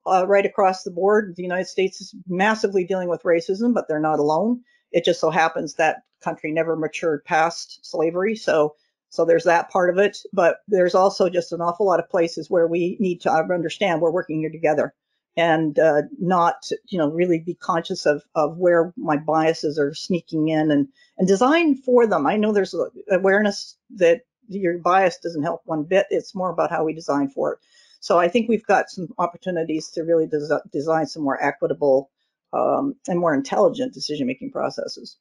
uh, 0.08 0.26
right 0.28 0.46
across 0.46 0.84
the 0.84 0.92
board. 0.92 1.36
The 1.36 1.44
United 1.44 1.68
States 1.68 2.02
is 2.02 2.16
massively 2.28 2.86
dealing 2.86 3.10
with 3.10 3.24
racism, 3.24 3.74
but 3.74 3.88
they're 3.88 4.00
not 4.00 4.20
alone. 4.20 4.62
It 4.92 5.06
just 5.06 5.20
so 5.20 5.30
happens 5.30 5.76
that 5.76 6.04
country 6.24 6.52
never 6.52 6.76
matured 6.76 7.24
past 7.26 7.80
slavery, 7.84 8.36
so 8.36 8.76
so 9.12 9.26
there's 9.26 9.44
that 9.44 9.70
part 9.70 9.90
of 9.90 9.98
it, 9.98 10.20
but 10.32 10.60
there's 10.70 10.96
also 10.96 11.30
just 11.30 11.52
an 11.52 11.60
awful 11.60 11.86
lot 11.86 12.00
of 12.00 12.10
places 12.10 12.50
where 12.50 12.66
we 12.66 12.96
need 13.02 13.20
to 13.22 13.32
understand 13.32 14.00
we're 14.00 14.10
working 14.10 14.40
here 14.40 14.50
together 14.50 14.94
and 15.36 15.78
uh, 15.78 16.04
not, 16.18 16.70
you 16.88 16.98
know, 16.98 17.10
really 17.10 17.40
be 17.40 17.54
conscious 17.54 18.06
of, 18.06 18.24
of 18.36 18.58
where 18.58 18.94
my 18.96 19.18
biases 19.18 19.78
are 19.78 19.94
sneaking 19.94 20.48
in 20.48 20.72
and, 20.72 20.88
and 21.18 21.28
design 21.28 21.76
for 21.76 22.08
them. 22.08 22.26
I 22.26 22.38
know 22.38 22.54
there's 22.54 22.74
awareness 23.10 23.76
that 23.98 24.22
your 24.48 24.78
bias 24.78 25.18
doesn't 25.18 25.44
help 25.44 25.62
one 25.66 25.84
bit. 25.84 26.06
It's 26.10 26.34
more 26.34 26.50
about 26.50 26.70
how 26.70 26.86
we 26.86 26.94
design 26.94 27.30
for 27.30 27.54
it. 27.54 27.60
So 28.00 28.18
I 28.18 28.30
think 28.30 28.48
we've 28.48 28.66
got 28.66 28.90
some 28.90 29.10
opportunities 29.18 29.90
to 29.90 30.04
really 30.04 30.26
des- 30.26 30.62
design 30.72 31.06
some 31.06 31.24
more 31.24 31.42
equitable 31.44 32.10
um, 32.54 32.96
and 33.10 33.20
more 33.20 33.34
intelligent 33.34 33.94
decision-making 33.94 34.52
processes. 34.52 35.18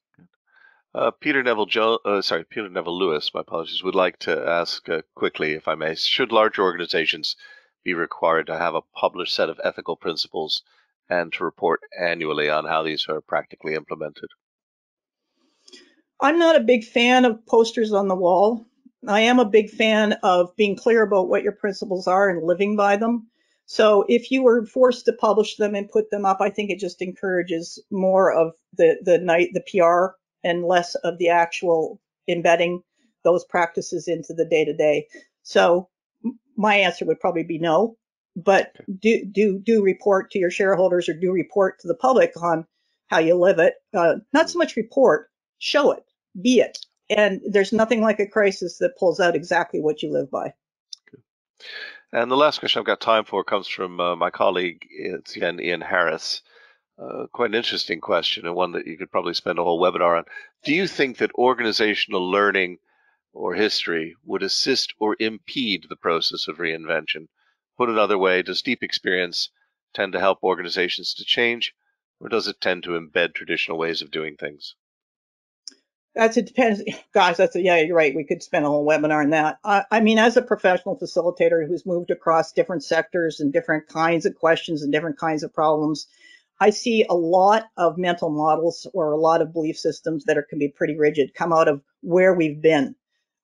Uh, 0.93 1.13
Peter 1.13 1.43
Neville, 1.43 1.67
jo- 1.67 2.01
uh, 2.05 2.21
sorry, 2.21 2.45
Peter 2.45 2.69
Neville 2.69 2.99
Lewis, 2.99 3.33
my 3.33 3.43
apologies, 3.43 3.83
would 3.85 3.95
like 3.95 4.19
to 4.19 4.45
ask 4.49 4.89
uh, 4.89 5.03
quickly, 5.15 5.53
if 5.53 5.69
I 5.69 5.77
may, 5.77 5.95
should 5.95 6.33
large 6.33 6.59
organizations 6.59 7.37
be 7.85 7.95
required 7.95 8.49
to 8.49 8.59
have 8.59 8.75
a 8.75 8.83
published 8.97 9.35
set 9.35 9.49
of 9.49 9.61
ethical 9.63 9.95
principles 9.95 10.63
and 11.09 11.33
to 11.33 11.45
report 11.45 11.81
annually 11.99 12.51
on 12.51 12.65
how 12.65 12.83
these 12.83 13.07
are 13.09 13.21
practically 13.21 13.75
implemented? 13.75 14.29
I'm 16.21 16.39
not 16.39 16.57
a 16.57 16.61
big 16.61 16.85
fan 16.85 17.25
of 17.25 17.47
posters 17.47 17.93
on 17.93 18.09
the 18.09 18.17
wall. 18.17 18.67
I 19.07 19.21
am 19.21 19.39
a 19.39 19.45
big 19.45 19.71
fan 19.71 20.15
of 20.25 20.55
being 20.57 20.77
clear 20.77 21.03
about 21.03 21.29
what 21.29 21.45
your 21.45 21.53
principles 21.53 22.09
are 22.09 22.29
and 22.29 22.45
living 22.45 22.77
by 22.77 22.97
them. 22.97 23.29
So 23.65 24.05
if 24.09 24.33
you 24.33 24.43
were 24.43 24.67
forced 24.67 25.05
to 25.05 25.13
publish 25.13 25.57
them 25.57 25.77
and 25.77 25.89
put 25.89 26.11
them 26.11 26.27
up, 26.27 26.41
I 26.41 26.51
think 26.51 26.71
it 26.71 26.81
just 26.81 27.01
encourages 27.01 27.83
more 27.91 28.33
of 28.33 28.53
the 28.77 28.99
the 29.05 29.19
night 29.19 29.51
the 29.55 29.63
PR 29.63 30.20
and 30.45 30.65
less 30.65 30.95
of 30.97 31.19
the 31.19 31.29
actual 31.29 32.01
embedding 32.29 32.83
those 33.25 33.45
practices 33.45 34.09
into 34.09 34.33
the 34.33 34.45
day 34.45 34.65
to 34.65 34.75
day. 34.75 35.07
So 35.43 35.89
my 36.57 36.75
answer 36.75 37.05
would 37.05 37.21
probably 37.21 37.43
be 37.43 37.59
no, 37.59 37.97
but 38.37 38.73
do 39.01 39.25
do 39.25 39.59
do 39.59 39.83
report 39.83 40.31
to 40.31 40.39
your 40.39 40.51
shareholders 40.51 41.09
or 41.09 41.15
do 41.15 41.33
report 41.33 41.81
to 41.81 41.89
the 41.89 41.95
public 41.95 42.33
on 42.41 42.67
how 43.09 43.19
you 43.19 43.35
live 43.35 43.59
it. 43.59 43.75
Uh, 43.93 44.17
not 44.33 44.49
so 44.49 44.59
much 44.59 44.77
report, 44.77 45.29
show 45.59 45.91
it, 45.91 46.05
be 46.41 46.61
it. 46.61 46.79
And 47.09 47.41
there's 47.45 47.73
nothing 47.73 48.03
like 48.03 48.21
a 48.21 48.27
crisis 48.27 48.79
that 48.79 48.97
pulls 48.97 49.19
out 49.19 49.35
exactly 49.35 49.81
what 49.81 50.03
you 50.03 50.13
live 50.13 50.31
by. 50.31 50.55
And 52.13 52.31
the 52.31 52.37
last 52.37 52.61
question 52.61 52.79
I've 52.81 52.87
got 52.87 53.01
time 53.01 53.25
for 53.25 53.45
comes 53.45 53.67
from 53.67 54.01
uh, 54.01 54.17
my 54.17 54.31
colleague, 54.31 54.87
Ian, 55.37 55.61
Ian 55.61 55.81
Harris. 55.81 56.43
Uh, 57.01 57.27
quite 57.33 57.49
an 57.49 57.55
interesting 57.55 57.99
question 57.99 58.45
and 58.45 58.55
one 58.55 58.73
that 58.73 58.87
you 58.87 58.99
could 58.99 59.11
probably 59.11 59.33
spend 59.33 59.59
a 59.59 59.65
whole 59.65 59.81
webinar 59.81 60.19
on. 60.19 60.25
Do 60.65 60.75
you 60.75 60.87
think 60.87 61.17
that 61.17 61.31
organizational 61.35 62.31
learning 62.31 62.77
or 63.33 63.55
history 63.55 64.17
would 64.27 64.43
assist 64.43 64.93
or 64.99 65.17
impede 65.19 65.87
the 65.89 65.97
process 65.97 66.47
of 66.47 66.59
reinvention? 66.59 67.29
Put 67.79 67.89
another 67.89 68.19
way, 68.19 68.43
does 68.43 68.61
deep 68.61 68.83
experience 68.83 69.49
tend 69.95 70.13
to 70.13 70.21
help 70.21 70.43
organizations 70.43 71.15
to 71.15 71.25
change, 71.25 71.73
or 72.21 72.29
does 72.29 72.49
it 72.49 72.61
tend 72.61 72.83
to 72.83 72.91
embed 72.91 73.33
traditional 73.33 73.79
ways 73.79 74.03
of 74.03 74.11
doing 74.11 74.37
things? 74.37 74.75
That's 76.15 76.37
it 76.37 76.47
depends. 76.47 76.83
Gosh, 77.15 77.37
that's 77.37 77.57
a, 77.57 77.63
yeah, 77.63 77.77
you're 77.77 77.97
right. 77.97 78.15
We 78.15 78.25
could 78.25 78.43
spend 78.43 78.67
a 78.67 78.69
whole 78.69 78.87
webinar 78.87 79.23
on 79.23 79.31
that. 79.31 79.59
I, 79.65 79.85
I 79.91 80.01
mean, 80.01 80.19
as 80.19 80.37
a 80.37 80.43
professional 80.43 80.99
facilitator 80.99 81.67
who's 81.67 81.87
moved 81.87 82.11
across 82.11 82.53
different 82.53 82.85
sectors 82.85 83.41
and 83.41 83.53
different 83.53 83.89
kinds 83.89 84.27
of 84.27 84.35
questions 84.35 84.83
and 84.83 84.93
different 84.93 85.19
kinds 85.19 85.43
of 85.43 85.55
problems, 85.55 86.07
I 86.61 86.71
see 86.71 87.05
a 87.09 87.15
lot 87.15 87.71
of 87.77 87.97
mental 87.97 88.31
models 88.31 88.87
or 88.93 89.13
a 89.13 89.19
lot 89.19 89.41
of 89.41 89.53
belief 89.53 89.79
systems 89.79 90.25
that 90.27 90.37
are 90.37 90.43
can 90.43 90.59
be 90.59 90.69
pretty 90.69 90.97
rigid 90.97 91.35
come 91.35 91.53
out 91.53 91.69
of 91.69 91.83
where 92.03 92.35
we've 92.35 92.61
been. 92.61 92.95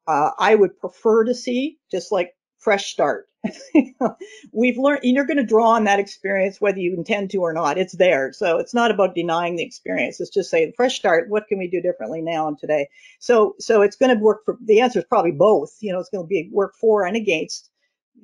Uh, 0.06 0.30
I 0.38 0.54
would 0.54 0.78
prefer 0.78 1.24
to 1.24 1.34
see 1.34 1.78
just 1.90 2.12
like 2.12 2.36
fresh 2.58 2.92
start. 2.92 3.28
We've 4.52 4.76
learned 4.76 5.00
you're 5.04 5.26
going 5.26 5.36
to 5.36 5.44
draw 5.44 5.70
on 5.70 5.84
that 5.84 6.00
experience 6.00 6.60
whether 6.60 6.78
you 6.78 6.94
intend 6.94 7.30
to 7.30 7.38
or 7.38 7.52
not. 7.52 7.78
It's 7.78 7.96
there. 7.96 8.32
So 8.32 8.58
it's 8.58 8.74
not 8.74 8.90
about 8.90 9.14
denying 9.14 9.56
the 9.56 9.64
experience. 9.64 10.20
It's 10.20 10.30
just 10.30 10.50
saying 10.50 10.72
fresh 10.76 10.96
start. 10.96 11.28
What 11.28 11.46
can 11.48 11.58
we 11.58 11.68
do 11.68 11.80
differently 11.80 12.22
now 12.22 12.48
and 12.48 12.58
today? 12.58 12.88
So 13.20 13.54
so 13.58 13.82
it's 13.82 13.96
going 13.96 14.16
to 14.16 14.22
work 14.22 14.44
for 14.44 14.58
the 14.64 14.80
answer 14.80 14.98
is 14.98 15.04
probably 15.04 15.32
both. 15.32 15.76
You 15.80 15.92
know, 15.92 16.00
it's 16.00 16.10
going 16.10 16.24
to 16.24 16.28
be 16.28 16.50
work 16.52 16.74
for 16.80 17.06
and 17.06 17.16
against. 17.16 17.70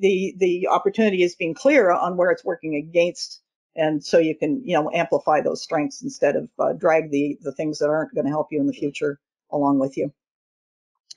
The 0.01 0.34
the 0.38 0.68
opportunity 0.68 1.22
is 1.22 1.36
being 1.36 1.55
clear 1.55 1.90
on 1.90 2.16
where 2.16 2.30
it's 2.30 2.45
working 2.45 2.74
against 2.76 3.43
and 3.77 4.05
so 4.05 4.18
you 4.18 4.37
can 4.37 4.62
you 4.64 4.75
know 4.75 4.91
amplify 4.93 5.41
those 5.41 5.62
strengths 5.62 6.03
instead 6.03 6.37
of 6.37 6.49
uh, 6.59 6.73
drag 6.73 7.11
the 7.11 7.39
the 7.43 7.53
things 7.53 7.79
that 7.79 7.89
aren't 7.89 8.14
going 8.14 8.27
to 8.27 8.31
help 8.31 8.49
you 8.51 8.61
in 8.61 8.66
the 8.66 8.73
future 8.73 9.18
along 9.51 9.79
with 9.79 9.97
you 9.97 10.12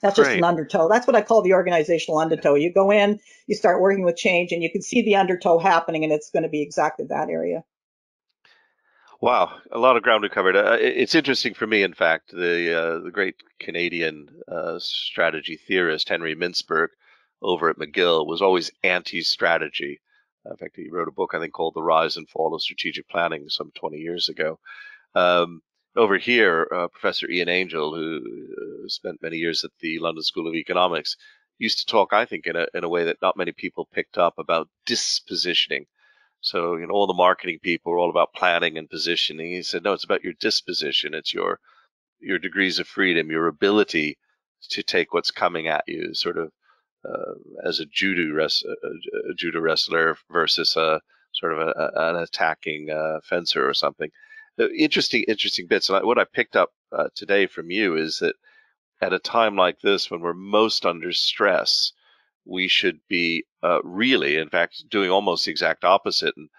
that's 0.02 0.16
Great. 0.16 0.26
just 0.26 0.38
an 0.38 0.44
undertow. 0.44 0.88
That's 0.88 1.08
what 1.08 1.16
I 1.16 1.22
call 1.22 1.42
the 1.42 1.54
organizational 1.54 2.20
undertow. 2.20 2.56
You 2.56 2.72
go 2.72 2.92
in, 2.92 3.20
you 3.48 3.56
start 3.56 3.82
working 3.82 4.04
with 4.04 4.18
change, 4.18 4.52
and 4.52 4.62
you 4.62 4.72
can 4.72 4.82
see 4.82 5.02
the 5.02 5.16
undertow 5.16 5.58
happening, 5.58 6.04
and 6.04 6.14
it's 6.14 6.30
going 6.30 6.44
to 6.44 6.50
be 6.50 6.62
exactly 6.62 7.06
that 7.10 7.30
area. 7.30 7.64
Wow, 9.22 9.58
a 9.72 9.80
lot 9.80 9.96
of 9.96 10.04
ground 10.04 10.22
we 10.22 10.30
covered. 10.30 10.56
Uh, 10.56 10.78
it's 10.80 11.16
interesting 11.16 11.54
for 11.54 11.66
me, 11.66 11.82
in 11.82 11.94
fact, 11.94 12.32
the 12.32 12.78
uh, 12.78 13.00
the 13.00 13.12
great 13.12 13.36
Canadian 13.60 14.30
uh, 14.48 14.78
strategy 14.80 15.56
theorist 15.56 16.10
Henry 16.10 16.36
Mintzberg 16.36 16.90
over 17.42 17.70
at 17.70 17.78
McGill 17.78 18.28
was 18.28 18.42
always 18.42 18.72
anti-strategy. 18.84 20.02
In 20.50 20.58
fact, 20.58 20.76
he 20.76 20.90
wrote 20.90 21.08
a 21.08 21.12
book 21.12 21.34
I 21.34 21.40
think 21.40 21.54
called 21.54 21.74
"The 21.76 21.84
Rise 21.84 22.18
and 22.18 22.30
Fall 22.30 22.54
of 22.54 22.62
Strategic 22.62 23.08
Planning" 23.10 23.50
some 23.50 23.72
20 23.76 23.98
years 23.98 24.30
ago. 24.30 24.60
Um, 25.16 25.62
over 25.96 26.18
here, 26.18 26.68
uh, 26.74 26.88
Professor 26.90 27.30
Ian 27.30 27.50
Angell, 27.50 27.96
who 27.96 28.20
uh, 28.22 28.88
spent 28.88 29.22
many 29.22 29.38
years 29.38 29.64
at 29.64 29.72
the 29.80 30.00
London 30.00 30.24
School 30.24 30.48
of 30.48 30.56
Economics, 30.56 31.16
used 31.58 31.80
to 31.80 31.86
talk, 31.86 32.14
I 32.14 32.26
think, 32.26 32.48
in 32.48 32.56
a 32.56 32.68
in 32.74 32.84
a 32.84 32.90
way 32.90 33.06
that 33.06 33.22
not 33.22 33.38
many 33.38 33.52
people 33.54 33.88
picked 33.92 34.18
up 34.18 34.36
about 34.38 34.70
dispositioning. 34.88 35.86
So, 36.42 36.76
you 36.76 36.86
know, 36.86 36.94
all 36.94 37.08
the 37.08 37.14
marketing 37.14 37.60
people 37.62 37.94
are 37.94 37.98
all 37.98 38.10
about 38.10 38.34
planning 38.36 38.78
and 38.78 38.90
positioning. 38.90 39.48
He 39.52 39.64
said, 39.64 39.84
no, 39.84 39.94
it's 39.94 40.04
about 40.04 40.24
your 40.24 40.34
disposition. 40.34 41.14
It's 41.16 41.34
your 41.34 41.60
your 42.20 42.40
degrees 42.40 42.80
of 42.80 42.88
freedom, 42.88 43.32
your 43.32 43.48
ability 43.48 44.18
to 44.70 44.84
take 44.84 45.14
what's 45.14 45.32
coming 45.32 45.68
at 45.68 45.84
you, 45.88 46.14
sort 46.14 46.38
of 46.38 46.52
as 47.66 47.80
a 47.80 47.86
judo, 47.86 48.34
res- 48.34 48.64
a, 48.66 49.32
a 49.32 49.34
judo 49.36 49.60
wrestler 49.60 50.18
versus 50.32 50.76
a 50.76 51.02
sort 51.34 51.54
of 51.54 51.60
a, 51.60 51.92
an 51.96 52.16
attacking 52.18 52.90
uh, 52.90 53.20
fencer 53.24 53.68
or 53.68 53.74
something 53.74 54.10
interesting, 54.78 55.24
interesting 55.28 55.68
bits. 55.68 55.90
And 55.90 56.06
what 56.06 56.20
I 56.20 56.26
picked 56.26 56.56
up 56.56 56.72
uh, 56.92 57.10
today 57.16 57.48
from 57.48 57.70
you 57.70 57.96
is 57.98 58.20
that 58.20 58.36
at 59.02 59.14
a 59.14 59.20
time 59.20 59.56
like 59.56 59.82
this, 59.82 60.10
when 60.10 60.22
we're 60.22 60.34
most 60.34 60.86
under 60.86 61.12
stress, 61.12 61.92
we 62.46 62.68
should 62.68 63.00
be 63.10 63.44
uh, 63.64 63.82
really, 63.84 64.38
in 64.38 64.50
fact, 64.50 64.86
doing 64.90 65.10
almost 65.10 65.46
the 65.46 65.52
exact 65.52 65.84
opposite 65.84 66.36
and 66.38 66.50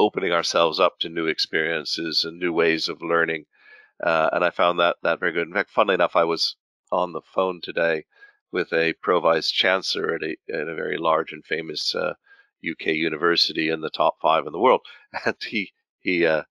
opening 0.00 0.32
ourselves 0.32 0.80
up 0.80 0.98
to 0.98 1.08
new 1.08 1.26
experiences 1.26 2.24
and 2.24 2.38
new 2.38 2.52
ways 2.52 2.88
of 2.88 3.02
learning. 3.02 3.44
Uh, 4.02 4.28
and 4.32 4.44
I 4.44 4.50
found 4.50 4.80
that 4.80 4.96
that 5.02 5.20
very 5.20 5.32
good. 5.32 5.46
In 5.46 5.54
fact, 5.54 5.70
funnily 5.70 5.94
enough, 5.94 6.16
I 6.16 6.24
was 6.24 6.56
on 6.90 7.12
the 7.12 7.20
phone 7.34 7.60
today 7.62 8.04
with 8.54 8.72
a 8.72 8.94
pro 9.02 9.20
vice 9.20 9.50
chancellor 9.50 10.14
at 10.14 10.22
a, 10.22 10.36
at 10.48 10.68
a 10.68 10.74
very 10.76 10.96
large 10.96 11.32
and 11.32 11.44
famous 11.44 11.92
UK 11.94 12.86
uh, 12.86 12.90
university 12.92 13.68
in 13.68 13.80
the 13.80 13.90
top 13.90 14.14
five 14.22 14.46
in 14.46 14.52
the 14.52 14.60
world, 14.60 14.80
and 15.26 15.36
he 15.42 15.72
he 15.98 16.24
uh, 16.24 16.44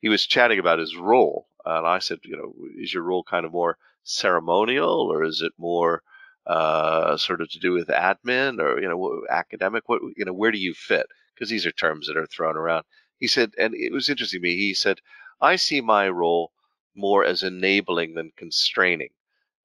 he 0.00 0.08
was 0.08 0.24
chatting 0.24 0.60
about 0.60 0.78
his 0.78 0.96
role, 0.96 1.48
and 1.64 1.84
I 1.84 1.98
said, 1.98 2.20
you 2.22 2.36
know, 2.36 2.54
is 2.76 2.94
your 2.94 3.02
role 3.02 3.24
kind 3.24 3.44
of 3.44 3.50
more 3.52 3.76
ceremonial, 4.04 5.10
or 5.12 5.24
is 5.24 5.42
it 5.42 5.52
more 5.58 6.02
uh, 6.46 7.16
sort 7.16 7.40
of 7.40 7.50
to 7.50 7.58
do 7.58 7.72
with 7.72 7.88
admin, 7.88 8.60
or 8.60 8.80
you 8.80 8.88
know, 8.88 9.22
academic? 9.28 9.88
What 9.88 10.00
you 10.16 10.24
know, 10.24 10.32
where 10.32 10.52
do 10.52 10.58
you 10.58 10.74
fit? 10.74 11.06
Because 11.34 11.50
these 11.50 11.66
are 11.66 11.72
terms 11.72 12.06
that 12.06 12.16
are 12.16 12.26
thrown 12.26 12.56
around. 12.56 12.84
He 13.18 13.26
said, 13.26 13.52
and 13.58 13.74
it 13.74 13.92
was 13.92 14.08
interesting 14.08 14.40
to 14.40 14.48
me. 14.48 14.56
He 14.56 14.74
said, 14.74 15.00
I 15.40 15.56
see 15.56 15.80
my 15.80 16.08
role 16.08 16.52
more 16.94 17.24
as 17.24 17.42
enabling 17.42 18.14
than 18.14 18.30
constraining. 18.36 19.10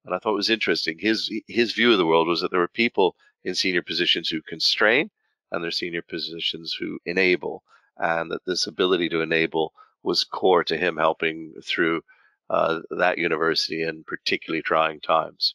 And 0.04 0.14
I 0.14 0.18
thought 0.18 0.32
it 0.32 0.36
was 0.36 0.50
interesting. 0.50 0.98
His 0.98 1.30
his 1.48 1.72
view 1.72 1.92
of 1.92 1.98
the 1.98 2.06
world 2.06 2.28
was 2.28 2.40
that 2.40 2.50
there 2.50 2.60
were 2.60 2.68
people 2.68 3.16
in 3.42 3.54
senior 3.54 3.82
positions 3.82 4.28
who 4.28 4.42
constrain, 4.42 5.10
and 5.50 5.62
there 5.62 5.68
are 5.68 5.72
senior 5.82 6.02
positions 6.02 6.76
who 6.78 6.98
enable, 7.06 7.62
and 7.96 8.30
that 8.30 8.44
this 8.44 8.66
ability 8.66 9.08
to 9.10 9.22
enable 9.22 9.72
was 10.02 10.24
core 10.24 10.64
to 10.64 10.76
him 10.76 10.96
helping 10.96 11.54
through 11.64 12.02
uh, 12.50 12.80
that 12.90 13.18
university 13.18 13.82
in 13.82 14.04
particularly 14.04 14.62
trying 14.62 15.00
times. 15.00 15.54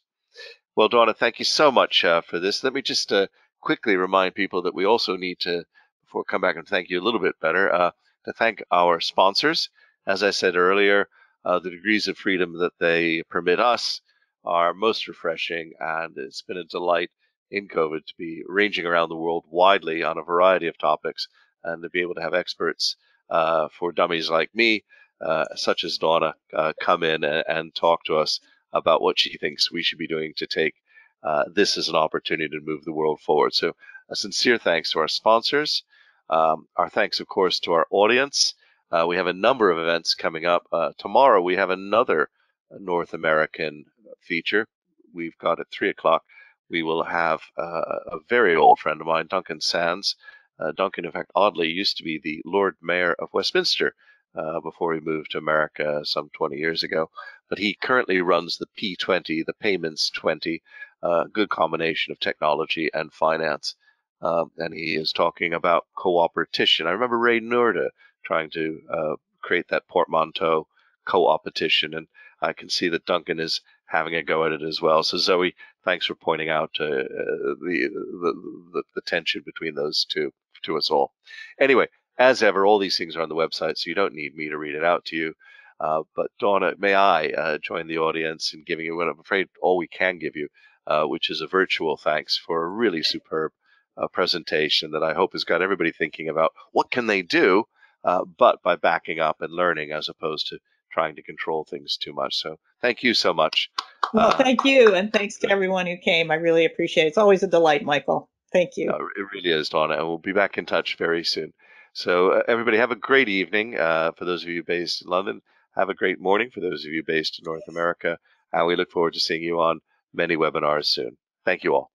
Well, 0.74 0.88
Dawna, 0.88 1.16
thank 1.16 1.38
you 1.38 1.44
so 1.44 1.70
much 1.70 2.04
uh, 2.04 2.20
for 2.20 2.40
this. 2.40 2.64
Let 2.64 2.72
me 2.72 2.82
just 2.82 3.12
uh, 3.12 3.28
quickly 3.60 3.96
remind 3.96 4.34
people 4.34 4.62
that 4.62 4.74
we 4.74 4.84
also 4.84 5.16
need 5.16 5.38
to, 5.40 5.64
before 6.04 6.24
I 6.26 6.30
come 6.30 6.40
back 6.40 6.56
and 6.56 6.66
thank 6.66 6.90
you 6.90 7.00
a 7.00 7.04
little 7.04 7.20
bit 7.20 7.38
better, 7.40 7.72
uh, 7.72 7.90
to 8.24 8.32
thank 8.32 8.62
our 8.72 9.00
sponsors. 9.00 9.70
As 10.06 10.22
I 10.22 10.30
said 10.30 10.56
earlier, 10.56 11.08
uh, 11.44 11.58
the 11.58 11.70
degrees 11.70 12.08
of 12.08 12.16
freedom 12.16 12.58
that 12.58 12.72
they 12.80 13.22
permit 13.28 13.60
us 13.60 14.00
are 14.44 14.72
most 14.72 15.06
refreshing, 15.08 15.72
and 15.78 16.16
it's 16.16 16.42
been 16.42 16.56
a 16.56 16.64
delight 16.64 17.10
in 17.50 17.68
COVID 17.68 18.06
to 18.06 18.14
be 18.16 18.42
ranging 18.46 18.86
around 18.86 19.08
the 19.08 19.16
world 19.16 19.44
widely 19.48 20.02
on 20.02 20.18
a 20.18 20.22
variety 20.22 20.66
of 20.66 20.78
topics 20.78 21.28
and 21.64 21.82
to 21.82 21.90
be 21.90 22.00
able 22.00 22.14
to 22.14 22.22
have 22.22 22.34
experts 22.34 22.96
uh, 23.28 23.68
for 23.68 23.92
dummies 23.92 24.30
like 24.30 24.54
me, 24.54 24.84
uh, 25.20 25.44
such 25.54 25.84
as 25.84 25.98
Dawna, 25.98 26.34
uh, 26.54 26.72
come 26.80 27.02
in 27.02 27.24
and, 27.24 27.44
and, 27.46 27.74
talk 27.74 28.04
to 28.04 28.16
us 28.16 28.40
about 28.72 29.02
what 29.02 29.18
she 29.18 29.36
thinks 29.36 29.70
we 29.70 29.82
should 29.82 29.98
be 29.98 30.06
doing 30.06 30.32
to 30.36 30.46
take 30.46 30.74
uh, 31.22 31.44
this 31.52 31.76
as 31.76 31.88
an 31.88 31.96
opportunity 31.96 32.48
to 32.48 32.64
move 32.64 32.84
the 32.84 32.92
world 32.92 33.20
forward. 33.20 33.52
So, 33.52 33.74
a 34.08 34.16
sincere 34.16 34.58
thanks 34.58 34.92
to 34.92 35.00
our 35.00 35.08
sponsors. 35.08 35.84
Um, 36.28 36.66
our 36.76 36.88
thanks, 36.88 37.20
of 37.20 37.28
course, 37.28 37.60
to 37.60 37.72
our 37.72 37.86
audience. 37.90 38.54
Uh, 38.90 39.04
we 39.06 39.16
have 39.16 39.26
a 39.26 39.32
number 39.32 39.70
of 39.70 39.78
events 39.78 40.14
coming 40.14 40.46
up. 40.46 40.66
Uh, 40.72 40.92
tomorrow, 40.98 41.40
we 41.40 41.56
have 41.56 41.70
another 41.70 42.30
North 42.78 43.14
American 43.14 43.84
feature. 44.20 44.66
We've 45.14 45.36
got 45.38 45.60
at 45.60 45.70
3 45.70 45.90
o'clock, 45.90 46.24
we 46.68 46.82
will 46.82 47.02
have 47.04 47.40
a 47.56 48.18
very 48.28 48.54
old 48.54 48.78
friend 48.78 49.00
of 49.00 49.06
mine, 49.06 49.26
Duncan 49.28 49.60
Sands, 49.60 50.16
uh, 50.60 50.72
Duncan, 50.72 51.06
in 51.06 51.12
fact, 51.12 51.30
oddly 51.34 51.68
used 51.68 51.96
to 51.96 52.04
be 52.04 52.18
the 52.18 52.42
Lord 52.44 52.76
Mayor 52.82 53.14
of 53.14 53.32
Westminster 53.32 53.94
uh, 54.34 54.60
before 54.60 54.92
he 54.94 55.00
moved 55.00 55.30
to 55.30 55.38
America 55.38 56.02
some 56.04 56.28
20 56.34 56.56
years 56.56 56.82
ago. 56.82 57.10
But 57.48 57.58
he 57.58 57.74
currently 57.74 58.20
runs 58.20 58.58
the 58.58 58.66
P20, 58.78 59.44
the 59.46 59.54
Payments 59.54 60.10
20, 60.10 60.62
uh, 61.02 61.24
good 61.32 61.48
combination 61.48 62.12
of 62.12 62.20
technology 62.20 62.90
and 62.92 63.12
finance. 63.12 63.74
Um, 64.20 64.50
and 64.58 64.74
he 64.74 64.96
is 64.96 65.12
talking 65.12 65.54
about 65.54 65.86
cooperation. 65.96 66.86
I 66.86 66.90
remember 66.90 67.18
Ray 67.18 67.40
Noorda 67.40 67.88
trying 68.22 68.50
to 68.50 68.82
uh, 68.92 69.16
create 69.40 69.68
that 69.68 69.88
portmanteau 69.88 70.66
co-opetition, 71.06 71.94
and 71.94 72.06
I 72.42 72.52
can 72.52 72.68
see 72.68 72.90
that 72.90 73.06
Duncan 73.06 73.40
is 73.40 73.62
having 73.90 74.14
a 74.14 74.22
go 74.22 74.44
at 74.44 74.52
it 74.52 74.62
as 74.62 74.80
well. 74.80 75.02
So 75.02 75.18
Zoe, 75.18 75.54
thanks 75.84 76.06
for 76.06 76.14
pointing 76.14 76.48
out 76.48 76.70
uh, 76.78 76.86
the, 76.86 77.90
the, 78.22 78.32
the 78.72 78.82
the 78.94 79.00
tension 79.02 79.42
between 79.44 79.74
those 79.74 80.06
two 80.08 80.32
to 80.62 80.76
us 80.76 80.90
all. 80.90 81.12
Anyway, 81.60 81.88
as 82.18 82.42
ever, 82.42 82.64
all 82.64 82.78
these 82.78 82.96
things 82.96 83.16
are 83.16 83.22
on 83.22 83.28
the 83.28 83.34
website, 83.34 83.78
so 83.78 83.88
you 83.88 83.94
don't 83.94 84.14
need 84.14 84.36
me 84.36 84.48
to 84.48 84.58
read 84.58 84.74
it 84.74 84.84
out 84.84 85.04
to 85.06 85.16
you. 85.16 85.34
Uh, 85.80 86.02
but 86.14 86.30
Dawna, 86.40 86.78
may 86.78 86.94
I 86.94 87.28
uh, 87.28 87.58
join 87.58 87.88
the 87.88 87.98
audience 87.98 88.52
in 88.52 88.62
giving 88.64 88.84
you 88.84 88.96
what 88.96 89.08
I'm 89.08 89.18
afraid 89.18 89.48
all 89.62 89.78
we 89.78 89.88
can 89.88 90.18
give 90.18 90.36
you, 90.36 90.48
uh, 90.86 91.04
which 91.04 91.30
is 91.30 91.40
a 91.40 91.46
virtual 91.46 91.96
thanks 91.96 92.36
for 92.36 92.62
a 92.62 92.68
really 92.68 93.02
superb 93.02 93.52
uh, 93.96 94.06
presentation 94.08 94.90
that 94.90 95.02
I 95.02 95.14
hope 95.14 95.32
has 95.32 95.44
got 95.44 95.62
everybody 95.62 95.90
thinking 95.90 96.28
about 96.28 96.52
what 96.72 96.90
can 96.90 97.06
they 97.06 97.22
do, 97.22 97.64
uh, 98.04 98.24
but 98.24 98.62
by 98.62 98.76
backing 98.76 99.18
up 99.18 99.40
and 99.40 99.52
learning 99.52 99.90
as 99.90 100.08
opposed 100.08 100.48
to 100.48 100.58
trying 100.90 101.16
to 101.16 101.22
control 101.22 101.64
things 101.64 101.96
too 101.96 102.12
much. 102.12 102.36
So 102.36 102.58
thank 102.80 103.02
you 103.02 103.14
so 103.14 103.32
much. 103.32 103.70
Well, 104.12 104.28
uh, 104.28 104.36
thank 104.36 104.64
you, 104.64 104.94
and 104.94 105.12
thanks 105.12 105.36
to 105.38 105.50
everyone 105.50 105.86
who 105.86 105.96
came. 105.96 106.30
I 106.30 106.34
really 106.34 106.64
appreciate 106.64 107.04
it. 107.04 107.08
It's 107.08 107.18
always 107.18 107.42
a 107.42 107.46
delight, 107.46 107.84
Michael. 107.84 108.28
Thank 108.52 108.76
you. 108.76 108.86
No, 108.86 108.96
it 108.96 109.26
really 109.32 109.50
is, 109.50 109.70
Dawna, 109.70 109.98
and 109.98 110.08
we'll 110.08 110.18
be 110.18 110.32
back 110.32 110.58
in 110.58 110.66
touch 110.66 110.96
very 110.96 111.22
soon. 111.22 111.52
So, 111.92 112.32
uh, 112.32 112.42
everybody, 112.48 112.78
have 112.78 112.90
a 112.90 112.96
great 112.96 113.28
evening. 113.28 113.78
Uh, 113.78 114.12
for 114.12 114.24
those 114.24 114.42
of 114.42 114.48
you 114.48 114.64
based 114.64 115.02
in 115.02 115.10
London, 115.10 115.40
have 115.76 115.88
a 115.88 115.94
great 115.94 116.20
morning 116.20 116.50
for 116.52 116.60
those 116.60 116.84
of 116.84 116.92
you 116.92 117.02
based 117.04 117.38
in 117.38 117.44
North 117.44 117.68
America, 117.68 118.18
and 118.52 118.66
we 118.66 118.76
look 118.76 118.90
forward 118.90 119.14
to 119.14 119.20
seeing 119.20 119.42
you 119.42 119.60
on 119.60 119.80
many 120.12 120.36
webinars 120.36 120.86
soon. 120.86 121.16
Thank 121.44 121.62
you 121.62 121.74
all. 121.74 121.90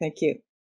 Thank 0.00 0.20
you. 0.20 0.40